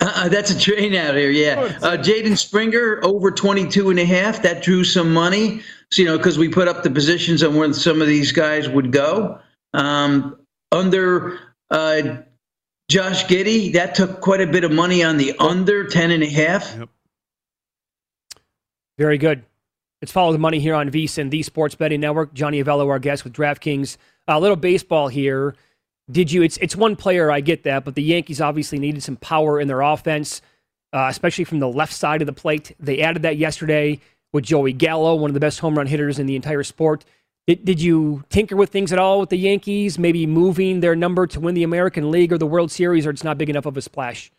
Uh, 0.00 0.28
that's 0.28 0.50
a 0.50 0.58
train 0.58 0.94
out 0.94 1.14
here, 1.14 1.30
yeah. 1.30 1.78
Uh, 1.82 1.96
Jaden 1.96 2.36
Springer 2.36 3.00
over 3.04 3.30
22 3.30 3.88
and 3.88 3.98
a 3.98 4.04
half. 4.04 4.42
That 4.42 4.62
drew 4.62 4.84
some 4.84 5.12
money. 5.12 5.62
So, 5.90 6.02
you 6.02 6.08
know, 6.08 6.18
because 6.18 6.36
we 6.36 6.48
put 6.48 6.68
up 6.68 6.82
the 6.82 6.90
positions 6.90 7.42
on 7.42 7.54
where 7.54 7.72
some 7.72 8.02
of 8.02 8.06
these 8.06 8.30
guys 8.30 8.68
would 8.68 8.92
go. 8.92 9.38
Um, 9.72 10.38
under 10.72 11.38
uh, 11.70 12.18
Josh 12.88 13.24
Giddey, 13.26 13.72
that 13.72 13.94
took 13.94 14.20
quite 14.20 14.40
a 14.40 14.46
bit 14.46 14.64
of 14.64 14.72
money 14.72 15.02
on 15.02 15.16
the 15.16 15.34
under 15.38 15.86
10 15.86 16.10
and 16.10 16.22
a 16.22 16.28
half. 16.28 16.76
Yep. 16.76 16.88
Very 18.98 19.18
good. 19.18 19.44
Let's 20.02 20.12
follow 20.12 20.32
the 20.32 20.38
money 20.38 20.60
here 20.60 20.74
on 20.74 20.90
VSIN, 20.90 21.30
the 21.30 21.42
Sports 21.42 21.74
Betting 21.74 22.00
Network. 22.00 22.34
Johnny 22.34 22.62
Avello, 22.62 22.88
our 22.90 22.98
guest 22.98 23.24
with 23.24 23.32
DraftKings. 23.32 23.96
A 24.28 24.38
little 24.38 24.56
baseball 24.56 25.08
here. 25.08 25.54
Did 26.10 26.30
you? 26.30 26.42
It's 26.42 26.58
it's 26.58 26.76
one 26.76 26.96
player. 26.96 27.30
I 27.30 27.40
get 27.40 27.62
that, 27.62 27.84
but 27.84 27.94
the 27.94 28.02
Yankees 28.02 28.40
obviously 28.40 28.78
needed 28.78 29.02
some 29.02 29.16
power 29.16 29.58
in 29.58 29.68
their 29.68 29.80
offense, 29.80 30.42
uh, 30.92 31.06
especially 31.08 31.44
from 31.44 31.60
the 31.60 31.68
left 31.68 31.94
side 31.94 32.20
of 32.20 32.26
the 32.26 32.32
plate. 32.34 32.76
They 32.78 33.00
added 33.00 33.22
that 33.22 33.38
yesterday 33.38 34.00
with 34.32 34.44
Joey 34.44 34.74
Gallo, 34.74 35.14
one 35.14 35.30
of 35.30 35.34
the 35.34 35.40
best 35.40 35.60
home 35.60 35.78
run 35.78 35.86
hitters 35.86 36.18
in 36.18 36.26
the 36.26 36.36
entire 36.36 36.62
sport. 36.62 37.06
Did, 37.46 37.64
did 37.64 37.80
you 37.80 38.24
tinker 38.30 38.56
with 38.56 38.70
things 38.70 38.92
at 38.92 38.98
all 38.98 39.20
with 39.20 39.28
the 39.28 39.36
Yankees? 39.36 39.98
Maybe 39.98 40.26
moving 40.26 40.80
their 40.80 40.96
number 40.96 41.26
to 41.26 41.40
win 41.40 41.54
the 41.54 41.62
American 41.62 42.10
League 42.10 42.32
or 42.32 42.38
the 42.38 42.46
World 42.46 42.70
Series, 42.70 43.06
or 43.06 43.10
it's 43.10 43.24
not 43.24 43.36
big 43.36 43.50
enough 43.50 43.66
of 43.66 43.76
a 43.76 43.82
splash? 43.82 44.32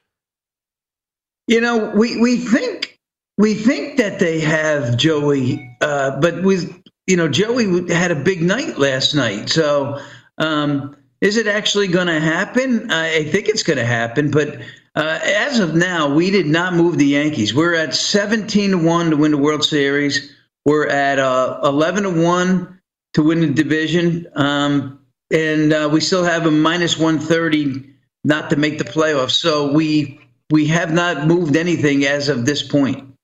You 1.47 1.61
know, 1.61 1.91
we 1.91 2.19
we 2.19 2.37
think 2.37 2.99
we 3.37 3.53
think 3.53 3.97
that 3.97 4.17
they 4.17 4.39
have 4.39 4.97
Joey, 4.97 5.77
uh, 5.81 6.19
but 6.19 6.41
with 6.41 6.81
you 7.05 7.15
know 7.15 7.27
Joey 7.27 7.93
had 7.93 8.09
a 8.09 8.15
big 8.15 8.41
night 8.41 8.79
last 8.79 9.13
night. 9.13 9.49
So 9.49 9.99
um, 10.39 10.97
is 11.21 11.37
it 11.37 11.45
actually 11.45 11.87
going 11.87 12.07
to 12.07 12.19
happen? 12.19 12.89
I 12.89 13.25
think 13.25 13.47
it's 13.47 13.63
going 13.63 13.77
to 13.77 13.85
happen, 13.85 14.31
but. 14.31 14.59
Uh, 14.97 15.19
as 15.25 15.59
of 15.59 15.75
now, 15.75 16.07
we 16.07 16.31
did 16.31 16.45
not 16.45 16.73
move 16.73 16.97
the 16.97 17.05
Yankees. 17.05 17.53
We're 17.53 17.73
at 17.73 17.93
17 17.93 18.71
to 18.71 18.77
1 18.77 19.09
to 19.09 19.17
win 19.17 19.31
the 19.31 19.37
World 19.37 19.65
Series. 19.65 20.33
We're 20.63 20.87
at 20.87 21.19
uh, 21.19 21.59
11 21.63 22.03
to 22.03 22.23
1 22.23 22.74
to 23.15 23.23
win 23.23 23.39
the 23.39 23.47
division. 23.47 24.27
Um, 24.35 24.99
and 25.31 25.73
uh, 25.73 25.89
we 25.91 26.01
still 26.01 26.23
have 26.23 26.45
a 26.45 26.51
minus 26.51 26.97
130 26.99 27.89
not 28.23 28.49
to 28.49 28.55
make 28.55 28.77
the 28.77 28.83
playoffs. 28.83 29.31
So 29.31 29.71
we 29.71 30.19
we 30.51 30.67
have 30.67 30.93
not 30.93 31.25
moved 31.25 31.55
anything 31.55 32.05
as 32.05 32.29
of 32.29 32.45
this 32.45 32.61
point. 32.61 33.15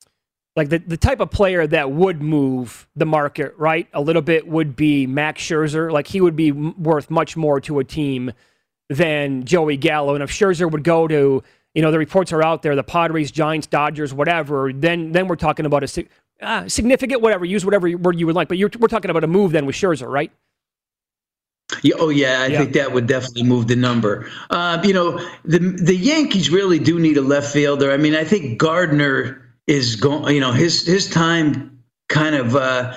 Like 0.56 0.70
the, 0.70 0.80
the 0.80 0.98
type 0.98 1.20
of 1.20 1.30
player 1.30 1.68
that 1.68 1.92
would 1.92 2.22
move 2.22 2.88
the 2.96 3.06
market, 3.06 3.54
right? 3.58 3.88
A 3.94 4.02
little 4.02 4.24
bit 4.24 4.48
would 4.48 4.76
be 4.76 5.06
Max 5.06 5.42
Scherzer. 5.42 5.92
Like 5.92 6.08
he 6.08 6.20
would 6.20 6.36
be 6.36 6.52
worth 6.52 7.10
much 7.10 7.38
more 7.38 7.62
to 7.62 7.80
a 7.80 7.84
team 7.84 8.32
than 8.90 9.46
Joey 9.46 9.78
Gallo. 9.78 10.16
And 10.16 10.24
if 10.24 10.32
Scherzer 10.32 10.70
would 10.70 10.84
go 10.84 11.08
to, 11.08 11.44
you 11.74 11.82
know, 11.82 11.92
the 11.92 12.00
reports 12.00 12.34
are 12.34 12.44
out 12.44 12.64
there, 12.64 12.76
the 12.76 12.84
Padres, 12.84 13.32
Giants, 13.32 13.68
Dodgers, 13.68 14.14
whatever, 14.14 14.74
then 14.74 15.12
then 15.12 15.28
we're 15.28 15.36
talking 15.36 15.66
about 15.66 15.84
a 15.84 15.88
uh, 16.42 16.68
significant, 16.68 17.22
whatever. 17.22 17.46
Use 17.46 17.64
whatever 17.66 17.90
word 17.98 18.20
you 18.20 18.26
would 18.26 18.36
like. 18.36 18.48
But 18.48 18.58
you're, 18.58 18.70
we're 18.80 18.88
talking 18.88 19.12
about 19.12 19.24
a 19.24 19.28
move 19.28 19.52
then 19.52 19.66
with 19.66 19.76
Scherzer, 19.76 20.08
right? 20.08 20.32
Yeah, 21.84 21.96
oh 22.00 22.10
yeah, 22.10 22.42
I 22.42 22.48
yeah. 22.48 22.60
think 22.60 22.74
that 22.74 22.92
would 22.92 23.08
definitely 23.08 23.44
move 23.44 23.68
the 23.68 23.76
number. 23.76 24.30
Uh, 24.50 24.82
you 24.84 24.94
know, 24.94 25.18
the 25.46 25.60
the 25.60 25.96
Yankees 25.96 26.50
really 26.50 26.80
do 26.80 27.00
need 27.00 27.18
a 27.18 27.22
left 27.22 27.52
fielder. 27.52 27.92
I 27.92 27.98
mean, 27.98 28.14
I 28.14 28.24
think 28.24 28.60
Gardner 28.60 29.42
is 29.68 29.96
going. 29.96 30.36
You 30.36 30.42
know, 30.42 30.52
his 30.52 30.86
his 30.86 31.10
time 31.10 31.82
kind 32.10 32.36
of 32.36 32.56
uh, 32.56 32.96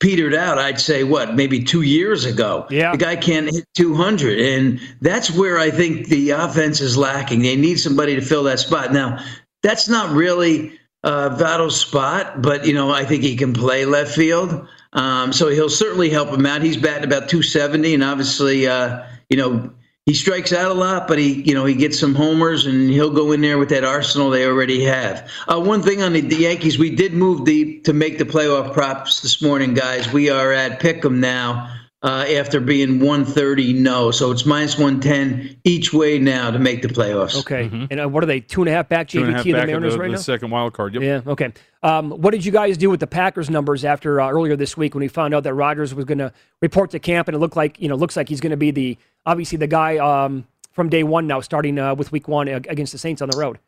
petered 0.00 0.34
out. 0.34 0.58
I'd 0.58 0.80
say 0.80 1.02
what 1.02 1.34
maybe 1.34 1.64
two 1.64 1.82
years 1.82 2.24
ago. 2.24 2.66
Yeah, 2.70 2.92
the 2.92 2.98
guy 2.98 3.16
can't 3.16 3.50
hit 3.50 3.64
200, 3.74 4.38
and 4.38 4.80
that's 5.00 5.30
where 5.30 5.58
I 5.58 5.70
think 5.70 6.08
the 6.08 6.30
offense 6.30 6.80
is 6.80 6.96
lacking. 6.96 7.42
They 7.42 7.56
need 7.56 7.80
somebody 7.80 8.14
to 8.14 8.20
fill 8.20 8.42
that 8.44 8.60
spot. 8.60 8.92
Now, 8.92 9.24
that's 9.62 9.88
not 9.88 10.14
really 10.14 10.78
uh, 11.04 11.36
Votto's 11.38 11.78
spot, 11.78 12.42
but 12.42 12.66
you 12.66 12.72
know, 12.72 12.90
I 12.90 13.04
think 13.04 13.22
he 13.22 13.36
can 13.36 13.52
play 13.52 13.84
left 13.84 14.14
field. 14.14 14.66
Um, 14.94 15.32
so 15.32 15.48
he'll 15.48 15.68
certainly 15.68 16.08
help 16.08 16.30
him 16.30 16.46
out. 16.46 16.62
He's 16.62 16.76
batting 16.76 17.04
about 17.04 17.28
270, 17.28 17.94
and 17.94 18.02
obviously, 18.02 18.66
uh, 18.66 19.04
you 19.28 19.36
know, 19.36 19.70
he 20.06 20.14
strikes 20.14 20.52
out 20.52 20.70
a 20.70 20.74
lot, 20.74 21.08
but 21.08 21.18
he, 21.18 21.42
you 21.42 21.54
know, 21.54 21.64
he 21.64 21.74
gets 21.74 21.98
some 21.98 22.14
homers, 22.14 22.66
and 22.66 22.90
he'll 22.90 23.12
go 23.12 23.32
in 23.32 23.40
there 23.40 23.58
with 23.58 23.70
that 23.70 23.84
arsenal 23.84 24.30
they 24.30 24.46
already 24.46 24.82
have. 24.84 25.28
Uh, 25.48 25.60
one 25.60 25.82
thing 25.82 26.02
on 26.02 26.12
the, 26.12 26.20
the, 26.20 26.36
Yankees, 26.36 26.78
we 26.78 26.94
did 26.94 27.12
move 27.12 27.44
the 27.44 27.80
to 27.80 27.92
make 27.92 28.18
the 28.18 28.24
playoff 28.24 28.72
props 28.72 29.20
this 29.20 29.42
morning, 29.42 29.74
guys. 29.74 30.12
We 30.12 30.30
are 30.30 30.52
at 30.52 30.80
Pick'em 30.80 31.18
now 31.18 31.73
uh, 32.04 32.26
after 32.36 32.60
being 32.60 33.00
130 33.00 33.72
no. 33.72 34.10
So 34.10 34.30
it's 34.30 34.44
minus 34.44 34.78
110 34.78 35.56
each 35.64 35.94
way 35.94 36.18
now 36.18 36.50
to 36.50 36.58
make 36.58 36.82
the 36.82 36.88
playoffs. 36.88 37.40
Okay. 37.40 37.64
Mm-hmm. 37.64 37.86
And 37.90 38.00
uh, 38.00 38.08
what 38.08 38.22
are 38.22 38.26
they, 38.26 38.40
two 38.40 38.60
and 38.60 38.68
a 38.68 38.72
half 38.72 38.90
back 38.90 39.08
JVT 39.08 39.42
the 39.42 39.52
Mariners 39.52 39.94
the, 39.94 39.98
right 39.98 40.08
the 40.08 40.12
now? 40.12 40.20
second 40.20 40.50
wild 40.50 40.74
card. 40.74 40.92
Yep. 40.94 41.02
Yeah, 41.02 41.32
okay. 41.32 41.52
Um, 41.82 42.10
what 42.10 42.32
did 42.32 42.44
you 42.44 42.52
guys 42.52 42.76
do 42.76 42.90
with 42.90 43.00
the 43.00 43.06
Packers 43.06 43.48
numbers 43.48 43.86
after 43.86 44.20
uh, 44.20 44.28
earlier 44.28 44.54
this 44.54 44.76
week 44.76 44.94
when 44.94 45.00
we 45.00 45.08
found 45.08 45.32
out 45.32 45.44
that 45.44 45.54
Rodgers 45.54 45.94
was 45.94 46.04
going 46.04 46.18
to 46.18 46.30
report 46.60 46.90
to 46.90 46.98
camp 46.98 47.26
and 47.26 47.34
it 47.34 47.38
looked 47.38 47.56
like, 47.56 47.80
you 47.80 47.88
know, 47.88 47.96
looks 47.96 48.16
like 48.16 48.28
he's 48.28 48.40
going 48.40 48.50
to 48.50 48.58
be 48.58 48.70
the, 48.70 48.98
obviously 49.24 49.56
the 49.56 49.66
guy 49.66 49.96
um, 49.96 50.46
from 50.72 50.90
day 50.90 51.04
one 51.04 51.26
now 51.26 51.40
starting 51.40 51.78
uh, 51.78 51.94
with 51.94 52.12
week 52.12 52.28
one 52.28 52.48
against 52.48 52.92
the 52.92 52.98
Saints 52.98 53.22
on 53.22 53.30
the 53.30 53.38
road? 53.38 53.58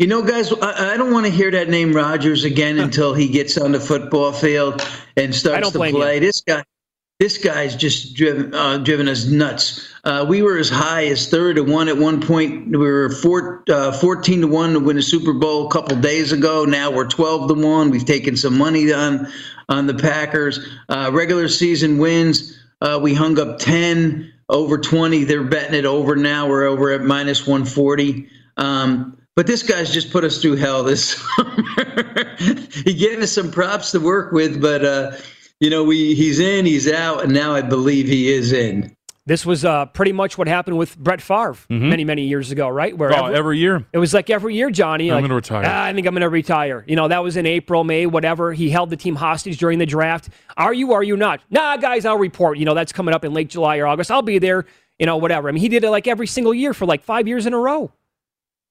You 0.00 0.08
know, 0.08 0.22
guys, 0.22 0.52
I, 0.52 0.94
I 0.94 0.96
don't 0.96 1.12
want 1.12 1.26
to 1.26 1.32
hear 1.32 1.52
that 1.52 1.68
name 1.68 1.92
Rodgers 1.92 2.44
again 2.44 2.78
until 2.78 3.14
he 3.14 3.28
gets 3.28 3.58
on 3.58 3.72
the 3.72 3.80
football 3.80 4.32
field 4.32 4.84
and 5.16 5.32
starts 5.32 5.70
to 5.70 5.78
play. 5.78 6.14
You. 6.14 6.20
This 6.20 6.40
guy, 6.40 6.64
this 7.18 7.36
guy's 7.36 7.74
just 7.74 8.14
driven 8.14 8.54
uh, 8.54 8.78
driven 8.78 9.08
us 9.08 9.26
nuts. 9.26 9.92
Uh, 10.04 10.24
we 10.28 10.40
were 10.40 10.56
as 10.56 10.70
high 10.70 11.06
as 11.06 11.28
third 11.28 11.56
to 11.56 11.64
one 11.64 11.88
at 11.88 11.96
one 11.96 12.20
point. 12.20 12.70
We 12.70 12.78
were 12.78 13.10
four, 13.10 13.64
uh, 13.68 13.92
14 13.92 14.42
to 14.42 14.46
one 14.46 14.72
to 14.74 14.80
win 14.80 14.96
a 14.96 15.02
Super 15.02 15.32
Bowl 15.32 15.66
a 15.66 15.70
couple 15.70 15.96
days 15.96 16.30
ago. 16.30 16.64
Now 16.64 16.90
we're 16.90 17.08
12 17.08 17.48
to 17.48 17.54
one. 17.54 17.90
We've 17.90 18.04
taken 18.04 18.36
some 18.36 18.56
money 18.56 18.92
on 18.92 19.26
on 19.68 19.86
the 19.86 19.94
Packers. 19.94 20.60
Uh, 20.88 21.10
regular 21.12 21.48
season 21.48 21.98
wins. 21.98 22.56
Uh, 22.80 23.00
we 23.02 23.14
hung 23.14 23.38
up 23.40 23.58
10 23.58 24.32
over 24.48 24.78
20. 24.78 25.24
They're 25.24 25.42
betting 25.42 25.74
it 25.74 25.84
over 25.84 26.14
now. 26.14 26.48
We're 26.48 26.66
over 26.66 26.92
at 26.92 27.02
minus 27.02 27.46
140. 27.46 28.28
Um, 28.56 29.16
but 29.34 29.46
this 29.46 29.64
guy's 29.64 29.92
just 29.92 30.12
put 30.12 30.24
us 30.24 30.40
through 30.40 30.56
hell 30.56 30.84
this 30.84 31.16
summer. 31.36 32.36
he 32.38 32.94
gave 32.94 33.20
us 33.20 33.32
some 33.32 33.50
props 33.50 33.90
to 33.92 34.00
work 34.00 34.32
with, 34.32 34.60
but 34.62 34.84
uh, 34.84 35.12
you 35.60 35.70
know, 35.70 35.84
we 35.84 36.14
he's 36.14 36.38
in, 36.38 36.66
he's 36.66 36.90
out, 36.90 37.24
and 37.24 37.32
now 37.32 37.54
I 37.54 37.62
believe 37.62 38.06
he 38.08 38.32
is 38.32 38.52
in. 38.52 38.94
This 39.26 39.44
was 39.44 39.62
uh, 39.62 39.84
pretty 39.86 40.12
much 40.12 40.38
what 40.38 40.48
happened 40.48 40.78
with 40.78 40.96
Brett 40.96 41.20
Favre 41.20 41.52
Mhm. 41.70 41.90
many, 41.90 42.02
many 42.02 42.22
years 42.26 42.50
ago, 42.50 42.66
right? 42.66 42.96
Where 42.96 43.12
Oh, 43.14 43.26
every 43.26 43.58
year. 43.58 43.84
it 43.92 43.98
was 43.98 44.14
like 44.14 44.30
every 44.30 44.54
year, 44.54 44.70
Johnny. 44.70 45.10
I'm 45.10 45.16
like, 45.16 45.24
gonna 45.24 45.34
retire. 45.34 45.64
"Ah, 45.66 45.84
I 45.84 45.92
think 45.92 46.06
I'm 46.06 46.14
going 46.14 46.22
to 46.22 46.30
retire. 46.30 46.82
You 46.88 46.96
know, 46.96 47.08
that 47.08 47.22
was 47.22 47.36
in 47.36 47.44
April, 47.44 47.84
May, 47.84 48.06
whatever. 48.06 48.54
He 48.54 48.70
held 48.70 48.88
the 48.88 48.96
team 48.96 49.16
hostage 49.16 49.58
during 49.58 49.78
the 49.80 49.84
draft. 49.84 50.30
Are 50.56 50.72
you? 50.72 50.94
Are 50.94 51.02
you 51.02 51.14
not? 51.14 51.40
Nah, 51.50 51.76
guys, 51.76 52.06
I'll 52.06 52.16
report. 52.16 52.56
You 52.56 52.64
know, 52.64 52.72
that's 52.72 52.90
coming 52.90 53.14
up 53.14 53.22
in 53.22 53.34
late 53.34 53.50
July 53.50 53.76
or 53.76 53.86
August. 53.86 54.10
I'll 54.10 54.22
be 54.22 54.38
there. 54.38 54.64
You 54.98 55.04
know, 55.04 55.18
whatever. 55.18 55.50
I 55.50 55.52
mean, 55.52 55.60
he 55.60 55.68
did 55.68 55.84
it 55.84 55.90
like 55.90 56.06
every 56.08 56.26
single 56.26 56.54
year 56.54 56.72
for 56.72 56.86
like 56.86 57.04
five 57.04 57.28
years 57.28 57.44
in 57.44 57.52
a 57.52 57.58
row. 57.58 57.92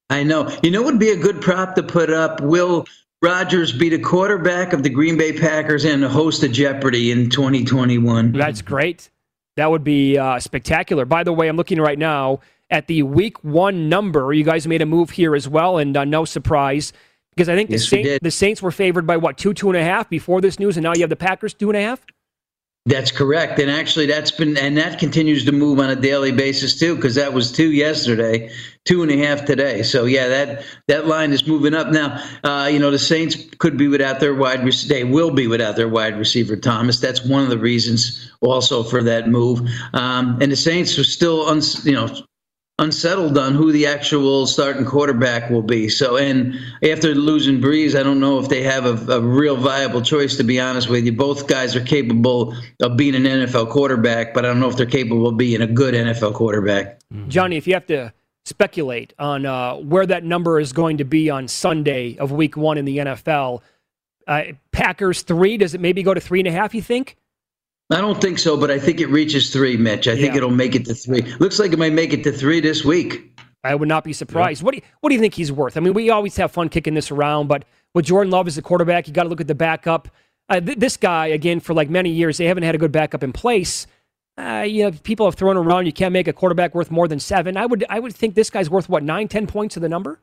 I 0.10 0.24
know. 0.24 0.50
You 0.64 0.72
know, 0.72 0.82
what 0.82 0.94
would 0.94 1.00
be 1.00 1.10
a 1.12 1.18
good 1.18 1.40
prop 1.40 1.76
to 1.76 1.84
put 1.84 2.10
up. 2.12 2.42
Will 2.42 2.88
Rodgers 3.22 3.72
be 3.72 3.90
the 3.90 4.00
quarterback 4.00 4.74
of 4.74 4.84
the 4.84 4.90
Green 4.90 5.18
Bay 5.18 5.34
Packers 5.34 5.86
and 5.86 6.04
the 6.04 6.10
host 6.10 6.44
of 6.44 6.52
Jeopardy 6.52 7.12
in 7.12 7.30
2021? 7.30 8.32
That's 8.32 8.62
great. 8.62 9.10
That 9.56 9.72
would 9.72 9.84
be 9.84 10.20
uh, 10.20 10.40
spectacular. 10.40 11.06
By 11.06 11.24
the 11.24 11.34
way, 11.34 11.48
I'm 11.48 11.58
looking 11.58 11.82
right 11.82 11.98
now 11.98 12.42
at 12.70 12.86
the 12.86 13.02
week 13.02 13.44
one 13.44 13.90
number. 13.90 14.32
You 14.34 14.44
guys 14.44 14.68
made 14.68 14.84
a 14.84 14.86
move 14.86 15.10
here 15.10 15.36
as 15.36 15.50
well, 15.50 15.80
and 15.80 15.98
uh, 15.98 16.06
no 16.06 16.26
surprise 16.26 16.94
because 17.36 17.50
I 17.50 17.56
think 17.56 17.70
the, 17.70 18.02
Yes, 18.04 18.20
the 18.22 18.32
Saints 18.32 18.62
were 18.62 18.72
favored 18.72 19.08
by 19.08 19.18
what 19.18 19.38
two, 19.38 19.54
two 19.54 19.70
and 19.70 19.78
a 19.78 19.84
half 19.84 20.10
before 20.10 20.40
this 20.40 20.60
news, 20.60 20.78
and 20.78 20.84
now 20.84 20.94
you 20.94 21.02
have 21.02 21.10
the 21.10 21.16
Packers 21.16 21.56
two 21.56 21.70
and 21.70 21.78
a 21.78 21.82
half. 21.82 22.06
That's 22.86 23.12
correct. 23.12 23.60
And 23.60 23.70
actually, 23.70 24.06
that's 24.06 24.32
been, 24.32 24.58
and 24.58 24.78
that 24.78 24.98
continues 24.98 25.44
to 25.46 25.52
move 25.52 25.80
on 25.80 25.90
a 25.90 25.96
daily 25.96 26.32
basis 26.32 26.80
too, 26.80 26.96
because 26.96 27.16
that 27.16 27.34
was 27.34 27.52
two 27.52 27.72
yesterday, 27.72 28.50
two 28.88 29.04
and 29.04 29.12
a 29.12 29.18
half 29.18 29.46
today. 29.46 29.84
So 29.84 30.06
yeah, 30.06 30.28
that 30.28 30.64
that 30.88 31.08
line 31.08 31.34
is 31.34 31.46
moving 31.46 31.74
up 31.74 31.90
now. 31.90 32.24
Uh, 32.44 32.70
you 32.72 32.80
know, 32.80 32.90
the 32.90 32.98
Saints 32.98 33.36
could 33.60 33.78
be 33.78 33.88
without 33.88 34.20
their 34.20 34.34
wide. 34.34 34.64
Rec- 34.64 34.88
they 34.88 35.04
will 35.04 35.32
be 35.32 35.48
without 35.48 35.76
their 35.76 35.90
wide 35.90 36.18
receiver 36.18 36.56
Thomas. 36.56 37.00
That's 37.00 37.24
one 37.24 37.44
of 37.44 37.50
the 37.50 37.60
reasons 37.60 38.32
also 38.42 38.84
for 38.84 39.04
that 39.04 39.28
move. 39.28 39.62
Um, 39.94 40.40
and 40.42 40.52
the 40.52 40.56
Saints 40.56 40.98
are 40.98 41.04
still, 41.04 41.48
uns, 41.48 41.86
you 41.86 41.94
know, 41.94 42.08
unsettled 42.80 43.38
on 43.38 43.56
who 43.56 43.72
the 43.72 43.88
actual 43.88 44.46
starting 44.46 44.86
quarterback 44.86 45.50
will 45.50 45.64
be. 45.64 45.90
So, 45.90 46.16
and 46.16 46.56
after 46.84 47.16
losing 47.16 47.60
Brees, 47.60 48.00
I 48.00 48.04
don't 48.04 48.20
know 48.20 48.40
if 48.40 48.50
they 48.50 48.62
have 48.64 48.86
a, 48.86 49.14
a 49.14 49.22
real 49.22 49.58
viable 49.58 50.02
choice. 50.02 50.38
To 50.38 50.44
be 50.44 50.60
honest 50.60 50.88
with 50.88 51.06
you, 51.06 51.12
both 51.12 51.48
guys 51.48 51.76
are 51.76 51.84
capable 51.84 52.56
of 52.82 52.96
being 52.96 53.16
an 53.16 53.24
NFL 53.24 53.70
quarterback, 53.70 54.34
but 54.34 54.46
I 54.46 54.50
don't 54.50 54.60
know 54.60 54.70
if 54.70 54.78
they're 54.78 54.86
capable 54.86 55.28
of 55.28 55.38
being 55.38 55.62
a 55.62 55.68
good 55.68 55.94
NFL 55.94 56.36
quarterback. 56.36 57.00
Johnny, 57.28 57.58
if 57.58 57.68
you 57.68 57.74
have 57.74 57.88
to 57.88 58.14
speculate 58.48 59.14
on 59.20 59.46
uh, 59.46 59.76
where 59.76 60.06
that 60.06 60.24
number 60.24 60.60
is 60.60 60.74
going 60.74 60.98
to 60.98 61.04
be 61.04 61.30
on 61.30 61.48
Sunday 61.48 62.18
of 62.18 62.32
Week 62.32 62.56
One 62.58 62.78
in 62.78 62.86
the 62.86 62.98
NFL, 62.98 63.62
uh, 64.28 64.44
Packers 64.72 65.22
three. 65.22 65.58
Does 65.58 65.74
it 65.74 65.82
maybe 65.82 66.04
go 66.04 66.14
to 66.14 66.22
three 66.22 66.40
and 66.40 66.48
a 66.48 66.52
half? 66.52 66.74
You 66.74 66.82
think? 66.82 67.18
I 67.90 68.02
don't 68.02 68.20
think 68.20 68.40
so, 68.40 68.58
but 68.58 68.70
I 68.70 68.80
think 68.80 69.00
it 69.00 69.08
reaches 69.08 69.52
three, 69.52 69.78
Mitch. 69.78 70.08
I 70.08 70.16
think 70.16 70.36
it'll 70.36 70.50
make 70.50 70.76
it 70.76 70.86
to 70.86 70.94
three. 70.94 71.22
Looks 71.40 71.58
like 71.58 71.72
it 71.72 71.80
might 71.80 71.94
make 71.94 72.12
it 72.12 72.24
to 72.24 72.32
three 72.34 72.60
this 72.60 72.84
week. 72.84 73.40
I 73.64 73.76
would 73.76 73.88
not 73.88 74.04
be 74.04 74.14
surprised. 74.14 74.62
What 74.62 74.72
do 74.72 74.78
you, 74.78 74.84
what 75.00 75.10
do 75.10 75.16
you 75.16 75.22
think 75.22 75.34
he's 75.34 75.52
worth? 75.52 75.78
I 75.78 75.80
mean, 75.80 75.94
we 75.94 76.10
always 76.10 76.36
have 76.38 76.52
fun 76.52 76.70
kicking 76.70 76.94
this 76.94 77.12
around, 77.12 77.48
but 77.48 77.64
with 77.94 78.06
Jordan 78.06 78.32
Love 78.32 78.48
as 78.48 78.56
the 78.56 78.62
quarterback, 78.62 79.08
you 79.08 79.14
got 79.14 79.24
to 79.24 79.30
look 79.30 79.42
at 79.42 79.48
the 79.48 79.56
backup. 79.56 80.10
Uh, 80.50 80.60
th- 80.60 80.78
this 80.78 80.98
guy, 80.98 81.28
again, 81.28 81.60
for 81.60 81.74
like 81.74 81.90
many 81.90 82.10
years, 82.10 82.38
they 82.38 82.46
haven't 82.46 82.64
had 82.64 82.76
a 82.76 82.78
good 82.78 82.92
backup 82.92 83.24
in 83.24 83.34
place. 83.34 83.88
Uh, 84.38 84.66
you 84.68 84.84
know, 84.84 84.92
people 85.04 85.26
have 85.26 85.36
thrown 85.36 85.58
around. 85.58 85.86
You 85.86 85.94
can't 85.94 86.14
make 86.14 86.28
a 86.28 86.34
quarterback 86.34 86.76
worth 86.76 86.92
more 86.92 87.08
than 87.08 87.20
seven. 87.20 87.58
I 87.58 87.66
would, 87.66 87.86
I 87.90 88.00
would 88.00 88.14
think 88.16 88.36
this 88.36 88.50
guy's 88.50 88.70
worth 88.70 88.88
what 88.88 89.04
nine, 89.04 89.28
ten 89.28 89.48
points 89.48 89.76
of 89.76 89.82
the 89.82 89.90
number. 89.90 90.20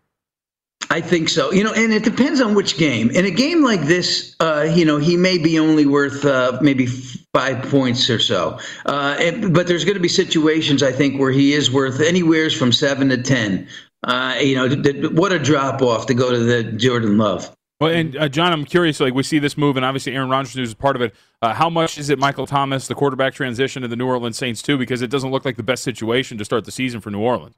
I 0.90 1.00
think 1.00 1.28
so. 1.28 1.50
You 1.50 1.64
know, 1.64 1.72
and 1.72 1.92
it 1.92 2.04
depends 2.04 2.40
on 2.40 2.54
which 2.54 2.76
game. 2.76 3.10
In 3.10 3.24
a 3.24 3.30
game 3.30 3.64
like 3.64 3.82
this, 3.82 4.36
uh, 4.40 4.68
you 4.74 4.84
know, 4.84 4.98
he 4.98 5.16
may 5.16 5.38
be 5.38 5.58
only 5.58 5.86
worth 5.86 6.24
uh, 6.24 6.58
maybe 6.60 6.86
five 6.86 7.62
points 7.70 8.08
or 8.10 8.18
so. 8.18 8.58
Uh, 8.86 9.32
but 9.48 9.66
there's 9.66 9.84
going 9.84 9.96
to 9.96 10.00
be 10.00 10.08
situations, 10.08 10.82
I 10.82 10.92
think, 10.92 11.18
where 11.18 11.32
he 11.32 11.52
is 11.52 11.70
worth 11.70 12.00
anywhere 12.00 12.50
from 12.50 12.70
seven 12.70 13.08
to 13.08 13.22
ten. 13.22 13.66
Uh, 14.04 14.36
you 14.40 14.54
know, 14.54 14.68
th- 14.68 14.82
th- 14.82 15.12
what 15.12 15.32
a 15.32 15.38
drop 15.38 15.80
off 15.80 16.06
to 16.06 16.14
go 16.14 16.30
to 16.30 16.38
the 16.38 16.64
Jordan 16.64 17.16
Love. 17.16 17.53
Well, 17.80 17.92
and 17.92 18.16
uh, 18.16 18.28
John, 18.28 18.52
I'm 18.52 18.64
curious. 18.64 19.00
Like 19.00 19.14
we 19.14 19.22
see 19.22 19.38
this 19.38 19.56
move, 19.56 19.76
and 19.76 19.84
obviously 19.84 20.14
Aaron 20.14 20.30
Rodgers 20.30 20.56
is 20.56 20.74
part 20.74 20.96
of 20.96 21.02
it. 21.02 21.14
Uh, 21.42 21.52
how 21.52 21.68
much 21.68 21.98
is 21.98 22.08
it 22.08 22.18
Michael 22.18 22.46
Thomas, 22.46 22.86
the 22.86 22.94
quarterback 22.94 23.34
transition 23.34 23.82
to 23.82 23.88
the 23.88 23.96
New 23.96 24.06
Orleans 24.06 24.38
Saints 24.38 24.62
too? 24.62 24.78
Because 24.78 25.02
it 25.02 25.10
doesn't 25.10 25.30
look 25.30 25.44
like 25.44 25.56
the 25.56 25.62
best 25.62 25.82
situation 25.82 26.38
to 26.38 26.44
start 26.44 26.64
the 26.64 26.70
season 26.70 27.00
for 27.00 27.10
New 27.10 27.20
Orleans. 27.20 27.56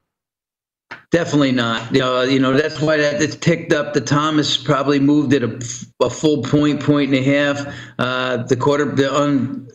Definitely 1.11 1.51
not. 1.51 1.93
You 1.93 1.99
know, 1.99 2.21
you 2.23 2.39
know 2.39 2.53
that's 2.53 2.81
why 2.81 2.97
that 2.97 3.21
it's 3.21 3.35
ticked 3.35 3.73
up. 3.73 3.93
The 3.93 4.01
Thomas 4.01 4.57
probably 4.57 4.99
moved 4.99 5.33
it 5.33 5.43
a, 5.43 6.05
a 6.05 6.09
full 6.09 6.41
point, 6.43 6.81
point 6.81 7.13
and 7.13 7.19
a 7.19 7.23
half. 7.23 7.75
Uh, 7.99 8.37
the 8.43 8.55
quarter, 8.55 8.85
the 8.85 9.13
un, 9.13 9.69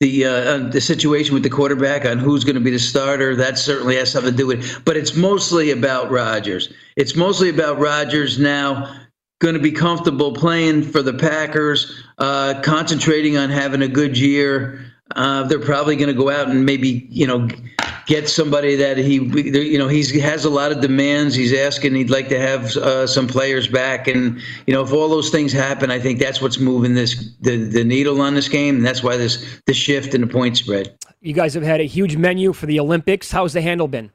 the 0.00 0.24
uh, 0.24 0.58
the 0.70 0.80
situation 0.80 1.34
with 1.34 1.42
the 1.42 1.50
quarterback 1.50 2.04
on 2.04 2.18
who's 2.18 2.44
going 2.44 2.54
to 2.54 2.60
be 2.60 2.70
the 2.70 2.78
starter 2.78 3.34
that 3.36 3.58
certainly 3.58 3.96
has 3.96 4.12
something 4.12 4.32
to 4.32 4.36
do 4.36 4.46
with 4.46 4.64
it. 4.64 4.84
But 4.84 4.96
it's 4.96 5.16
mostly 5.16 5.70
about 5.70 6.10
Rodgers. 6.10 6.72
It's 6.96 7.16
mostly 7.16 7.48
about 7.48 7.78
Rodgers 7.78 8.38
now 8.38 9.03
going 9.40 9.54
to 9.54 9.60
be 9.60 9.72
comfortable 9.72 10.32
playing 10.32 10.82
for 10.82 11.02
the 11.02 11.12
Packers, 11.12 12.02
uh, 12.18 12.60
concentrating 12.62 13.36
on 13.36 13.50
having 13.50 13.82
a 13.82 13.88
good 13.88 14.16
year. 14.16 14.84
Uh, 15.16 15.42
they're 15.44 15.60
probably 15.60 15.96
going 15.96 16.08
to 16.08 16.14
go 16.14 16.30
out 16.30 16.48
and 16.48 16.64
maybe 16.64 17.06
you 17.10 17.26
know 17.26 17.48
get 18.06 18.28
somebody 18.28 18.76
that 18.76 18.96
he 18.96 19.14
you 19.14 19.78
know 19.78 19.88
he's, 19.88 20.10
he 20.10 20.18
has 20.18 20.44
a 20.44 20.50
lot 20.50 20.72
of 20.72 20.80
demands. 20.80 21.34
He's 21.34 21.52
asking 21.52 21.94
he'd 21.94 22.10
like 22.10 22.28
to 22.28 22.38
have 22.38 22.76
uh, 22.76 23.06
some 23.06 23.26
players 23.26 23.68
back, 23.68 24.08
and 24.08 24.40
you 24.66 24.74
know 24.74 24.82
if 24.82 24.92
all 24.92 25.08
those 25.08 25.30
things 25.30 25.52
happen, 25.52 25.90
I 25.90 25.98
think 25.98 26.18
that's 26.18 26.40
what's 26.40 26.58
moving 26.58 26.94
this 26.94 27.34
the, 27.40 27.56
the 27.56 27.84
needle 27.84 28.20
on 28.20 28.34
this 28.34 28.48
game, 28.48 28.76
and 28.76 28.84
that's 28.84 29.02
why 29.02 29.16
this 29.16 29.60
the 29.66 29.74
shift 29.74 30.14
in 30.14 30.22
the 30.22 30.26
point 30.26 30.56
spread. 30.56 30.96
You 31.20 31.34
guys 31.34 31.54
have 31.54 31.62
had 31.62 31.80
a 31.80 31.84
huge 31.84 32.16
menu 32.16 32.52
for 32.52 32.66
the 32.66 32.80
Olympics. 32.80 33.30
How's 33.30 33.52
the 33.52 33.62
handle 33.62 33.88
been? 33.88 34.10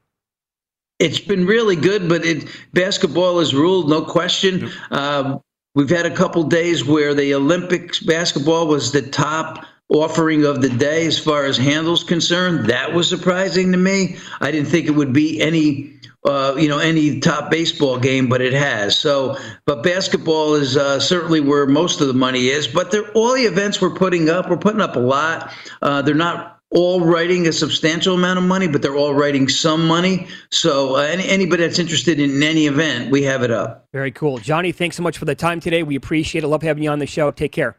It's 0.99 1.19
been 1.19 1.45
really 1.45 1.77
good, 1.77 2.09
but 2.09 2.25
it 2.25 2.45
basketball 2.73 3.39
is 3.39 3.55
ruled, 3.55 3.89
no 3.89 4.01
question. 4.01 4.69
Um, 4.91 5.41
we've 5.73 5.89
had 5.89 6.05
a 6.05 6.13
couple 6.13 6.43
days 6.43 6.83
where 6.83 7.13
the 7.13 7.33
Olympics 7.33 8.01
basketball 8.01 8.67
was 8.67 8.91
the 8.91 9.01
top 9.01 9.65
offering 9.87 10.45
of 10.45 10.61
the 10.61 10.69
day 10.69 11.07
as 11.07 11.17
far 11.17 11.45
as 11.45 11.57
handles 11.57 12.03
concerned. 12.03 12.69
That 12.69 12.93
was 12.93 13.07
surprising 13.07 13.71
to 13.71 13.77
me. 13.77 14.17
I 14.41 14.51
didn't 14.51 14.67
think 14.67 14.87
it 14.87 14.91
would 14.91 15.13
be 15.13 15.41
any 15.41 15.93
uh, 16.25 16.55
you 16.57 16.67
know 16.67 16.79
any 16.79 17.21
top 17.21 17.49
baseball 17.49 17.97
game, 17.97 18.27
but 18.27 18.41
it 18.41 18.51
has. 18.51 18.99
So, 18.99 19.37
but 19.65 19.83
basketball 19.83 20.55
is 20.55 20.75
uh, 20.75 20.99
certainly 20.99 21.39
where 21.39 21.65
most 21.65 22.01
of 22.01 22.07
the 22.07 22.13
money 22.13 22.49
is. 22.49 22.67
But 22.67 22.91
they're, 22.91 23.09
all 23.11 23.33
the 23.33 23.43
events 23.43 23.81
we're 23.81 23.95
putting 23.95 24.29
up, 24.29 24.49
we're 24.49 24.57
putting 24.57 24.81
up 24.81 24.97
a 24.97 24.99
lot. 24.99 25.53
Uh, 25.81 26.01
they're 26.01 26.13
not 26.13 26.58
all 26.71 27.01
writing 27.01 27.47
a 27.47 27.51
substantial 27.51 28.13
amount 28.15 28.37
of 28.37 28.45
money, 28.45 28.67
but 28.67 28.81
they're 28.81 28.95
all 28.95 29.13
writing 29.13 29.47
some 29.49 29.87
money. 29.87 30.27
So, 30.51 30.95
uh, 30.97 30.99
any, 30.99 31.27
anybody 31.27 31.63
that's 31.65 31.79
interested 31.79 32.19
in 32.19 32.43
any 32.43 32.67
event, 32.67 33.09
we 33.11 33.23
have 33.23 33.41
it 33.41 33.49
up. 33.51 33.87
Very 33.91 34.11
cool, 34.11 34.37
Johnny. 34.37 34.71
Thanks 34.71 34.95
so 34.95 35.01
much 35.03 35.17
for 35.17 35.25
the 35.25 35.33
time 35.35 35.59
today. 35.59 35.81
We 35.83 35.95
appreciate 35.95 36.43
it. 36.43 36.47
Love 36.47 36.61
having 36.61 36.83
you 36.83 36.91
on 36.91 36.99
the 36.99 37.07
show. 37.07 37.31
Take 37.31 37.51
care. 37.51 37.75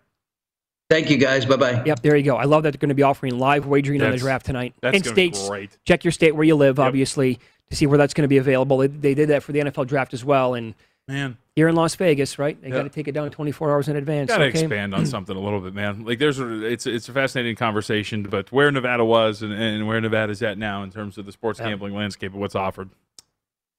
Thank 0.89 1.09
you, 1.09 1.19
guys. 1.19 1.45
Bye 1.47 1.57
bye. 1.57 1.83
Yep, 1.87 2.01
there 2.03 2.17
you 2.17 2.25
go. 2.25 2.37
I 2.37 2.45
love 2.45 2.65
that 2.65 2.73
they're 2.73 2.79
going 2.81 2.89
to 2.89 2.97
be 2.97 3.05
offering 3.05 3.39
live 3.39 3.65
wagering 3.65 4.03
on 4.03 4.11
the 4.11 4.17
draft 4.17 4.47
tonight. 4.47 4.75
that's 4.81 4.97
In 4.97 5.03
gonna 5.03 5.15
be 5.15 5.33
states, 5.33 5.49
great. 5.49 5.71
check 5.85 6.03
your 6.03 6.11
state 6.11 6.35
where 6.35 6.43
you 6.43 6.57
live, 6.57 6.81
obviously, 6.81 7.39
to 7.71 7.77
see 7.77 7.87
where 7.87 7.97
that's 7.97 8.13
going 8.13 8.25
to 8.25 8.29
be 8.29 8.39
available. 8.39 8.79
They, 8.79 8.89
they 8.89 9.15
did 9.15 9.29
that 9.29 9.45
for 9.45 9.53
the 9.53 9.61
NFL 9.61 9.87
draft 9.87 10.13
as 10.15 10.25
well. 10.25 10.55
And 10.55 10.75
Man. 11.09 11.37
You're 11.57 11.69
in 11.69 11.75
Las 11.75 11.95
Vegas, 11.97 12.39
right? 12.39 12.61
They 12.61 12.69
Yeah. 12.69 12.77
got 12.77 12.83
to 12.85 12.89
take 12.89 13.09
it 13.09 13.13
down 13.13 13.31
24 13.31 13.71
hours 13.71 13.89
in 13.89 13.97
advance. 13.97 14.29
Got 14.29 14.39
to 14.39 14.45
okay? 14.45 14.61
expand 14.61 14.95
on 14.95 15.05
something 15.07 15.37
a 15.37 15.41
little 15.41 15.61
bit, 15.61 15.75
man. 15.75 16.05
Like 16.05 16.19
there's 16.19 16.39
a, 16.39 16.65
it's 16.65 16.87
it's 16.87 17.09
a 17.09 17.13
fascinating 17.13 17.57
conversation, 17.57 18.23
but 18.23 18.51
where 18.53 18.71
Nevada 18.71 19.05
was 19.05 19.43
and, 19.43 19.53
and 19.53 19.87
where 19.87 20.01
Nevada's 20.01 20.43
at 20.43 20.57
now 20.57 20.83
in 20.83 20.91
terms 20.91 21.19
of 21.19 21.27
the 21.27 21.33
sports 21.33 21.59
gambling 21.61 21.95
landscape 21.95 22.33
and 22.33 22.41
what's 22.41 22.55
offered. 22.55 22.91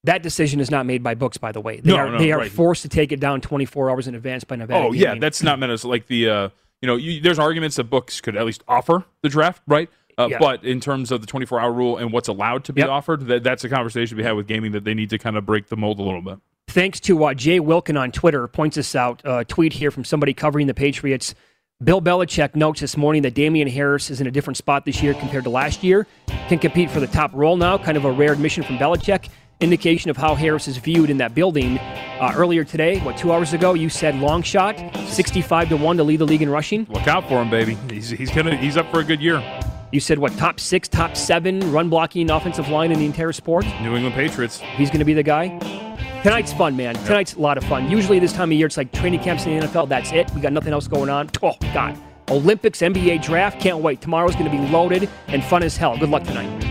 That 0.04 0.24
decision 0.24 0.60
is 0.60 0.70
not 0.72 0.86
made 0.86 1.04
by 1.04 1.14
books, 1.16 1.38
by 1.38 1.52
the 1.52 1.62
way. 1.62 1.80
They 1.80 1.92
No, 1.92 1.98
are 1.98 2.10
no, 2.12 2.18
they 2.18 2.32
are 2.32 2.40
right. 2.40 2.52
forced 2.52 2.82
to 2.84 2.90
take 2.90 3.12
it 3.12 3.20
down 3.20 3.40
24 3.40 3.90
hours 3.92 4.08
in 4.08 4.16
advance 4.16 4.44
by 4.44 4.56
Nevada. 4.58 4.86
Oh 4.88 4.92
yeah, 4.92 5.16
that's 5.16 5.42
not 5.44 5.58
meant 5.60 5.72
as 5.72 5.86
like 5.86 6.08
the 6.08 6.28
uh, 6.30 6.50
you 6.82 6.88
know 6.88 6.96
you, 6.98 7.22
there's 7.22 7.40
arguments 7.40 7.78
that 7.78 7.86
books 7.86 8.20
could 8.20 8.36
at 8.36 8.46
least 8.46 8.64
offer 8.68 9.06
the 9.24 9.30
draft, 9.30 9.62
right? 9.68 9.90
Uh, 10.18 10.28
Yeah. 10.30 10.40
But 10.40 10.64
in 10.66 10.82
terms 10.82 11.10
of 11.12 11.22
the 11.22 11.28
24 11.28 11.60
hour 11.62 11.72
rule 11.72 11.98
and 11.98 12.12
what's 12.12 12.28
allowed 12.28 12.66
to 12.66 12.74
be 12.74 12.82
Yep. 12.82 12.90
offered, 12.90 13.28
that, 13.28 13.44
that's 13.44 13.64
a 13.64 13.70
conversation 13.70 14.18
we 14.18 14.24
had 14.24 14.34
with 14.34 14.46
gaming 14.46 14.74
that 14.74 14.84
they 14.84 14.94
need 14.94 15.10
to 15.12 15.18
kind 15.18 15.38
of 15.38 15.46
break 15.46 15.68
the 15.68 15.78
mold 15.78 16.00
a 16.00 16.04
little 16.04 16.22
bit. 16.22 16.38
Thanks 16.72 17.02
to 17.02 17.26
uh, 17.26 17.34
Jay 17.34 17.60
Wilkin 17.60 17.98
on 17.98 18.14
Twitter 18.14 18.48
points 18.48 18.78
us 18.78 18.96
out. 18.96 19.22
A 19.26 19.44
tweet 19.44 19.74
here 19.74 19.92
from 19.92 20.06
somebody 20.06 20.34
covering 20.34 20.68
the 20.68 20.74
Patriots. 20.74 21.36
Bill 21.84 22.02
Belichick 22.02 22.56
notes 22.56 22.80
this 22.80 22.96
morning 22.96 23.24
that 23.24 23.34
Damien 23.34 23.68
Harris 23.68 24.10
is 24.10 24.22
in 24.22 24.28
a 24.28 24.32
different 24.32 24.56
spot 24.56 24.86
this 24.86 25.04
year 25.04 25.14
compared 25.14 25.44
to 25.44 25.50
last 25.50 25.84
year. 25.84 26.08
Can 26.48 26.60
compete 26.60 26.90
for 26.90 27.02
the 27.02 27.08
top 27.08 27.32
role 27.34 27.58
now. 27.58 27.78
Kind 27.78 27.98
of 27.98 28.06
a 28.06 28.12
rare 28.12 28.32
admission 28.32 28.64
from 28.64 28.78
Belichick. 28.78 29.28
Indication 29.60 30.10
of 30.10 30.16
how 30.16 30.34
Harris 30.34 30.70
is 30.70 30.78
viewed 30.78 31.10
in 31.10 31.18
that 31.18 31.36
building. 31.36 31.78
Uh, 31.78 32.34
earlier 32.38 32.64
today, 32.64 33.02
what 33.02 33.18
two 33.18 33.34
hours 33.34 33.52
ago, 33.52 33.74
you 33.74 33.90
said 33.90 34.16
long 34.16 34.42
shot, 34.42 34.80
sixty-five 35.10 35.68
to 35.68 35.76
one 35.76 35.98
to 35.98 36.04
lead 36.04 36.22
the 36.22 36.26
league 36.26 36.42
in 36.42 36.50
rushing. 36.50 36.88
Look 36.90 37.06
out 37.06 37.28
for 37.28 37.42
him, 37.42 37.50
baby. 37.50 37.76
He's 37.92 38.10
he's 38.12 38.32
gonna 38.32 38.56
he's 38.56 38.78
up 38.78 38.90
for 38.92 39.02
a 39.02 39.04
good 39.04 39.22
year. 39.22 39.44
You 39.92 40.00
said 40.00 40.20
what 40.20 40.32
top 40.38 40.58
six, 40.58 40.88
top 40.88 41.18
seven 41.18 41.70
run 41.74 41.90
blocking 41.90 42.32
offensive 42.32 42.70
line 42.70 42.94
in 42.94 43.00
the 43.00 43.06
entire 43.06 43.34
sport. 43.34 43.66
New 43.82 43.94
England 43.94 44.16
Patriots. 44.16 44.62
He's 44.78 44.90
going 44.90 45.00
to 45.00 45.06
be 45.06 45.14
the 45.14 45.22
guy. 45.22 45.91
Tonight's 46.24 46.54
fun, 46.54 46.78
man. 46.78 46.94
Tonight's 47.06 47.34
a 47.34 47.40
lot 47.40 47.58
of 47.58 47.64
fun. 47.64 47.90
Usually 47.90 48.20
this 48.20 48.32
time 48.32 48.52
of 48.52 48.58
year, 48.58 48.68
it's 48.68 48.78
like 48.78 48.92
training 48.92 49.22
camps 49.22 49.48
in 49.48 49.60
the 49.60 49.66
NFL. 49.66 49.90
That's 49.90 50.12
it. 50.12 50.30
We 50.36 50.42
got 50.42 50.54
nothing 50.54 50.72
else 50.72 50.88
going 50.88 51.10
on. 51.10 51.32
Oh 51.42 51.56
God, 51.74 51.98
Olympics, 52.30 52.82
NBA 52.82 53.24
draft. 53.24 53.60
Can't 53.60 53.80
wait. 53.80 54.02
Tomorrow's 54.02 54.36
going 54.36 54.46
to 54.46 54.52
be 54.52 54.64
loaded 54.72 55.10
and 55.28 55.44
fun 55.44 55.64
as 55.64 55.76
hell. 55.78 55.98
Good 55.98 56.10
luck 56.10 56.24
tonight. 56.24 56.71